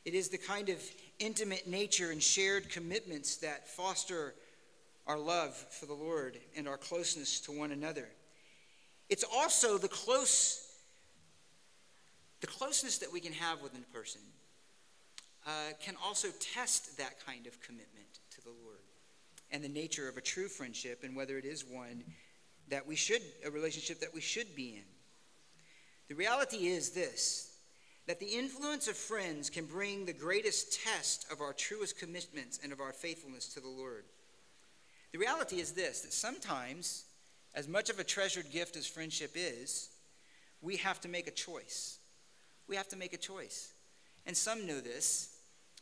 It 0.06 0.14
is 0.14 0.30
the 0.30 0.38
kind 0.38 0.70
of 0.70 0.82
intimate 1.18 1.66
nature 1.66 2.12
and 2.12 2.22
shared 2.22 2.70
commitments 2.70 3.36
that 3.38 3.68
foster 3.68 4.34
our 5.06 5.18
love 5.18 5.54
for 5.54 5.84
the 5.84 5.92
Lord 5.92 6.38
and 6.56 6.66
our 6.66 6.78
closeness 6.78 7.38
to 7.40 7.52
one 7.52 7.70
another. 7.70 8.08
It's 9.10 9.24
also 9.24 9.76
the 9.76 9.88
close 9.88 10.62
the 12.40 12.46
closeness 12.46 12.98
that 12.98 13.12
we 13.12 13.20
can 13.20 13.32
have 13.32 13.62
with 13.62 13.72
a 13.74 13.94
person 13.94 14.20
uh, 15.46 15.50
can 15.82 15.94
also 16.04 16.28
test 16.38 16.96
that 16.98 17.14
kind 17.24 17.46
of 17.46 17.60
commitment 17.60 18.20
to 18.30 18.42
the 18.42 18.50
Lord 18.50 18.75
and 19.50 19.62
the 19.62 19.68
nature 19.68 20.08
of 20.08 20.16
a 20.16 20.20
true 20.20 20.48
friendship 20.48 21.02
and 21.04 21.14
whether 21.16 21.38
it 21.38 21.44
is 21.44 21.64
one 21.64 22.02
that 22.68 22.86
we 22.86 22.96
should, 22.96 23.22
a 23.44 23.50
relationship 23.50 24.00
that 24.00 24.14
we 24.14 24.20
should 24.20 24.54
be 24.56 24.74
in. 24.76 24.84
The 26.08 26.14
reality 26.14 26.66
is 26.66 26.90
this 26.90 27.52
that 28.06 28.20
the 28.20 28.26
influence 28.26 28.86
of 28.86 28.96
friends 28.96 29.50
can 29.50 29.64
bring 29.64 30.06
the 30.06 30.12
greatest 30.12 30.80
test 30.80 31.26
of 31.32 31.40
our 31.40 31.52
truest 31.52 31.98
commitments 31.98 32.60
and 32.62 32.72
of 32.72 32.80
our 32.80 32.92
faithfulness 32.92 33.48
to 33.48 33.58
the 33.58 33.68
Lord. 33.68 34.04
The 35.10 35.18
reality 35.18 35.56
is 35.56 35.72
this 35.72 36.02
that 36.02 36.12
sometimes, 36.12 37.04
as 37.52 37.66
much 37.66 37.90
of 37.90 37.98
a 37.98 38.04
treasured 38.04 38.52
gift 38.52 38.76
as 38.76 38.86
friendship 38.86 39.32
is, 39.34 39.88
we 40.62 40.76
have 40.76 41.00
to 41.00 41.08
make 41.08 41.26
a 41.26 41.32
choice. 41.32 41.98
We 42.68 42.76
have 42.76 42.88
to 42.88 42.96
make 42.96 43.12
a 43.12 43.18
choice. 43.18 43.72
And 44.24 44.36
some 44.36 44.66
know 44.66 44.80
this. 44.80 45.36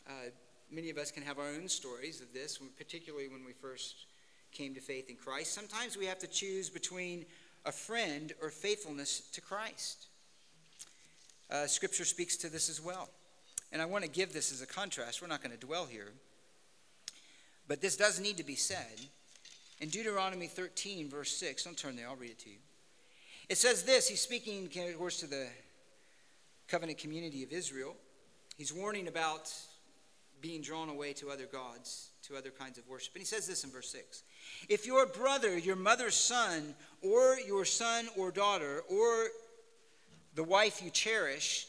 Uh, 0.08 0.30
many 0.74 0.90
of 0.90 0.98
us 0.98 1.10
can 1.10 1.22
have 1.22 1.38
our 1.38 1.48
own 1.48 1.68
stories 1.68 2.20
of 2.20 2.32
this, 2.32 2.58
particularly 2.76 3.28
when 3.28 3.44
we 3.44 3.52
first 3.52 4.06
came 4.52 4.74
to 4.74 4.80
faith 4.80 5.08
in 5.08 5.16
Christ. 5.16 5.52
Sometimes 5.52 5.96
we 5.96 6.06
have 6.06 6.18
to 6.18 6.26
choose 6.26 6.68
between 6.68 7.24
a 7.64 7.72
friend 7.72 8.32
or 8.42 8.50
faithfulness 8.50 9.20
to 9.32 9.40
Christ. 9.40 10.06
Uh, 11.50 11.66
scripture 11.66 12.04
speaks 12.04 12.36
to 12.38 12.48
this 12.48 12.68
as 12.68 12.80
well. 12.80 13.08
And 13.72 13.80
I 13.80 13.86
want 13.86 14.04
to 14.04 14.10
give 14.10 14.32
this 14.32 14.52
as 14.52 14.62
a 14.62 14.66
contrast. 14.66 15.22
We're 15.22 15.28
not 15.28 15.42
going 15.42 15.56
to 15.56 15.66
dwell 15.66 15.86
here. 15.86 16.12
But 17.68 17.80
this 17.80 17.96
does 17.96 18.20
need 18.20 18.36
to 18.36 18.44
be 18.44 18.54
said. 18.54 19.00
In 19.80 19.88
Deuteronomy 19.88 20.46
13, 20.46 21.08
verse 21.08 21.36
6, 21.36 21.64
don't 21.64 21.76
turn 21.76 21.96
there, 21.96 22.08
I'll 22.08 22.16
read 22.16 22.30
it 22.30 22.38
to 22.40 22.50
you. 22.50 22.58
It 23.48 23.58
says 23.58 23.82
this 23.82 24.08
He's 24.08 24.20
speaking, 24.20 24.66
of 24.66 24.98
course, 24.98 25.20
to 25.20 25.26
the 25.26 25.46
covenant 26.68 26.98
community 26.98 27.42
of 27.42 27.52
Israel. 27.52 27.96
He's 28.56 28.72
warning 28.72 29.08
about 29.08 29.52
being 30.44 30.60
drawn 30.60 30.90
away 30.90 31.14
to 31.14 31.30
other 31.30 31.46
gods, 31.46 32.10
to 32.22 32.36
other 32.36 32.50
kinds 32.50 32.76
of 32.76 32.86
worship. 32.86 33.14
And 33.14 33.22
he 33.22 33.26
says 33.26 33.46
this 33.46 33.64
in 33.64 33.70
verse 33.70 33.88
6 33.88 34.22
If 34.68 34.86
your 34.86 35.06
brother, 35.06 35.56
your 35.56 35.74
mother's 35.74 36.14
son, 36.14 36.74
or 37.00 37.38
your 37.48 37.64
son 37.64 38.08
or 38.14 38.30
daughter, 38.30 38.82
or 38.90 39.28
the 40.34 40.44
wife 40.44 40.82
you 40.82 40.90
cherish, 40.90 41.66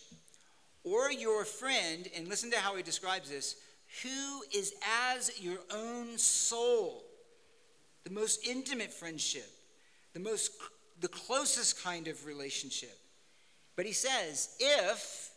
or 0.84 1.09
your 1.09 1.45
friend, 1.45 2.09
and 2.17 2.28
listen 2.28 2.51
to 2.51 2.57
how 2.57 2.76
he 2.76 2.84
describes 2.84 3.30
this, 3.30 3.55
who 4.03 4.41
is 4.53 4.73
as 5.09 5.32
your 5.41 5.59
own 5.73 6.17
soul, 6.17 7.01
the 8.03 8.11
most 8.11 8.45
intimate 8.45 8.91
friendship, 8.91 9.49
the 10.13 10.19
most, 10.19 10.51
the 10.99 11.07
closest 11.07 11.82
kind 11.82 12.09
of 12.09 12.26
relationship. 12.26 12.97
But 13.78 13.86
he 13.86 13.93
says, 13.93 14.57
if 14.59 15.32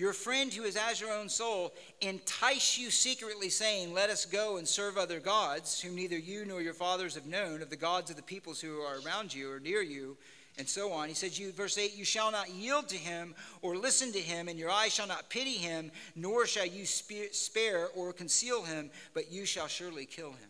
your 0.00 0.14
friend 0.14 0.52
who 0.52 0.64
is 0.64 0.76
as 0.76 1.00
your 1.00 1.12
own 1.12 1.28
soul 1.28 1.74
entice 2.00 2.78
you 2.78 2.90
secretly, 2.90 3.50
saying, 3.50 3.92
Let 3.92 4.08
us 4.08 4.24
go 4.24 4.56
and 4.56 4.66
serve 4.66 4.96
other 4.96 5.20
gods, 5.20 5.80
whom 5.80 5.94
neither 5.94 6.18
you 6.18 6.46
nor 6.46 6.62
your 6.62 6.74
fathers 6.74 7.14
have 7.14 7.26
known, 7.26 7.60
of 7.60 7.68
the 7.68 7.76
gods 7.76 8.08
of 8.10 8.16
the 8.16 8.22
peoples 8.22 8.60
who 8.60 8.80
are 8.80 9.00
around 9.04 9.34
you 9.34 9.52
or 9.52 9.60
near 9.60 9.82
you, 9.82 10.16
and 10.58 10.66
so 10.66 10.90
on. 10.92 11.08
He 11.08 11.14
says, 11.14 11.38
you, 11.38 11.52
verse 11.52 11.76
8, 11.76 11.94
You 11.94 12.04
shall 12.04 12.32
not 12.32 12.50
yield 12.50 12.88
to 12.88 12.96
him 12.96 13.34
or 13.60 13.76
listen 13.76 14.10
to 14.12 14.18
him, 14.18 14.48
and 14.48 14.58
your 14.58 14.70
eyes 14.70 14.94
shall 14.94 15.06
not 15.06 15.28
pity 15.28 15.54
him, 15.54 15.92
nor 16.16 16.46
shall 16.46 16.66
you 16.66 16.86
spare 16.86 17.88
or 17.94 18.12
conceal 18.12 18.62
him, 18.62 18.90
but 19.12 19.30
you 19.30 19.44
shall 19.44 19.68
surely 19.68 20.06
kill 20.06 20.30
him. 20.30 20.48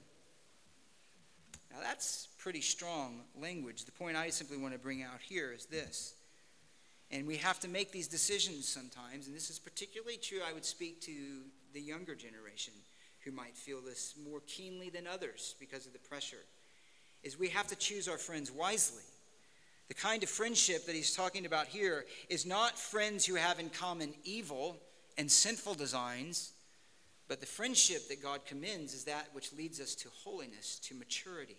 Now 1.73 1.79
that's 1.83 2.29
pretty 2.39 2.61
strong 2.61 3.23
language. 3.41 3.85
The 3.85 3.93
point 3.93 4.17
I 4.17 4.31
simply 4.31 4.59
want 4.59 4.75
to 4.75 4.79
bring 4.79 5.03
out 5.03 5.21
here 5.21 5.53
is 5.53 5.67
this 5.67 6.15
and 7.11 7.27
we 7.27 7.37
have 7.37 7.59
to 7.61 7.69
make 7.69 7.91
these 7.91 8.07
decisions 8.07 8.69
sometimes, 8.69 9.27
and 9.27 9.35
this 9.35 9.51
is 9.51 9.59
particularly 9.59 10.17
true, 10.17 10.41
I 10.49 10.53
would 10.53 10.65
speak 10.65 11.01
to 11.03 11.13
the 11.73 11.81
younger 11.81 12.15
generation 12.15 12.75
who 13.25 13.33
might 13.33 13.57
feel 13.57 13.81
this 13.81 14.15
more 14.25 14.41
keenly 14.47 14.91
than 14.91 15.07
others 15.07 15.55
because 15.59 15.87
of 15.87 15.93
the 15.93 15.99
pressure, 15.99 16.45
is 17.23 17.39
we 17.39 17.49
have 17.49 17.67
to 17.69 17.77
choose 17.77 18.09
our 18.09 18.19
friends 18.19 18.51
wisely. 18.51 19.03
The 19.89 19.95
kind 19.95 20.23
of 20.23 20.29
friendship 20.29 20.87
that 20.87 20.95
he's 20.95 21.15
talking 21.15 21.47
about 21.47 21.67
here 21.67 22.07
is 22.29 22.47
not 22.47 22.79
friends 22.79 23.27
who 23.27 23.35
have 23.35 23.59
in 23.59 23.71
common 23.71 24.15
evil 24.25 24.77
and 25.19 25.31
sinful 25.31 25.75
designs, 25.75 26.53
but 27.29 27.41
the 27.41 27.47
friendship 27.47 28.09
that 28.09 28.23
God 28.23 28.47
commends 28.47 28.95
is 28.95 29.05
that 29.05 29.29
which 29.33 29.53
leads 29.53 29.81
us 29.81 29.95
to 29.97 30.09
holiness, 30.25 30.79
to 30.85 30.95
maturity, 30.95 31.59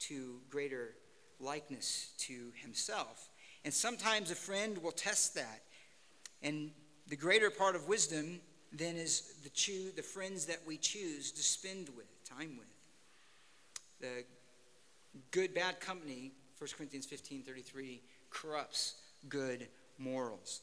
to 0.00 0.40
greater 0.50 0.94
likeness 1.40 2.12
to 2.18 2.52
himself. 2.54 3.28
And 3.64 3.72
sometimes 3.72 4.30
a 4.30 4.34
friend 4.34 4.82
will 4.82 4.92
test 4.92 5.34
that. 5.34 5.62
And 6.42 6.70
the 7.08 7.16
greater 7.16 7.50
part 7.50 7.76
of 7.76 7.88
wisdom 7.88 8.40
then 8.72 8.96
is 8.96 9.34
the, 9.42 9.50
choo- 9.50 9.92
the 9.94 10.02
friends 10.02 10.46
that 10.46 10.58
we 10.66 10.76
choose 10.78 11.30
to 11.32 11.42
spend 11.42 11.88
with, 11.96 12.06
time 12.24 12.56
with. 12.58 12.68
The 14.00 14.24
good, 15.30 15.54
bad 15.54 15.80
company, 15.80 16.32
1 16.58 16.70
Corinthians 16.76 17.06
15 17.06 17.42
33, 17.42 18.00
corrupts 18.30 18.94
good 19.28 19.68
morals. 19.98 20.62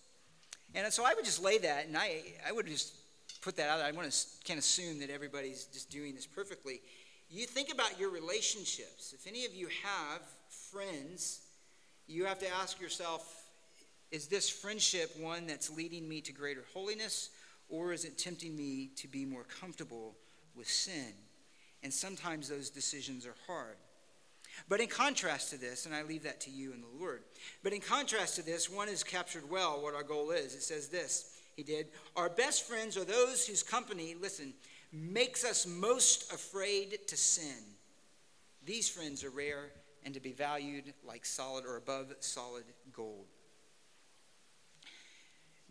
And 0.75 0.91
so 0.91 1.03
I 1.05 1.13
would 1.13 1.25
just 1.25 1.41
lay 1.41 1.57
that, 1.59 1.87
and 1.87 1.97
I, 1.97 2.21
I 2.47 2.51
would 2.51 2.67
just 2.67 2.93
put 3.41 3.55
that 3.57 3.69
out. 3.69 3.81
I 3.81 3.91
want 3.91 4.11
to 4.11 4.27
can't 4.43 4.59
assume 4.59 4.99
that 4.99 5.09
everybody's 5.09 5.65
just 5.65 5.89
doing 5.89 6.15
this 6.15 6.25
perfectly. 6.25 6.81
You 7.29 7.45
think 7.45 7.71
about 7.71 7.99
your 7.99 8.09
relationships. 8.09 9.13
If 9.13 9.27
any 9.27 9.45
of 9.45 9.53
you 9.53 9.67
have 9.83 10.21
friends 10.71 11.41
you 12.09 12.25
have 12.25 12.39
to 12.39 12.49
ask 12.49 12.81
yourself 12.81 13.35
is 14.11 14.27
this 14.27 14.49
friendship 14.49 15.11
one 15.19 15.45
that's 15.45 15.69
leading 15.69 16.09
me 16.09 16.19
to 16.21 16.33
greater 16.33 16.63
holiness, 16.73 17.29
or 17.69 17.93
is 17.93 18.05
it 18.05 18.17
tempting 18.17 18.55
me 18.55 18.89
to 18.95 19.07
be 19.07 19.23
more 19.23 19.43
comfortable 19.43 20.15
with 20.55 20.67
sin? 20.67 21.13
And 21.83 21.93
sometimes 21.93 22.49
those 22.49 22.71
decisions 22.71 23.27
are 23.27 23.35
hard. 23.45 23.75
But 24.67 24.81
in 24.81 24.87
contrast 24.87 25.51
to 25.51 25.57
this, 25.57 25.85
and 25.85 25.93
I 25.93 26.01
leave 26.01 26.23
that 26.23 26.41
to 26.41 26.49
you 26.49 26.73
and 26.73 26.83
the 26.83 26.99
Lord, 26.99 27.21
but 27.63 27.71
in 27.71 27.81
contrast 27.81 28.35
to 28.37 28.41
this, 28.41 28.69
one 28.69 28.87
has 28.87 29.03
captured 29.03 29.47
well 29.47 29.81
what 29.81 29.93
our 29.93 30.03
goal 30.03 30.31
is. 30.31 30.55
It 30.55 30.63
says 30.63 30.87
this 30.87 31.37
He 31.55 31.61
did, 31.61 31.87
Our 32.15 32.29
best 32.29 32.67
friends 32.67 32.97
are 32.97 33.05
those 33.05 33.45
whose 33.45 33.61
company, 33.61 34.15
listen, 34.19 34.53
makes 34.91 35.45
us 35.45 35.67
most 35.67 36.33
afraid 36.33 36.97
to 37.07 37.15
sin. 37.15 37.63
These 38.65 38.89
friends 38.89 39.23
are 39.23 39.29
rare 39.29 39.69
and 40.05 40.13
to 40.13 40.19
be 40.19 40.31
valued 40.31 40.93
like 41.05 41.25
solid 41.25 41.65
or 41.65 41.77
above 41.77 42.13
solid 42.19 42.63
gold. 42.93 43.25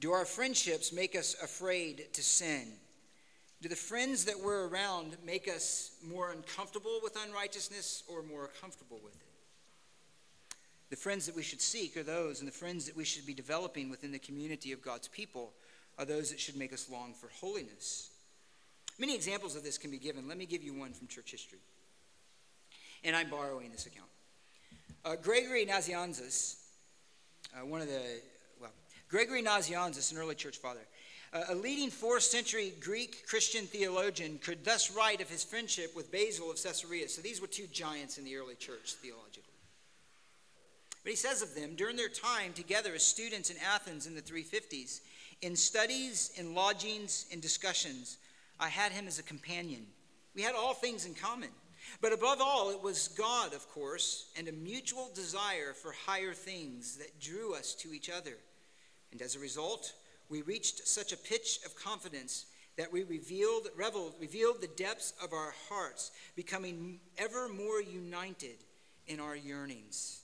Do 0.01 0.13
our 0.13 0.25
friendships 0.25 0.93
make 0.93 1.17
us 1.17 1.35
afraid 1.43 2.13
to 2.13 2.23
sin? 2.23 2.69
Do 3.61 3.69
the 3.69 3.75
friends 3.75 4.25
that 4.27 4.39
we're 4.39 4.69
around 4.69 5.17
make 5.25 5.49
us 5.49 5.91
more 6.07 6.31
uncomfortable 6.31 7.01
with 7.03 7.19
unrighteousness 7.27 8.05
or 8.07 8.23
more 8.23 8.51
comfortable 8.61 9.01
with 9.03 9.15
it? 9.15 9.23
The 10.91 10.97
friends 10.97 11.27
that 11.27 11.35
we 11.35 11.43
should 11.43 11.61
seek 11.61 11.97
are 11.97 12.05
those, 12.05 12.39
and 12.39 12.49
the 12.49 12.53
friends 12.53 12.87
that 12.87 12.97
we 12.97 13.05
should 13.05 13.27
be 13.27 13.35
developing 13.35 13.91
within 13.91 14.13
the 14.13 14.19
community 14.19 14.73
of 14.73 14.81
God's 14.81 15.09
people 15.09 15.53
are 15.99 16.05
those 16.05 16.31
that 16.31 16.39
should 16.39 16.57
make 16.57 16.73
us 16.73 16.89
long 16.89 17.13
for 17.13 17.29
holiness. 17.41 18.11
Many 18.99 19.15
examples 19.15 19.57
of 19.57 19.65
this 19.65 19.79
can 19.79 19.91
be 19.91 19.99
given. 19.99 20.29
Let 20.29 20.39
me 20.39 20.47
give 20.47 20.63
you 20.63 20.73
one 20.73 20.93
from 20.93 21.09
church 21.09 21.33
history. 21.33 21.59
And 23.05 23.15
I'm 23.15 23.29
borrowing 23.29 23.71
this 23.71 23.87
account. 23.87 24.09
Uh, 25.05 25.17
Gregory 25.17 25.65
Nazianzus, 25.65 26.57
uh, 27.57 27.65
one 27.65 27.81
of 27.81 27.87
the, 27.87 28.03
well, 28.61 28.73
Gregory 29.09 29.43
Nazianzus, 29.43 30.13
an 30.13 30.19
early 30.19 30.35
church 30.35 30.59
father, 30.59 30.81
uh, 31.33 31.45
a 31.51 31.55
leading 31.55 31.91
fourth 31.91 32.23
century 32.23 32.73
Greek 32.81 33.27
Christian 33.27 33.67
theologian, 33.67 34.39
could 34.43 34.65
thus 34.65 34.91
write 34.91 35.21
of 35.21 35.31
his 35.31 35.45
friendship 35.45 35.95
with 35.95 36.11
Basil 36.11 36.51
of 36.51 36.63
Caesarea. 36.63 37.09
So 37.09 37.23
these 37.23 37.41
were 37.41 37.47
two 37.47 37.67
giants 37.67 38.19
in 38.19 38.25
the 38.25 38.37
early 38.37 38.55
church 38.55 38.95
theologically. 38.95 39.45
But 41.05 41.11
he 41.11 41.17
says 41.17 41.43
of 41.43 41.55
them, 41.55 41.75
during 41.77 41.97
their 41.97 42.09
time 42.09 42.53
together 42.53 42.93
as 42.95 43.05
students 43.05 43.51
in 43.51 43.57
Athens 43.59 44.07
in 44.07 44.15
the 44.15 44.23
350s, 44.23 45.01
in 45.43 45.55
studies, 45.55 46.33
in 46.37 46.55
lodgings, 46.55 47.27
in 47.31 47.41
discussions, 47.41 48.19
I 48.59 48.69
had 48.69 48.93
him 48.93 49.07
as 49.07 49.19
a 49.19 49.23
companion. 49.23 49.87
We 50.35 50.43
had 50.43 50.55
all 50.55 50.75
things 50.75 51.07
in 51.07 51.15
common. 51.15 51.51
But 52.01 52.13
above 52.13 52.41
all, 52.41 52.71
it 52.71 52.83
was 52.83 53.09
God, 53.09 53.55
of 53.55 53.69
course, 53.69 54.31
and 54.37 54.49
a 54.49 54.53
mutual 54.53 55.11
desire 55.15 55.73
for 55.73 55.93
higher 55.93 56.33
things 56.33 56.97
that 56.97 57.21
drew 57.21 57.55
us 57.55 57.75
to 57.77 57.93
each 57.93 58.11
other. 58.11 58.37
And 59.13 59.23
as 59.23 59.37
a 59.37 59.41
result, 59.41 59.93
we 60.29 60.43
reached 60.43 60.87
such 60.87 61.13
a 61.13 61.17
pitch 61.17 61.61
of 61.65 61.75
confidence 61.75 62.47
that 62.77 62.93
we 62.93 63.03
revealed, 63.03 63.69
reveled, 63.77 64.15
revealed 64.21 64.61
the 64.61 64.69
depths 64.69 65.13
of 65.23 65.33
our 65.33 65.53
hearts, 65.69 66.13
becoming 66.37 67.01
ever 67.19 67.49
more 67.49 67.81
united 67.81 68.65
in 69.07 69.19
our 69.19 69.35
yearnings, 69.35 70.21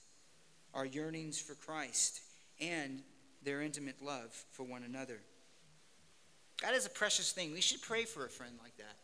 our 0.73 0.85
yearnings 0.85 1.39
for 1.39 1.55
Christ, 1.55 2.21
and 2.61 3.01
their 3.43 3.61
intimate 3.61 4.01
love 4.01 4.33
for 4.51 4.63
one 4.63 4.83
another. 4.83 5.19
That 6.61 6.73
is 6.73 6.85
a 6.85 6.89
precious 6.89 7.31
thing. 7.31 7.51
We 7.51 7.61
should 7.61 7.81
pray 7.81 8.05
for 8.05 8.25
a 8.25 8.29
friend 8.29 8.53
like 8.61 8.77
that. 8.77 8.95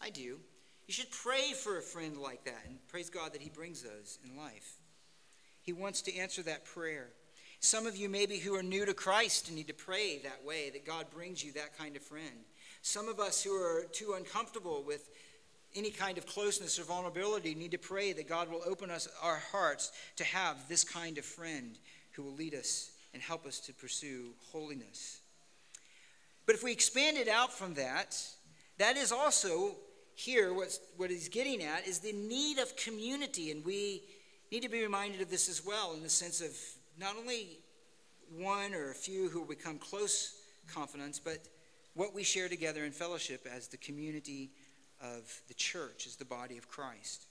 I 0.00 0.10
do. 0.10 0.38
You 0.86 0.94
should 0.94 1.10
pray 1.10 1.52
for 1.52 1.78
a 1.78 1.82
friend 1.82 2.16
like 2.16 2.44
that 2.44 2.64
and 2.66 2.78
praise 2.88 3.10
God 3.10 3.32
that 3.32 3.42
He 3.42 3.50
brings 3.50 3.82
those 3.82 4.18
in 4.24 4.36
life. 4.36 4.76
He 5.62 5.72
wants 5.72 6.02
to 6.02 6.16
answer 6.16 6.42
that 6.44 6.64
prayer. 6.64 7.08
Some 7.58 7.86
of 7.86 7.96
you, 7.96 8.08
maybe 8.08 8.36
who 8.36 8.54
are 8.54 8.62
new 8.62 8.86
to 8.86 8.94
Christ, 8.94 9.50
need 9.50 9.66
to 9.66 9.74
pray 9.74 10.18
that 10.18 10.44
way, 10.44 10.70
that 10.70 10.86
God 10.86 11.06
brings 11.10 11.42
you 11.42 11.52
that 11.52 11.76
kind 11.76 11.96
of 11.96 12.02
friend. 12.02 12.44
Some 12.82 13.08
of 13.08 13.18
us 13.18 13.42
who 13.42 13.52
are 13.52 13.86
too 13.90 14.14
uncomfortable 14.16 14.84
with 14.86 15.08
any 15.74 15.90
kind 15.90 16.18
of 16.18 16.26
closeness 16.26 16.78
or 16.78 16.84
vulnerability 16.84 17.54
need 17.54 17.72
to 17.72 17.78
pray 17.78 18.12
that 18.12 18.28
God 18.28 18.48
will 18.48 18.62
open 18.64 18.90
us 18.90 19.08
our 19.22 19.40
hearts 19.50 19.90
to 20.16 20.24
have 20.24 20.68
this 20.68 20.84
kind 20.84 21.18
of 21.18 21.24
friend 21.24 21.78
who 22.12 22.22
will 22.22 22.34
lead 22.34 22.54
us 22.54 22.92
and 23.12 23.22
help 23.22 23.44
us 23.44 23.58
to 23.60 23.74
pursue 23.74 24.34
holiness. 24.52 25.20
But 26.46 26.54
if 26.54 26.62
we 26.62 26.70
expand 26.70 27.16
it 27.16 27.28
out 27.28 27.52
from 27.52 27.74
that, 27.74 28.16
that 28.78 28.96
is 28.96 29.10
also 29.10 29.74
here, 30.16 30.52
what's, 30.54 30.80
what 30.96 31.10
he's 31.10 31.28
getting 31.28 31.62
at 31.62 31.86
is 31.86 32.00
the 32.00 32.12
need 32.12 32.58
of 32.58 32.74
community. 32.74 33.52
And 33.52 33.64
we 33.64 34.02
need 34.50 34.62
to 34.62 34.68
be 34.68 34.82
reminded 34.82 35.20
of 35.20 35.30
this 35.30 35.48
as 35.48 35.64
well, 35.64 35.92
in 35.94 36.02
the 36.02 36.08
sense 36.08 36.40
of 36.40 36.50
not 36.98 37.16
only 37.16 37.58
one 38.34 38.74
or 38.74 38.90
a 38.90 38.94
few 38.94 39.28
who 39.28 39.44
become 39.44 39.78
close 39.78 40.34
confidants, 40.72 41.18
but 41.18 41.38
what 41.94 42.14
we 42.14 42.24
share 42.24 42.48
together 42.48 42.84
in 42.84 42.92
fellowship 42.92 43.46
as 43.54 43.68
the 43.68 43.76
community 43.76 44.50
of 45.02 45.42
the 45.48 45.54
church, 45.54 46.06
as 46.06 46.16
the 46.16 46.24
body 46.24 46.56
of 46.56 46.66
Christ. 46.66 47.26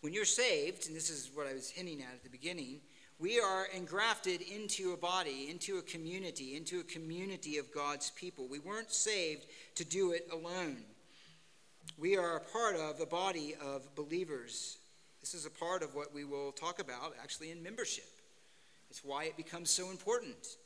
When 0.00 0.12
you're 0.12 0.24
saved, 0.24 0.86
and 0.86 0.96
this 0.96 1.10
is 1.10 1.30
what 1.34 1.48
I 1.48 1.52
was 1.52 1.70
hinting 1.70 2.00
at 2.02 2.14
at 2.14 2.22
the 2.22 2.30
beginning, 2.30 2.80
we 3.18 3.38
are 3.38 3.66
engrafted 3.76 4.40
into 4.40 4.92
a 4.92 4.96
body, 4.96 5.48
into 5.50 5.76
a 5.76 5.82
community, 5.82 6.56
into 6.56 6.80
a 6.80 6.84
community 6.84 7.58
of 7.58 7.74
God's 7.74 8.10
people. 8.12 8.46
We 8.48 8.60
weren't 8.60 8.92
saved 8.92 9.46
to 9.74 9.84
do 9.84 10.12
it 10.12 10.28
alone. 10.32 10.78
We 11.98 12.16
are 12.16 12.36
a 12.36 12.40
part 12.40 12.76
of 12.76 13.00
a 13.00 13.06
body 13.06 13.54
of 13.62 13.94
believers. 13.94 14.78
This 15.20 15.34
is 15.34 15.44
a 15.44 15.50
part 15.50 15.82
of 15.82 15.94
what 15.94 16.14
we 16.14 16.24
will 16.24 16.52
talk 16.52 16.80
about 16.80 17.14
actually 17.22 17.50
in 17.50 17.62
membership. 17.62 18.08
It's 18.90 19.04
why 19.04 19.24
it 19.24 19.36
becomes 19.36 19.70
so 19.70 19.90
important. 19.90 20.56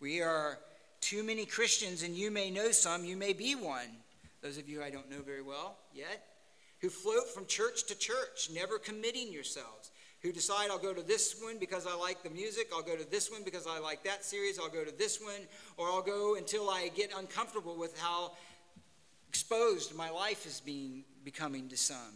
We 0.00 0.20
are 0.20 0.58
too 1.00 1.22
many 1.22 1.46
Christians, 1.46 2.02
and 2.02 2.14
you 2.14 2.30
may 2.30 2.50
know 2.50 2.70
some, 2.70 3.04
you 3.04 3.16
may 3.16 3.32
be 3.32 3.54
one. 3.54 3.88
Those 4.42 4.58
of 4.58 4.68
you 4.68 4.82
I 4.82 4.90
don't 4.90 5.10
know 5.10 5.22
very 5.24 5.42
well 5.42 5.76
yet, 5.94 6.24
who 6.80 6.90
float 6.90 7.28
from 7.34 7.46
church 7.46 7.86
to 7.86 7.98
church, 7.98 8.50
never 8.52 8.78
committing 8.78 9.32
yourselves. 9.32 9.90
Who 10.22 10.32
decide 10.32 10.70
I'll 10.70 10.78
go 10.78 10.92
to 10.94 11.02
this 11.02 11.40
one 11.40 11.58
because 11.58 11.86
I 11.86 11.94
like 11.94 12.22
the 12.22 12.30
music, 12.30 12.68
I'll 12.74 12.82
go 12.82 12.96
to 12.96 13.08
this 13.10 13.30
one 13.30 13.42
because 13.44 13.66
I 13.66 13.78
like 13.78 14.04
that 14.04 14.24
series, 14.24 14.58
I'll 14.58 14.68
go 14.68 14.84
to 14.84 14.96
this 14.96 15.20
one, 15.20 15.46
or 15.76 15.88
I'll 15.88 16.02
go 16.02 16.36
until 16.36 16.68
I 16.68 16.88
get 16.94 17.10
uncomfortable 17.16 17.76
with 17.76 17.98
how 17.98 18.32
exposed 19.28 19.94
my 19.94 20.10
life 20.10 20.46
is 20.46 20.60
being 20.60 21.04
becoming 21.24 21.68
to 21.68 21.76
some. 21.76 22.14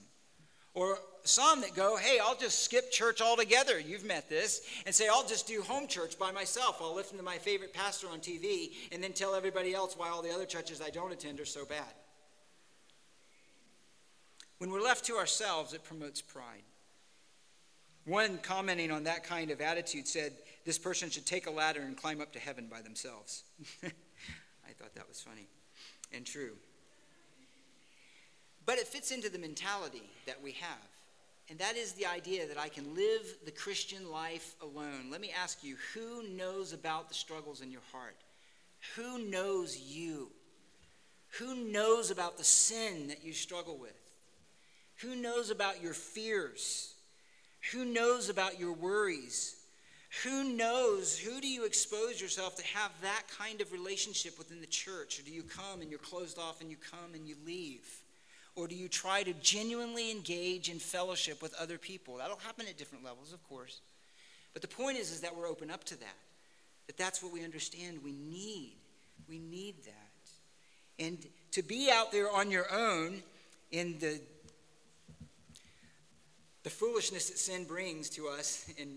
Or 0.72 0.98
some 1.24 1.60
that 1.62 1.74
go, 1.74 1.96
hey, 1.96 2.18
I'll 2.22 2.36
just 2.36 2.64
skip 2.64 2.92
church 2.92 3.20
altogether. 3.20 3.78
You've 3.78 4.04
met 4.04 4.28
this. 4.28 4.62
And 4.86 4.94
say, 4.94 5.08
I'll 5.08 5.26
just 5.26 5.46
do 5.46 5.62
home 5.62 5.88
church 5.88 6.18
by 6.18 6.30
myself. 6.30 6.78
I'll 6.80 6.94
listen 6.94 7.16
to 7.16 7.24
my 7.24 7.38
favorite 7.38 7.74
pastor 7.74 8.08
on 8.08 8.20
TV 8.20 8.72
and 8.92 9.02
then 9.02 9.12
tell 9.12 9.34
everybody 9.34 9.74
else 9.74 9.96
why 9.96 10.08
all 10.08 10.22
the 10.22 10.32
other 10.32 10.46
churches 10.46 10.80
I 10.80 10.90
don't 10.90 11.12
attend 11.12 11.40
are 11.40 11.44
so 11.44 11.64
bad. 11.64 11.92
When 14.58 14.70
we're 14.70 14.82
left 14.82 15.06
to 15.06 15.16
ourselves, 15.16 15.72
it 15.72 15.82
promotes 15.84 16.20
pride. 16.20 16.62
One 18.04 18.38
commenting 18.38 18.90
on 18.90 19.04
that 19.04 19.24
kind 19.24 19.50
of 19.50 19.60
attitude 19.60 20.06
said, 20.06 20.32
This 20.64 20.78
person 20.78 21.10
should 21.10 21.26
take 21.26 21.46
a 21.46 21.50
ladder 21.50 21.80
and 21.80 21.96
climb 21.96 22.20
up 22.20 22.32
to 22.32 22.38
heaven 22.38 22.68
by 22.70 22.80
themselves. 22.80 23.44
I 23.84 24.72
thought 24.78 24.94
that 24.94 25.08
was 25.08 25.20
funny 25.20 25.48
and 26.12 26.24
true. 26.24 26.52
But 28.70 28.78
it 28.78 28.86
fits 28.86 29.10
into 29.10 29.28
the 29.28 29.36
mentality 29.36 30.08
that 30.26 30.40
we 30.40 30.52
have. 30.52 30.88
And 31.48 31.58
that 31.58 31.76
is 31.76 31.90
the 31.94 32.06
idea 32.06 32.46
that 32.46 32.56
I 32.56 32.68
can 32.68 32.94
live 32.94 33.26
the 33.44 33.50
Christian 33.50 34.12
life 34.12 34.54
alone. 34.62 35.10
Let 35.10 35.20
me 35.20 35.32
ask 35.36 35.64
you 35.64 35.74
who 35.92 36.22
knows 36.36 36.72
about 36.72 37.08
the 37.08 37.16
struggles 37.16 37.62
in 37.62 37.72
your 37.72 37.80
heart? 37.90 38.14
Who 38.94 39.28
knows 39.28 39.76
you? 39.76 40.30
Who 41.40 41.56
knows 41.56 42.12
about 42.12 42.38
the 42.38 42.44
sin 42.44 43.08
that 43.08 43.24
you 43.24 43.32
struggle 43.32 43.76
with? 43.76 43.98
Who 44.98 45.16
knows 45.16 45.50
about 45.50 45.82
your 45.82 45.92
fears? 45.92 46.94
Who 47.72 47.84
knows 47.84 48.28
about 48.28 48.60
your 48.60 48.72
worries? 48.72 49.56
Who 50.22 50.44
knows? 50.44 51.18
Who 51.18 51.40
do 51.40 51.48
you 51.48 51.64
expose 51.64 52.20
yourself 52.20 52.54
to 52.54 52.66
have 52.66 52.92
that 53.02 53.24
kind 53.36 53.60
of 53.60 53.72
relationship 53.72 54.38
within 54.38 54.60
the 54.60 54.66
church? 54.68 55.18
Or 55.18 55.24
do 55.24 55.32
you 55.32 55.42
come 55.42 55.80
and 55.80 55.90
you're 55.90 55.98
closed 55.98 56.38
off 56.38 56.60
and 56.60 56.70
you 56.70 56.76
come 56.76 57.14
and 57.14 57.26
you 57.26 57.34
leave? 57.44 57.84
Or 58.60 58.68
do 58.68 58.74
you 58.74 58.88
try 58.88 59.22
to 59.22 59.32
genuinely 59.34 60.10
engage 60.10 60.68
in 60.68 60.78
fellowship 60.78 61.40
with 61.40 61.54
other 61.54 61.78
people? 61.78 62.18
That'll 62.18 62.36
happen 62.36 62.66
at 62.68 62.76
different 62.76 63.02
levels, 63.02 63.32
of 63.32 63.42
course. 63.48 63.80
But 64.52 64.60
the 64.60 64.68
point 64.68 64.98
is, 64.98 65.10
is 65.10 65.22
that 65.22 65.34
we're 65.34 65.48
open 65.48 65.70
up 65.70 65.82
to 65.84 65.98
that. 65.98 66.16
That 66.86 66.98
that's 66.98 67.22
what 67.22 67.32
we 67.32 67.42
understand 67.42 68.00
we 68.04 68.12
need. 68.12 68.76
We 69.26 69.38
need 69.38 69.76
that. 69.84 71.04
And 71.04 71.26
to 71.52 71.62
be 71.62 71.90
out 71.90 72.12
there 72.12 72.30
on 72.30 72.50
your 72.50 72.70
own 72.70 73.22
in 73.70 73.98
the 73.98 74.20
the 76.62 76.70
foolishness 76.70 77.30
that 77.30 77.38
sin 77.38 77.64
brings 77.64 78.10
to 78.10 78.28
us 78.28 78.70
and 78.78 78.90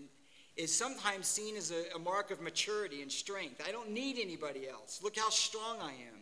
is 0.54 0.76
sometimes 0.76 1.26
seen 1.26 1.56
as 1.56 1.70
a, 1.70 1.96
a, 1.96 1.98
mark 1.98 2.30
of 2.30 2.42
maturity 2.42 3.00
and 3.00 3.10
strength. 3.10 3.62
I 3.66 3.72
don't 3.72 3.90
need 3.90 4.18
anybody 4.20 4.68
else. 4.68 5.00
Look 5.02 5.16
how 5.16 5.30
strong 5.30 5.78
I 5.80 5.92
am. 5.92 6.20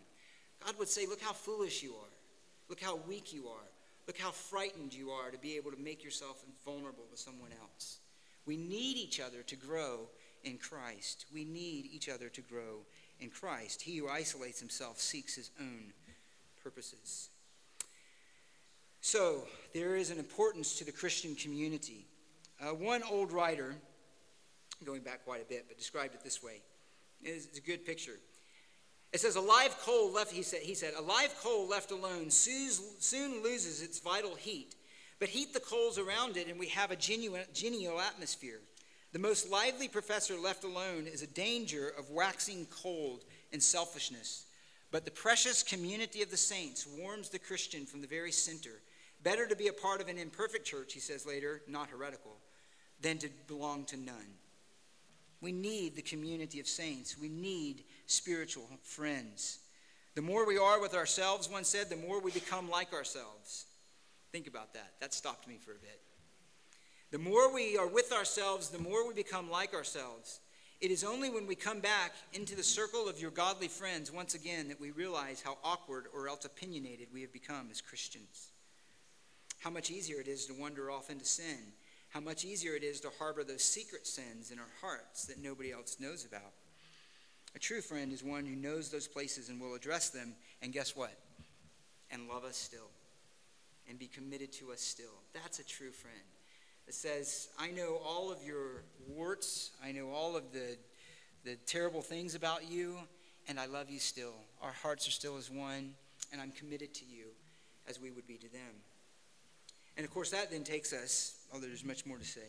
God 0.64 0.78
would 0.78 0.88
say, 0.88 1.04
Look 1.06 1.20
how 1.20 1.32
foolish 1.32 1.82
you 1.82 1.90
are. 1.94 2.11
Look 2.72 2.80
how 2.80 2.96
weak 3.06 3.34
you 3.34 3.48
are. 3.48 3.68
Look 4.06 4.16
how 4.16 4.30
frightened 4.30 4.94
you 4.94 5.10
are 5.10 5.30
to 5.30 5.36
be 5.36 5.58
able 5.58 5.70
to 5.72 5.76
make 5.78 6.02
yourself 6.02 6.42
vulnerable 6.64 7.04
to 7.10 7.18
someone 7.18 7.50
else. 7.60 7.98
We 8.46 8.56
need 8.56 8.96
each 8.96 9.20
other 9.20 9.42
to 9.42 9.56
grow 9.56 10.08
in 10.42 10.56
Christ. 10.56 11.26
We 11.34 11.44
need 11.44 11.90
each 11.92 12.08
other 12.08 12.30
to 12.30 12.40
grow 12.40 12.78
in 13.20 13.28
Christ. 13.28 13.82
He 13.82 13.98
who 13.98 14.08
isolates 14.08 14.58
himself 14.58 14.98
seeks 14.98 15.34
his 15.34 15.50
own 15.60 15.92
purposes. 16.64 17.28
So, 19.02 19.42
there 19.74 19.94
is 19.94 20.10
an 20.10 20.18
importance 20.18 20.78
to 20.78 20.86
the 20.86 20.92
Christian 20.92 21.34
community. 21.34 22.06
Uh, 22.58 22.68
one 22.68 23.02
old 23.02 23.32
writer, 23.32 23.74
going 24.82 25.02
back 25.02 25.26
quite 25.26 25.42
a 25.42 25.46
bit, 25.46 25.66
but 25.68 25.76
described 25.76 26.14
it 26.14 26.24
this 26.24 26.42
way. 26.42 26.62
It's 27.22 27.58
a 27.58 27.60
good 27.60 27.84
picture. 27.84 28.18
It 29.12 29.20
says, 29.20 29.36
a 29.36 29.40
live 29.40 29.76
coal 29.80 30.10
left, 30.10 30.32
he 30.32 30.42
said, 30.42 30.60
he 30.62 30.74
said, 30.74 30.94
a 30.96 31.02
live 31.02 31.34
coal 31.42 31.68
left 31.68 31.90
alone 31.90 32.30
soon 32.30 33.42
loses 33.42 33.82
its 33.82 33.98
vital 34.00 34.34
heat. 34.34 34.74
But 35.18 35.28
heat 35.28 35.52
the 35.52 35.60
coals 35.60 35.98
around 35.98 36.36
it, 36.36 36.48
and 36.48 36.58
we 36.58 36.68
have 36.68 36.90
a 36.90 36.96
genuine, 36.96 37.44
genial 37.52 38.00
atmosphere. 38.00 38.60
The 39.12 39.18
most 39.18 39.50
lively 39.50 39.86
professor 39.86 40.36
left 40.36 40.64
alone 40.64 41.06
is 41.06 41.22
a 41.22 41.26
danger 41.26 41.92
of 41.98 42.10
waxing 42.10 42.66
cold 42.70 43.24
and 43.52 43.62
selfishness. 43.62 44.46
But 44.90 45.04
the 45.04 45.10
precious 45.10 45.62
community 45.62 46.22
of 46.22 46.30
the 46.30 46.36
saints 46.36 46.86
warms 46.98 47.28
the 47.28 47.38
Christian 47.38 47.84
from 47.86 48.00
the 48.00 48.06
very 48.06 48.32
center 48.32 48.80
Better 49.22 49.46
to 49.46 49.54
be 49.54 49.68
a 49.68 49.72
part 49.72 50.00
of 50.00 50.08
an 50.08 50.18
imperfect 50.18 50.66
church, 50.66 50.92
he 50.92 51.00
says 51.00 51.24
later, 51.24 51.62
not 51.68 51.90
heretical, 51.90 52.36
than 53.00 53.18
to 53.18 53.28
belong 53.46 53.84
to 53.84 53.96
none. 53.96 54.34
We 55.40 55.52
need 55.52 55.94
the 55.94 56.02
community 56.02 56.58
of 56.58 56.66
saints. 56.66 57.16
We 57.16 57.28
need 57.28 57.84
spiritual 58.12 58.68
friends. 58.82 59.58
The 60.14 60.22
more 60.22 60.46
we 60.46 60.58
are 60.58 60.80
with 60.80 60.94
ourselves, 60.94 61.50
one 61.50 61.64
said, 61.64 61.88
the 61.88 61.96
more 61.96 62.20
we 62.20 62.30
become 62.30 62.70
like 62.70 62.92
ourselves. 62.92 63.66
Think 64.30 64.46
about 64.46 64.74
that. 64.74 64.92
That 65.00 65.14
stopped 65.14 65.48
me 65.48 65.58
for 65.64 65.72
a 65.72 65.78
bit. 65.78 66.00
The 67.10 67.18
more 67.18 67.52
we 67.52 67.76
are 67.76 67.88
with 67.88 68.12
ourselves, 68.12 68.68
the 68.68 68.78
more 68.78 69.06
we 69.06 69.14
become 69.14 69.50
like 69.50 69.74
ourselves. 69.74 70.40
It 70.80 70.90
is 70.90 71.04
only 71.04 71.30
when 71.30 71.46
we 71.46 71.54
come 71.54 71.80
back 71.80 72.12
into 72.32 72.56
the 72.56 72.62
circle 72.62 73.08
of 73.08 73.20
your 73.20 73.30
godly 73.30 73.68
friends 73.68 74.10
once 74.10 74.34
again 74.34 74.68
that 74.68 74.80
we 74.80 74.90
realize 74.90 75.42
how 75.42 75.58
awkward 75.62 76.06
or 76.14 76.28
else 76.28 76.44
opinionated 76.44 77.08
we 77.12 77.20
have 77.20 77.32
become 77.32 77.68
as 77.70 77.80
Christians 77.80 78.52
how 79.62 79.70
much 79.70 79.90
easier 79.90 80.20
it 80.20 80.26
is 80.26 80.46
to 80.46 80.54
wander 80.54 80.90
off 80.90 81.08
into 81.08 81.24
sin, 81.24 81.72
how 82.08 82.18
much 82.18 82.44
easier 82.44 82.74
it 82.74 82.82
is 82.82 83.00
to 83.00 83.10
harbor 83.18 83.44
those 83.44 83.62
secret 83.62 84.06
sins 84.06 84.50
in 84.50 84.58
our 84.58 84.70
hearts 84.80 85.24
that 85.26 85.40
nobody 85.40 85.70
else 85.70 85.98
knows 86.00 86.24
about. 86.24 86.52
A 87.54 87.58
true 87.58 87.80
friend 87.80 88.12
is 88.12 88.24
one 88.24 88.46
who 88.46 88.56
knows 88.56 88.90
those 88.90 89.06
places 89.06 89.48
and 89.48 89.60
will 89.60 89.74
address 89.74 90.10
them, 90.10 90.34
and 90.62 90.72
guess 90.72 90.96
what? 90.96 91.12
And 92.10 92.28
love 92.28 92.44
us 92.44 92.56
still, 92.56 92.90
and 93.88 93.98
be 93.98 94.06
committed 94.06 94.52
to 94.54 94.72
us 94.72 94.80
still. 94.80 95.20
That's 95.34 95.58
a 95.58 95.64
true 95.64 95.90
friend. 95.90 96.16
It 96.88 96.94
says, 96.94 97.48
I 97.58 97.70
know 97.70 98.00
all 98.04 98.32
of 98.32 98.42
your 98.42 98.82
warts, 99.08 99.70
I 99.84 99.92
know 99.92 100.10
all 100.10 100.36
of 100.36 100.52
the, 100.52 100.76
the 101.44 101.56
terrible 101.66 102.02
things 102.02 102.34
about 102.34 102.70
you, 102.70 102.96
and 103.48 103.58
I 103.58 103.66
love 103.66 103.90
you 103.90 103.98
still. 103.98 104.34
Our 104.62 104.72
hearts 104.72 105.06
are 105.06 105.12
still 105.12 105.36
as 105.36 105.50
one, 105.50 105.94
and 106.32 106.40
I'm 106.40 106.52
committed 106.52 106.94
to 106.94 107.04
you 107.04 107.26
as 107.88 108.00
we 108.00 108.10
would 108.10 108.26
be 108.26 108.36
to 108.36 108.48
them. 108.50 108.82
And 109.96 110.04
of 110.04 110.12
course, 110.12 110.30
that 110.30 110.50
then 110.50 110.64
takes 110.64 110.92
us, 110.92 111.36
although 111.52 111.66
there's 111.66 111.84
much 111.84 112.06
more 112.06 112.18
to 112.18 112.24
say, 112.24 112.40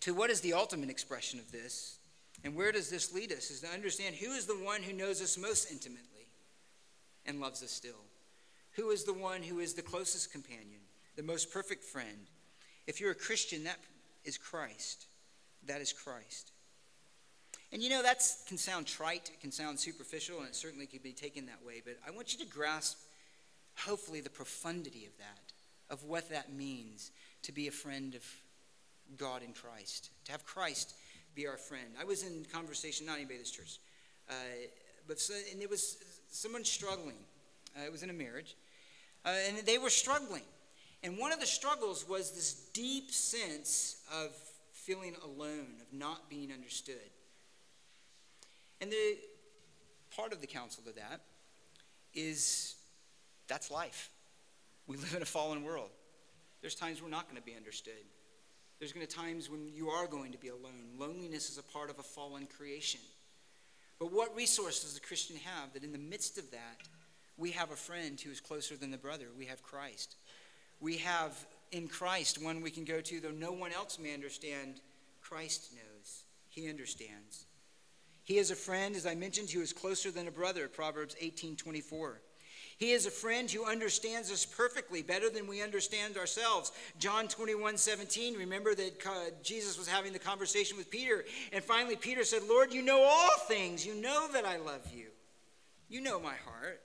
to 0.00 0.14
what 0.14 0.30
is 0.30 0.40
the 0.40 0.52
ultimate 0.52 0.90
expression 0.90 1.38
of 1.38 1.50
this? 1.50 1.97
And 2.44 2.54
where 2.54 2.72
does 2.72 2.90
this 2.90 3.12
lead 3.12 3.32
us? 3.32 3.50
Is 3.50 3.60
to 3.60 3.68
understand 3.68 4.16
who 4.16 4.32
is 4.32 4.46
the 4.46 4.54
one 4.54 4.82
who 4.82 4.92
knows 4.92 5.20
us 5.20 5.36
most 5.36 5.70
intimately 5.70 6.26
and 7.26 7.40
loves 7.40 7.62
us 7.62 7.70
still. 7.70 8.04
Who 8.76 8.90
is 8.90 9.04
the 9.04 9.12
one 9.12 9.42
who 9.42 9.58
is 9.58 9.74
the 9.74 9.82
closest 9.82 10.32
companion, 10.32 10.80
the 11.16 11.22
most 11.22 11.52
perfect 11.52 11.84
friend? 11.84 12.28
If 12.86 13.00
you're 13.00 13.10
a 13.10 13.16
Christian, 13.16 13.64
that 13.64 13.78
is 14.24 14.38
Christ. 14.38 15.06
That 15.66 15.80
is 15.80 15.92
Christ. 15.92 16.52
And 17.72 17.82
you 17.82 17.90
know, 17.90 18.02
that 18.02 18.22
can 18.46 18.56
sound 18.56 18.86
trite, 18.86 19.30
it 19.32 19.40
can 19.40 19.52
sound 19.52 19.78
superficial, 19.78 20.38
and 20.38 20.48
it 20.48 20.54
certainly 20.54 20.86
could 20.86 21.02
be 21.02 21.12
taken 21.12 21.46
that 21.46 21.64
way, 21.66 21.82
but 21.84 21.98
I 22.06 22.10
want 22.12 22.32
you 22.32 22.38
to 22.44 22.50
grasp, 22.50 22.96
hopefully, 23.76 24.20
the 24.20 24.30
profundity 24.30 25.04
of 25.04 25.16
that 25.18 25.48
of 25.90 26.04
what 26.04 26.28
that 26.30 26.52
means 26.52 27.10
to 27.42 27.52
be 27.52 27.68
a 27.68 27.72
friend 27.72 28.14
of 28.14 28.24
God 29.16 29.42
in 29.42 29.52
Christ, 29.52 30.10
to 30.26 30.32
have 30.32 30.44
Christ 30.44 30.94
be 31.38 31.46
our 31.46 31.56
friend. 31.56 31.86
I 32.00 32.02
was 32.02 32.24
in 32.24 32.44
conversation, 32.52 33.06
not 33.06 33.14
anybody 33.14 33.38
this 33.38 33.52
church, 33.52 33.78
uh, 34.28 34.32
but 35.06 35.20
so, 35.20 35.34
and 35.52 35.62
it 35.62 35.70
was 35.70 35.98
someone 36.32 36.64
struggling. 36.64 37.14
Uh, 37.76 37.84
it 37.86 37.92
was 37.92 38.02
in 38.02 38.10
a 38.10 38.12
marriage, 38.12 38.56
uh, 39.24 39.30
and 39.46 39.56
they 39.58 39.78
were 39.78 39.88
struggling. 39.88 40.42
And 41.04 41.16
one 41.16 41.32
of 41.32 41.38
the 41.38 41.46
struggles 41.46 42.08
was 42.08 42.32
this 42.32 42.54
deep 42.74 43.12
sense 43.12 44.02
of 44.12 44.34
feeling 44.72 45.14
alone, 45.24 45.76
of 45.80 45.96
not 45.96 46.28
being 46.28 46.50
understood. 46.52 47.10
And 48.80 48.90
the 48.90 49.16
part 50.16 50.32
of 50.32 50.40
the 50.40 50.48
counsel 50.48 50.82
to 50.86 50.92
that 50.94 51.20
is 52.14 52.74
that's 53.46 53.70
life. 53.70 54.10
We 54.88 54.96
live 54.96 55.14
in 55.14 55.22
a 55.22 55.26
fallen 55.26 55.62
world. 55.62 55.90
There's 56.62 56.74
times 56.74 57.00
we're 57.00 57.10
not 57.10 57.30
going 57.30 57.40
to 57.40 57.46
be 57.46 57.54
understood. 57.54 57.94
There's 58.78 58.92
going 58.92 59.06
to 59.06 59.12
times 59.12 59.50
when 59.50 59.68
you 59.74 59.88
are 59.88 60.06
going 60.06 60.32
to 60.32 60.38
be 60.38 60.48
alone. 60.48 60.94
Loneliness 60.96 61.50
is 61.50 61.58
a 61.58 61.62
part 61.62 61.90
of 61.90 61.98
a 61.98 62.02
fallen 62.02 62.46
creation. 62.46 63.00
But 63.98 64.12
what 64.12 64.36
resource 64.36 64.84
does 64.84 64.96
a 64.96 65.00
Christian 65.00 65.36
have 65.36 65.72
that 65.72 65.82
in 65.82 65.92
the 65.92 65.98
midst 65.98 66.38
of 66.38 66.50
that, 66.52 66.88
we 67.36 67.50
have 67.52 67.72
a 67.72 67.76
friend 67.76 68.20
who 68.20 68.30
is 68.30 68.40
closer 68.40 68.76
than 68.76 68.90
the 68.90 68.98
brother? 68.98 69.26
We 69.36 69.46
have 69.46 69.62
Christ. 69.62 70.16
We 70.80 70.98
have 70.98 71.34
in 71.72 71.88
Christ 71.88 72.42
one 72.42 72.62
we 72.62 72.70
can 72.70 72.84
go 72.84 73.00
to, 73.00 73.20
though 73.20 73.30
no 73.30 73.52
one 73.52 73.72
else 73.72 73.98
may 73.98 74.14
understand. 74.14 74.80
Christ 75.20 75.72
knows. 75.74 76.22
He 76.48 76.68
understands. 76.68 77.46
He 78.22 78.38
is 78.38 78.50
a 78.50 78.56
friend, 78.56 78.94
as 78.94 79.06
I 79.06 79.14
mentioned, 79.14 79.50
who 79.50 79.60
is 79.60 79.72
closer 79.72 80.10
than 80.10 80.28
a 80.28 80.32
brother, 80.32 80.68
Proverbs 80.68 81.16
18 81.20 81.56
24. 81.56 82.20
He 82.78 82.92
is 82.92 83.06
a 83.06 83.10
friend 83.10 83.50
who 83.50 83.64
understands 83.64 84.30
us 84.30 84.46
perfectly, 84.46 85.02
better 85.02 85.28
than 85.28 85.48
we 85.48 85.62
understand 85.62 86.16
ourselves. 86.16 86.70
John 87.00 87.26
21 87.26 87.76
17, 87.76 88.34
remember 88.34 88.72
that 88.76 89.42
Jesus 89.42 89.76
was 89.76 89.88
having 89.88 90.12
the 90.12 90.20
conversation 90.20 90.76
with 90.76 90.88
Peter. 90.88 91.24
And 91.52 91.62
finally, 91.62 91.96
Peter 91.96 92.22
said, 92.22 92.42
Lord, 92.48 92.72
you 92.72 92.82
know 92.82 93.02
all 93.02 93.30
things. 93.48 93.84
You 93.84 94.00
know 94.00 94.28
that 94.32 94.44
I 94.44 94.58
love 94.58 94.86
you. 94.94 95.06
You 95.88 96.00
know 96.00 96.20
my 96.20 96.34
heart. 96.46 96.80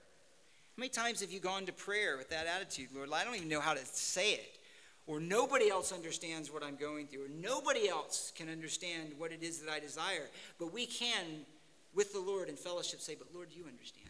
How 0.76 0.82
many 0.82 0.90
times 0.90 1.22
have 1.22 1.32
you 1.32 1.40
gone 1.40 1.68
to 1.68 1.74
prayer 1.74 2.18
with 2.18 2.32
that 2.32 2.48
attitude, 2.48 2.88
Lord? 2.96 3.10
I 3.14 3.24
don't 3.24 3.36
even 3.36 3.50
know 3.50 3.62
how 3.62 3.76
to 3.76 3.86
say 3.86 4.34
it. 4.34 4.58
Or 5.06 5.20
nobody 5.20 5.70
else 5.70 5.92
understands 5.92 6.52
what 6.52 6.64
I'm 6.64 6.78
going 6.78 7.08
through, 7.08 7.26
or 7.26 7.30
nobody 7.30 7.88
else 7.90 8.32
can 8.36 8.50
understand 8.50 9.12
what 9.18 9.32
it 9.32 9.44
is 9.44 9.60
that 9.60 9.72
I 9.72 9.80
desire. 9.80 10.30
But 10.58 10.74
we 10.74 10.88
can, 10.88 11.46
with 11.94 12.14
the 12.14 12.20
Lord 12.20 12.50
in 12.50 12.56
fellowship, 12.56 13.02
say, 13.02 13.14
But 13.14 13.28
Lord, 13.36 13.50
you 13.52 13.66
understand. 13.66 14.10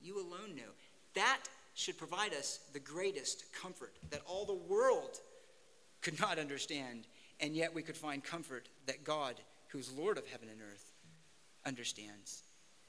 You 0.00 0.18
alone 0.18 0.54
know. 0.54 0.70
That 1.14 1.40
should 1.74 1.98
provide 1.98 2.34
us 2.34 2.60
the 2.72 2.80
greatest 2.80 3.44
comfort 3.52 3.94
that 4.10 4.22
all 4.26 4.44
the 4.44 4.54
world 4.54 5.18
could 6.02 6.18
not 6.20 6.38
understand, 6.38 7.06
and 7.40 7.54
yet 7.54 7.74
we 7.74 7.82
could 7.82 7.96
find 7.96 8.22
comfort 8.22 8.68
that 8.86 9.04
God, 9.04 9.36
who's 9.68 9.92
Lord 9.92 10.18
of 10.18 10.26
heaven 10.26 10.48
and 10.48 10.60
earth, 10.60 10.92
understands. 11.64 12.42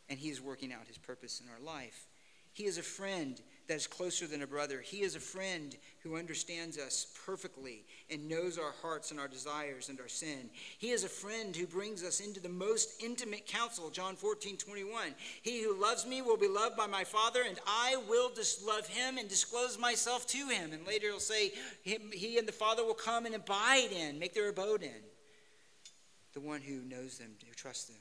And 0.09 0.19
He 0.19 0.29
is 0.29 0.41
working 0.41 0.73
out 0.73 0.87
His 0.87 0.97
purpose 0.97 1.41
in 1.41 1.47
our 1.49 1.59
life. 1.59 2.07
He 2.53 2.65
is 2.65 2.77
a 2.77 2.83
friend 2.83 3.39
that 3.67 3.75
is 3.75 3.87
closer 3.87 4.27
than 4.27 4.41
a 4.41 4.47
brother. 4.47 4.81
He 4.81 5.01
is 5.01 5.15
a 5.15 5.19
friend 5.19 5.75
who 6.03 6.17
understands 6.17 6.77
us 6.77 7.07
perfectly 7.25 7.85
and 8.09 8.27
knows 8.27 8.57
our 8.57 8.73
hearts 8.81 9.11
and 9.11 9.19
our 9.19 9.27
desires 9.27 9.89
and 9.89 9.99
our 9.99 10.07
sin. 10.07 10.49
He 10.77 10.91
is 10.91 11.03
a 11.03 11.09
friend 11.09 11.55
who 11.55 11.65
brings 11.67 12.03
us 12.03 12.19
into 12.19 12.39
the 12.39 12.49
most 12.49 13.01
intimate 13.01 13.45
counsel, 13.45 13.89
John 13.89 14.15
14, 14.15 14.57
21. 14.57 15.15
He 15.41 15.63
who 15.63 15.79
loves 15.79 16.05
me 16.05 16.21
will 16.21 16.37
be 16.37 16.47
loved 16.47 16.75
by 16.75 16.87
my 16.87 17.03
Father, 17.03 17.41
and 17.47 17.59
I 17.65 17.97
will 18.09 18.29
dis- 18.29 18.63
love 18.65 18.87
him 18.87 19.17
and 19.17 19.29
disclose 19.29 19.79
myself 19.79 20.27
to 20.27 20.47
him. 20.47 20.73
And 20.73 20.85
later 20.85 21.07
he'll 21.07 21.19
say, 21.19 21.51
He 21.83 22.37
and 22.37 22.47
the 22.47 22.51
Father 22.51 22.83
will 22.83 22.93
come 22.93 23.25
and 23.25 23.35
abide 23.35 23.91
in, 23.91 24.19
make 24.19 24.33
their 24.33 24.49
abode 24.49 24.83
in. 24.83 25.01
The 26.33 26.41
one 26.41 26.61
who 26.61 26.81
knows 26.81 27.17
them, 27.17 27.31
who 27.45 27.53
trusts 27.53 27.85
them. 27.85 27.97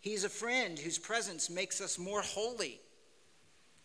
He's 0.00 0.24
a 0.24 0.30
friend 0.30 0.78
whose 0.78 0.98
presence 0.98 1.50
makes 1.50 1.80
us 1.80 1.98
more 1.98 2.22
holy. 2.22 2.80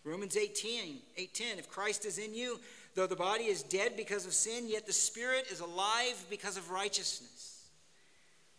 Romans 0.05 0.37
18, 0.37 1.01
8:10, 1.17 1.57
if 1.57 1.67
Christ 1.67 2.05
is 2.05 2.19
in 2.19 2.35
you, 2.35 2.59
though 2.93 3.07
the 3.07 3.15
body 3.15 3.45
is 3.45 3.63
dead 3.63 3.97
because 3.97 4.27
of 4.27 4.35
sin, 4.35 4.67
yet 4.67 4.85
the 4.85 4.93
spirit 4.93 5.47
is 5.51 5.61
alive 5.61 6.23
because 6.29 6.57
of 6.57 6.69
righteousness. 6.69 7.69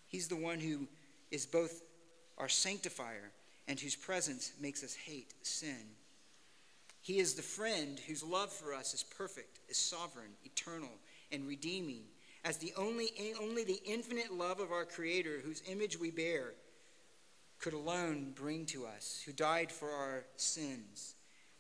He's 0.08 0.26
the 0.26 0.36
one 0.36 0.58
who 0.58 0.88
is 1.30 1.46
both 1.46 1.82
our 2.36 2.48
sanctifier 2.48 3.30
and 3.68 3.78
whose 3.78 3.94
presence 3.94 4.52
makes 4.60 4.82
us 4.82 4.94
hate 4.94 5.34
sin. 5.42 5.94
He 7.00 7.18
is 7.18 7.34
the 7.34 7.42
friend 7.42 8.00
whose 8.00 8.24
love 8.24 8.52
for 8.52 8.74
us 8.74 8.92
is 8.92 9.04
perfect, 9.04 9.60
is 9.68 9.76
sovereign, 9.76 10.32
eternal, 10.44 10.98
and 11.30 11.46
redeeming, 11.46 12.02
as 12.44 12.56
the 12.56 12.72
only, 12.76 13.10
only 13.40 13.62
the 13.62 13.80
infinite 13.84 14.32
love 14.32 14.58
of 14.58 14.72
our 14.72 14.84
Creator, 14.84 15.40
whose 15.44 15.62
image 15.68 15.96
we 15.96 16.10
bear, 16.10 16.54
could 17.60 17.72
alone 17.72 18.32
bring 18.34 18.66
to 18.66 18.84
us, 18.84 19.22
who 19.24 19.32
died 19.32 19.70
for 19.70 19.90
our 19.90 20.24
sins 20.36 21.15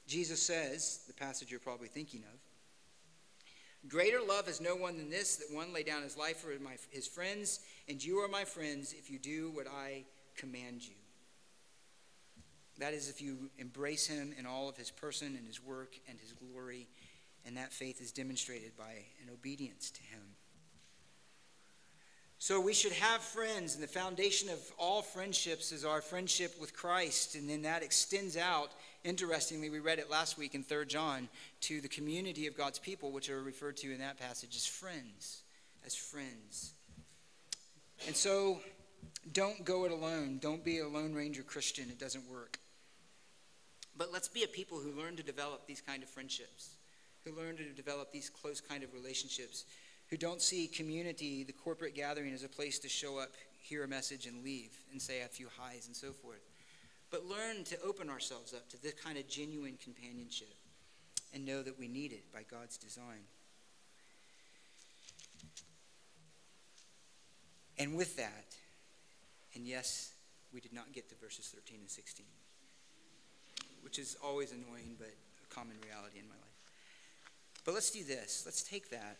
Jesus 0.06 0.40
says, 0.40 1.00
the 1.06 1.14
passage 1.14 1.50
you're 1.50 1.60
probably 1.60 1.88
thinking 1.88 2.22
of, 2.32 2.38
Greater 3.88 4.20
love 4.20 4.46
has 4.46 4.60
no 4.60 4.74
one 4.74 4.96
than 4.96 5.10
this, 5.10 5.36
that 5.36 5.54
one 5.54 5.72
lay 5.72 5.82
down 5.82 6.02
his 6.02 6.16
life 6.16 6.38
for 6.38 6.50
my, 6.62 6.76
his 6.90 7.06
friends, 7.06 7.60
and 7.88 8.02
you 8.02 8.18
are 8.18 8.28
my 8.28 8.44
friends 8.44 8.92
if 8.92 9.10
you 9.10 9.18
do 9.18 9.50
what 9.50 9.66
I 9.68 10.04
command 10.36 10.86
you. 10.86 10.94
That 12.78 12.94
is, 12.94 13.08
if 13.08 13.22
you 13.22 13.50
embrace 13.58 14.06
him 14.06 14.34
in 14.38 14.44
all 14.44 14.68
of 14.68 14.76
his 14.76 14.90
person 14.90 15.36
and 15.36 15.46
his 15.46 15.62
work 15.62 15.94
and 16.08 16.18
his 16.18 16.32
glory, 16.32 16.88
and 17.46 17.56
that 17.56 17.72
faith 17.72 18.00
is 18.00 18.10
demonstrated 18.10 18.76
by 18.76 19.04
an 19.22 19.30
obedience 19.32 19.90
to 19.92 20.02
him. 20.02 20.22
So 22.38 22.60
we 22.60 22.74
should 22.74 22.92
have 22.92 23.22
friends, 23.22 23.74
and 23.74 23.82
the 23.82 23.88
foundation 23.88 24.50
of 24.50 24.58
all 24.78 25.00
friendships 25.00 25.72
is 25.72 25.84
our 25.84 26.02
friendship 26.02 26.54
with 26.60 26.76
Christ, 26.76 27.34
and 27.34 27.48
then 27.48 27.62
that 27.62 27.82
extends 27.82 28.36
out. 28.36 28.72
Interestingly, 29.06 29.70
we 29.70 29.78
read 29.78 30.00
it 30.00 30.10
last 30.10 30.36
week 30.36 30.56
in 30.56 30.64
3 30.64 30.84
John 30.86 31.28
to 31.60 31.80
the 31.80 31.86
community 31.86 32.48
of 32.48 32.56
God's 32.56 32.80
people, 32.80 33.12
which 33.12 33.30
are 33.30 33.40
referred 33.40 33.76
to 33.76 33.92
in 33.92 34.00
that 34.00 34.18
passage 34.18 34.56
as 34.56 34.66
friends, 34.66 35.44
as 35.86 35.94
friends. 35.94 36.72
And 38.08 38.16
so 38.16 38.58
don't 39.32 39.64
go 39.64 39.84
it 39.84 39.92
alone. 39.92 40.38
Don't 40.42 40.64
be 40.64 40.80
a 40.80 40.88
Lone 40.88 41.14
Ranger 41.14 41.44
Christian. 41.44 41.84
It 41.88 42.00
doesn't 42.00 42.28
work. 42.28 42.58
But 43.96 44.12
let's 44.12 44.26
be 44.26 44.42
a 44.42 44.48
people 44.48 44.78
who 44.78 44.90
learn 45.00 45.14
to 45.14 45.22
develop 45.22 45.68
these 45.68 45.80
kind 45.80 46.02
of 46.02 46.08
friendships, 46.08 46.70
who 47.24 47.30
learn 47.30 47.56
to 47.58 47.64
develop 47.76 48.10
these 48.10 48.28
close 48.28 48.60
kind 48.60 48.82
of 48.82 48.92
relationships 48.92 49.66
who 50.10 50.16
don't 50.16 50.42
see 50.42 50.66
community, 50.66 51.44
the 51.44 51.52
corporate 51.52 51.94
gathering, 51.94 52.32
as 52.32 52.42
a 52.42 52.48
place 52.48 52.80
to 52.80 52.88
show 52.88 53.18
up, 53.18 53.30
hear 53.62 53.84
a 53.84 53.88
message, 53.88 54.26
and 54.26 54.42
leave 54.42 54.76
and 54.90 55.00
say 55.00 55.22
a 55.22 55.28
few 55.28 55.46
highs 55.56 55.86
and 55.86 55.94
so 55.94 56.10
forth. 56.10 56.42
But 57.10 57.24
learn 57.24 57.64
to 57.64 57.80
open 57.82 58.10
ourselves 58.10 58.52
up 58.52 58.68
to 58.70 58.82
this 58.82 58.94
kind 58.94 59.16
of 59.16 59.28
genuine 59.28 59.78
companionship 59.82 60.54
and 61.32 61.44
know 61.44 61.62
that 61.62 61.78
we 61.78 61.88
need 61.88 62.12
it 62.12 62.32
by 62.32 62.40
God's 62.50 62.76
design. 62.76 63.24
And 67.78 67.94
with 67.94 68.16
that, 68.16 68.54
and 69.54 69.66
yes, 69.66 70.12
we 70.52 70.60
did 70.60 70.72
not 70.72 70.92
get 70.92 71.08
to 71.10 71.14
verses 71.16 71.52
13 71.54 71.78
and 71.80 71.90
16, 71.90 72.26
which 73.82 73.98
is 73.98 74.16
always 74.24 74.52
annoying, 74.52 74.96
but 74.98 75.08
a 75.08 75.54
common 75.54 75.76
reality 75.84 76.18
in 76.18 76.26
my 76.28 76.34
life. 76.34 76.42
But 77.64 77.74
let's 77.74 77.90
do 77.90 78.02
this. 78.04 78.42
Let's 78.46 78.62
take 78.62 78.90
that 78.90 79.18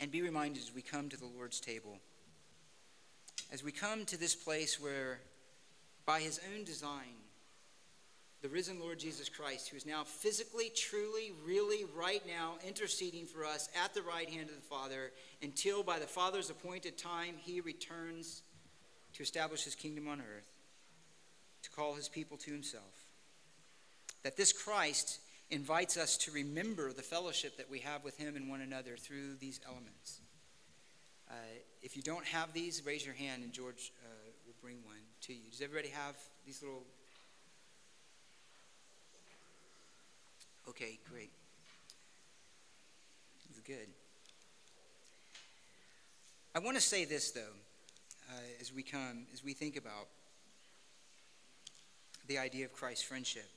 and 0.00 0.10
be 0.10 0.22
reminded 0.22 0.62
as 0.62 0.74
we 0.74 0.82
come 0.82 1.08
to 1.08 1.16
the 1.16 1.26
Lord's 1.26 1.60
table, 1.60 1.98
as 3.52 3.62
we 3.62 3.72
come 3.72 4.04
to 4.06 4.16
this 4.16 4.34
place 4.34 4.80
where, 4.80 5.20
by 6.08 6.20
his 6.20 6.40
own 6.54 6.64
design, 6.64 7.20
the 8.40 8.48
risen 8.48 8.80
Lord 8.80 8.98
Jesus 8.98 9.28
Christ, 9.28 9.68
who 9.68 9.76
is 9.76 9.84
now 9.84 10.04
physically, 10.04 10.72
truly, 10.74 11.32
really, 11.44 11.84
right 11.94 12.22
now 12.26 12.54
interceding 12.66 13.26
for 13.26 13.44
us 13.44 13.68
at 13.84 13.92
the 13.92 14.00
right 14.00 14.26
hand 14.26 14.48
of 14.48 14.54
the 14.54 14.62
Father 14.62 15.12
until 15.42 15.82
by 15.82 15.98
the 15.98 16.06
Father's 16.06 16.48
appointed 16.48 16.96
time 16.96 17.34
he 17.44 17.60
returns 17.60 18.40
to 19.12 19.22
establish 19.22 19.64
his 19.64 19.74
kingdom 19.74 20.08
on 20.08 20.20
earth, 20.20 20.48
to 21.62 21.70
call 21.70 21.92
his 21.92 22.08
people 22.08 22.38
to 22.38 22.52
himself. 22.52 23.04
That 24.22 24.38
this 24.38 24.54
Christ 24.54 25.20
invites 25.50 25.98
us 25.98 26.16
to 26.16 26.30
remember 26.30 26.90
the 26.94 27.02
fellowship 27.02 27.58
that 27.58 27.70
we 27.70 27.80
have 27.80 28.02
with 28.02 28.16
Him 28.16 28.34
and 28.34 28.48
one 28.48 28.62
another 28.62 28.96
through 28.96 29.36
these 29.40 29.60
elements. 29.66 30.20
Uh, 31.30 31.34
if 31.82 31.96
you 31.96 32.02
don't 32.02 32.24
have 32.26 32.54
these, 32.54 32.84
raise 32.86 33.04
your 33.04 33.14
hand 33.14 33.42
and 33.42 33.52
George 33.52 33.92
uh, 34.04 34.08
to 35.28 35.34
you. 35.34 35.50
Does 35.50 35.60
everybody 35.60 35.88
have 35.88 36.16
these 36.46 36.62
little? 36.62 36.84
Okay, 40.66 40.98
great. 41.10 41.30
Is 43.50 43.60
good. 43.60 43.88
I 46.54 46.60
want 46.60 46.78
to 46.78 46.82
say 46.82 47.04
this, 47.04 47.30
though, 47.32 47.40
uh, 48.30 48.40
as 48.58 48.72
we 48.72 48.82
come, 48.82 49.26
as 49.34 49.44
we 49.44 49.52
think 49.52 49.76
about 49.76 50.08
the 52.26 52.38
idea 52.38 52.64
of 52.64 52.72
Christ's 52.72 53.04
friendship. 53.04 53.50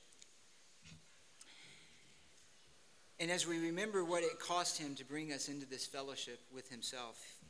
And 3.18 3.30
as 3.30 3.46
we 3.46 3.58
remember 3.58 4.04
what 4.04 4.22
it 4.22 4.38
cost 4.38 4.76
him 4.76 4.94
to 4.96 5.06
bring 5.06 5.32
us 5.32 5.48
into 5.48 5.64
this 5.64 5.86
fellowship 5.86 6.40
with 6.54 6.68
himself, 6.68 7.41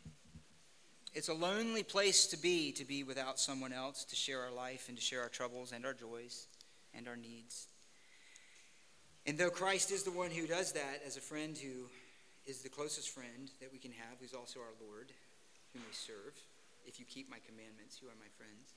it's 1.15 1.29
a 1.29 1.35
lonely 1.35 1.83
place 1.83 2.27
to 2.29 2.37
be, 2.37 2.73
to 2.73 2.85
be 2.85 3.05
without 3.05 3.39
someone 3.39 3.73
else, 3.73 4.05
to 4.05 4.17
share 4.17 4.41
our 4.41 4.51
life 4.51 4.89
and 4.89 4.97
to 4.97 5.03
share 5.03 5.23
our 5.23 5.29
troubles 5.29 5.73
and 5.73 5.85
our 5.85 5.93
joys 5.93 6.47
and 6.95 7.07
our 7.07 7.17
needs. 7.17 7.69
And 9.27 9.39
though 9.39 9.51
Christ 9.51 9.93
is 9.93 10.03
the 10.03 10.11
one 10.11 10.31
who 10.31 10.47
does 10.47 10.73
that 10.73 11.03
as 11.07 11.17
a 11.17 11.21
friend 11.21 11.57
who 11.57 11.87
is 12.47 12.63
the 12.63 12.69
closest 12.69 13.11
friend 13.11 13.51
that 13.61 13.73
we 13.73 13.79
can 13.79 13.93
have, 13.93 14.19
who's 14.21 14.35
also 14.35 14.61
our 14.61 14.75
Lord, 14.89 15.13
whom 15.73 15.83
we 15.87 15.93
serve, 15.93 16.35
if 16.87 16.99
you 16.99 17.07
keep 17.07 17.31
my 17.31 17.39
commandments, 17.47 18.01
you 18.03 18.09
are 18.09 18.19
my 18.19 18.31
friends. 18.37 18.75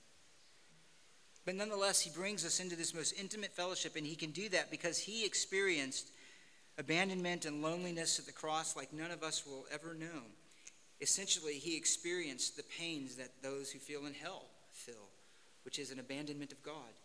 But 1.46 1.56
nonetheless, 1.56 2.02
he 2.02 2.10
brings 2.10 2.46
us 2.46 2.60
into 2.60 2.76
this 2.76 2.94
most 2.94 3.14
intimate 3.20 3.54
fellowship, 3.54 3.96
and 3.96 4.06
he 4.06 4.16
can 4.16 4.32
do 4.32 4.50
that 4.50 4.72
because 4.72 5.00
he 5.00 5.26
experienced 5.26 6.10
abandonment 6.78 7.46
and 7.46 7.62
loneliness 7.62 8.20
at 8.20 8.26
the 8.26 8.32
cross 8.32 8.76
like 8.76 8.92
none 8.94 9.12
of 9.12 9.24
us 9.24 9.46
will 9.46 9.66
ever 9.72 9.94
know. 9.94 10.22
Essentially, 11.02 11.56
he 11.56 11.76
experienced 11.76 12.56
the 12.56 12.64
pains 12.64 13.16
that 13.16 13.42
those 13.44 13.72
who 13.72 13.80
feel 13.80 14.06
in 14.06 14.14
hell 14.14 14.44
feel, 14.72 15.10
which 15.64 15.80
is 15.80 15.92
an 15.92 16.00
abandonment 16.00 16.52
of 16.52 16.64
God, 16.64 17.00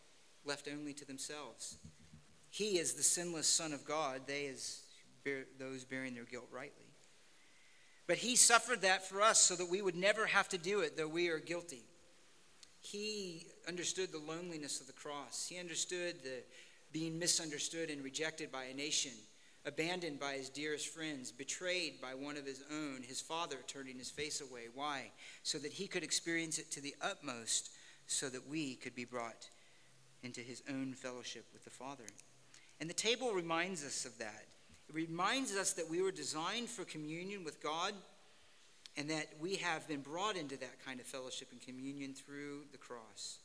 left 0.45 0.69
only 0.73 0.93
to 0.95 1.05
themselves. 1.05 1.77
He 2.51 2.79
is 2.79 2.95
the 2.95 3.03
sinless 3.03 3.47
Son 3.47 3.73
of 3.73 3.85
God, 3.85 4.23
they 4.27 4.51
bear, 5.25 5.45
those 5.59 5.85
bearing 5.85 6.15
their 6.15 6.25
guilt 6.25 6.49
rightly. 6.53 6.87
But 8.07 8.19
he 8.19 8.35
suffered 8.37 8.83
that 8.83 9.09
for 9.09 9.23
us 9.23 9.41
so 9.41 9.55
that 9.55 9.71
we 9.71 9.83
would 9.83 9.97
never 9.97 10.27
have 10.27 10.49
to 10.49 10.59
do 10.59 10.81
it, 10.81 10.97
though 10.97 11.09
we 11.09 11.29
are 11.29 11.39
guilty. 11.39 11.85
He 12.81 13.47
understood 13.69 14.11
the 14.11 14.19
loneliness 14.19 14.81
of 14.81 14.87
the 14.87 14.93
cross. 14.93 15.47
He 15.49 15.59
understood 15.59 16.17
the 16.23 16.43
being 16.93 17.19
misunderstood 17.19 17.89
and 17.89 18.03
rejected 18.03 18.51
by 18.51 18.65
a 18.65 18.75
nation 18.75 19.13
abandoned 19.67 20.19
by 20.19 20.35
his 20.35 20.49
dearest 20.49 20.89
friends, 20.89 21.31
betrayed 21.31 22.01
by 22.01 22.15
one 22.15 22.37
of 22.37 22.47
his 22.47 22.63
own, 22.73 23.03
his 23.03 23.21
father 23.21 23.57
turning 23.67 23.99
his 23.99 24.11
face 24.11 24.41
away. 24.41 24.69
Why? 24.75 25.11
So 25.43 25.59
that 25.59 25.73
he 25.73 25.87
could 25.87 26.03
experience 26.03 26.59
it 26.59 26.71
to 26.73 26.81
the 26.81 26.95
utmost, 27.03 27.71
so 28.07 28.29
that 28.29 28.49
we 28.49 28.75
could 28.77 28.95
be 28.95 29.05
brought 29.05 29.49
into 30.23 30.41
his 30.41 30.63
own 30.69 30.93
fellowship 30.95 31.45
with 31.53 31.65
the 31.65 31.71
Father. 31.71 32.05
And 32.81 32.89
the 32.89 32.95
table 32.95 33.33
reminds 33.33 33.85
us 33.85 34.05
of 34.05 34.17
that. 34.19 34.47
It 34.89 34.95
reminds 34.95 35.55
us 35.55 35.75
that 35.75 35.89
we 35.89 36.03
were 36.03 36.11
designed 36.11 36.69
for 36.69 36.85
communion 36.85 37.45
with 37.45 37.63
God 37.63 37.95
and 38.97 39.09
that 39.11 39.29
we 39.41 39.57
have 39.57 39.87
been 39.87 40.01
brought 40.01 40.37
into 40.37 40.57
that 40.57 40.85
kind 40.85 40.99
of 40.99 41.07
fellowship 41.07 41.49
and 41.53 41.61
communion 41.61 42.13
through 42.13 42.63
the 42.73 42.79
cross. 42.79 43.39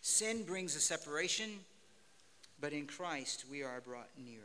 Sin 0.00 0.42
brings 0.44 0.74
a 0.74 0.80
separation, 0.80 1.50
but 2.60 2.72
in 2.72 2.86
Christ 2.86 3.44
we 3.50 3.62
are 3.62 3.80
brought 3.80 4.08
near. 4.18 4.40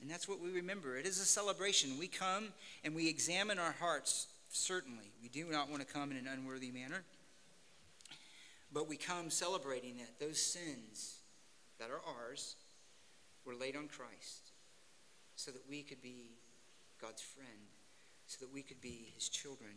And 0.00 0.10
that's 0.10 0.28
what 0.28 0.40
we 0.40 0.50
remember. 0.50 0.96
It 0.96 1.06
is 1.06 1.20
a 1.20 1.24
celebration. 1.24 1.98
We 1.98 2.06
come 2.06 2.48
and 2.84 2.94
we 2.94 3.08
examine 3.08 3.58
our 3.58 3.74
hearts, 3.80 4.28
certainly. 4.48 5.12
We 5.22 5.28
do 5.28 5.46
not 5.50 5.68
want 5.68 5.86
to 5.86 5.92
come 5.92 6.10
in 6.10 6.16
an 6.16 6.28
unworthy 6.28 6.70
manner. 6.70 7.02
But 8.72 8.88
we 8.88 8.96
come 8.96 9.30
celebrating 9.30 9.96
that 9.98 10.20
those 10.20 10.40
sins 10.40 11.18
that 11.78 11.90
are 11.90 12.00
ours 12.06 12.56
were 13.44 13.54
laid 13.54 13.76
on 13.76 13.88
Christ 13.88 14.52
so 15.36 15.50
that 15.50 15.62
we 15.68 15.82
could 15.82 16.02
be 16.02 16.32
God's 17.00 17.22
friend, 17.22 17.48
so 18.26 18.44
that 18.44 18.52
we 18.52 18.62
could 18.62 18.80
be 18.80 19.12
his 19.14 19.28
children, 19.28 19.70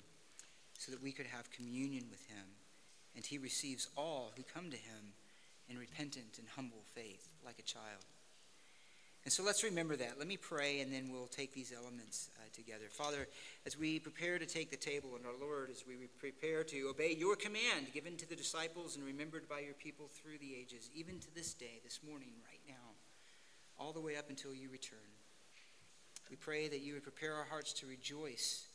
so 0.77 0.91
that 0.91 1.01
we 1.01 1.11
could 1.11 1.27
have 1.27 1.51
communion 1.51 2.05
with 2.09 2.25
him. 2.27 2.45
And 3.15 3.25
he 3.25 3.37
receives 3.37 3.87
all 3.95 4.33
who 4.35 4.43
come 4.43 4.69
to 4.71 4.77
him 4.77 5.13
in 5.69 5.77
repentant 5.77 6.37
and 6.37 6.47
humble 6.55 6.83
faith, 6.93 7.27
like 7.45 7.59
a 7.59 7.63
child. 7.63 8.05
And 9.23 9.31
so 9.31 9.43
let's 9.43 9.63
remember 9.63 9.95
that. 9.97 10.17
Let 10.17 10.27
me 10.27 10.37
pray, 10.37 10.79
and 10.79 10.91
then 10.91 11.11
we'll 11.11 11.27
take 11.27 11.53
these 11.53 11.71
elements 11.75 12.29
uh, 12.37 12.41
together. 12.53 12.85
Father, 12.89 13.27
as 13.67 13.77
we 13.77 13.99
prepare 13.99 14.39
to 14.39 14.47
take 14.47 14.71
the 14.71 14.77
table, 14.77 15.11
and 15.15 15.25
our 15.27 15.39
Lord, 15.39 15.69
as 15.69 15.83
we 15.87 15.93
prepare 16.17 16.63
to 16.63 16.89
obey 16.89 17.15
your 17.17 17.35
command 17.35 17.93
given 17.93 18.17
to 18.17 18.27
the 18.27 18.35
disciples 18.35 18.95
and 18.95 19.05
remembered 19.05 19.47
by 19.47 19.59
your 19.59 19.75
people 19.75 20.07
through 20.07 20.39
the 20.39 20.55
ages, 20.59 20.89
even 20.95 21.19
to 21.19 21.35
this 21.35 21.53
day, 21.53 21.79
this 21.83 21.99
morning, 22.07 22.29
right 22.49 22.61
now, 22.67 22.95
all 23.79 23.93
the 23.93 24.01
way 24.01 24.17
up 24.17 24.29
until 24.29 24.55
you 24.55 24.69
return, 24.71 24.99
we 26.31 26.35
pray 26.35 26.67
that 26.67 26.81
you 26.81 26.93
would 26.93 27.03
prepare 27.03 27.35
our 27.35 27.45
hearts 27.45 27.73
to 27.73 27.85
rejoice 27.85 28.65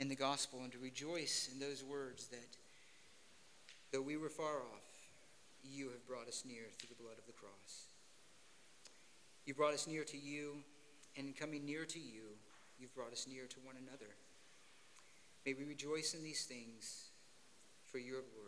in 0.00 0.08
the 0.08 0.16
gospel 0.16 0.60
and 0.62 0.72
to 0.72 0.78
rejoice 0.78 1.50
in 1.52 1.60
those 1.60 1.84
words 1.84 2.28
that 2.28 2.56
though 3.92 4.00
we 4.00 4.16
were 4.16 4.28
far 4.28 4.58
off, 4.58 4.84
you 5.62 5.88
have 5.88 6.06
brought 6.06 6.28
us 6.28 6.44
near 6.46 6.64
through 6.78 6.88
the 6.88 7.02
blood 7.02 7.18
of 7.18 7.26
the 7.26 7.32
cross. 7.32 7.83
You 9.46 9.54
brought 9.54 9.74
us 9.74 9.86
near 9.86 10.04
to 10.04 10.16
you, 10.16 10.56
and 11.16 11.28
in 11.28 11.34
coming 11.34 11.66
near 11.66 11.84
to 11.84 11.98
you, 11.98 12.22
you've 12.78 12.94
brought 12.94 13.12
us 13.12 13.26
near 13.28 13.46
to 13.46 13.56
one 13.60 13.76
another. 13.76 14.16
May 15.44 15.52
we 15.52 15.64
rejoice 15.64 16.14
in 16.14 16.22
these 16.22 16.44
things 16.44 17.10
for 17.84 17.98
your 17.98 18.22
glory. 18.34 18.43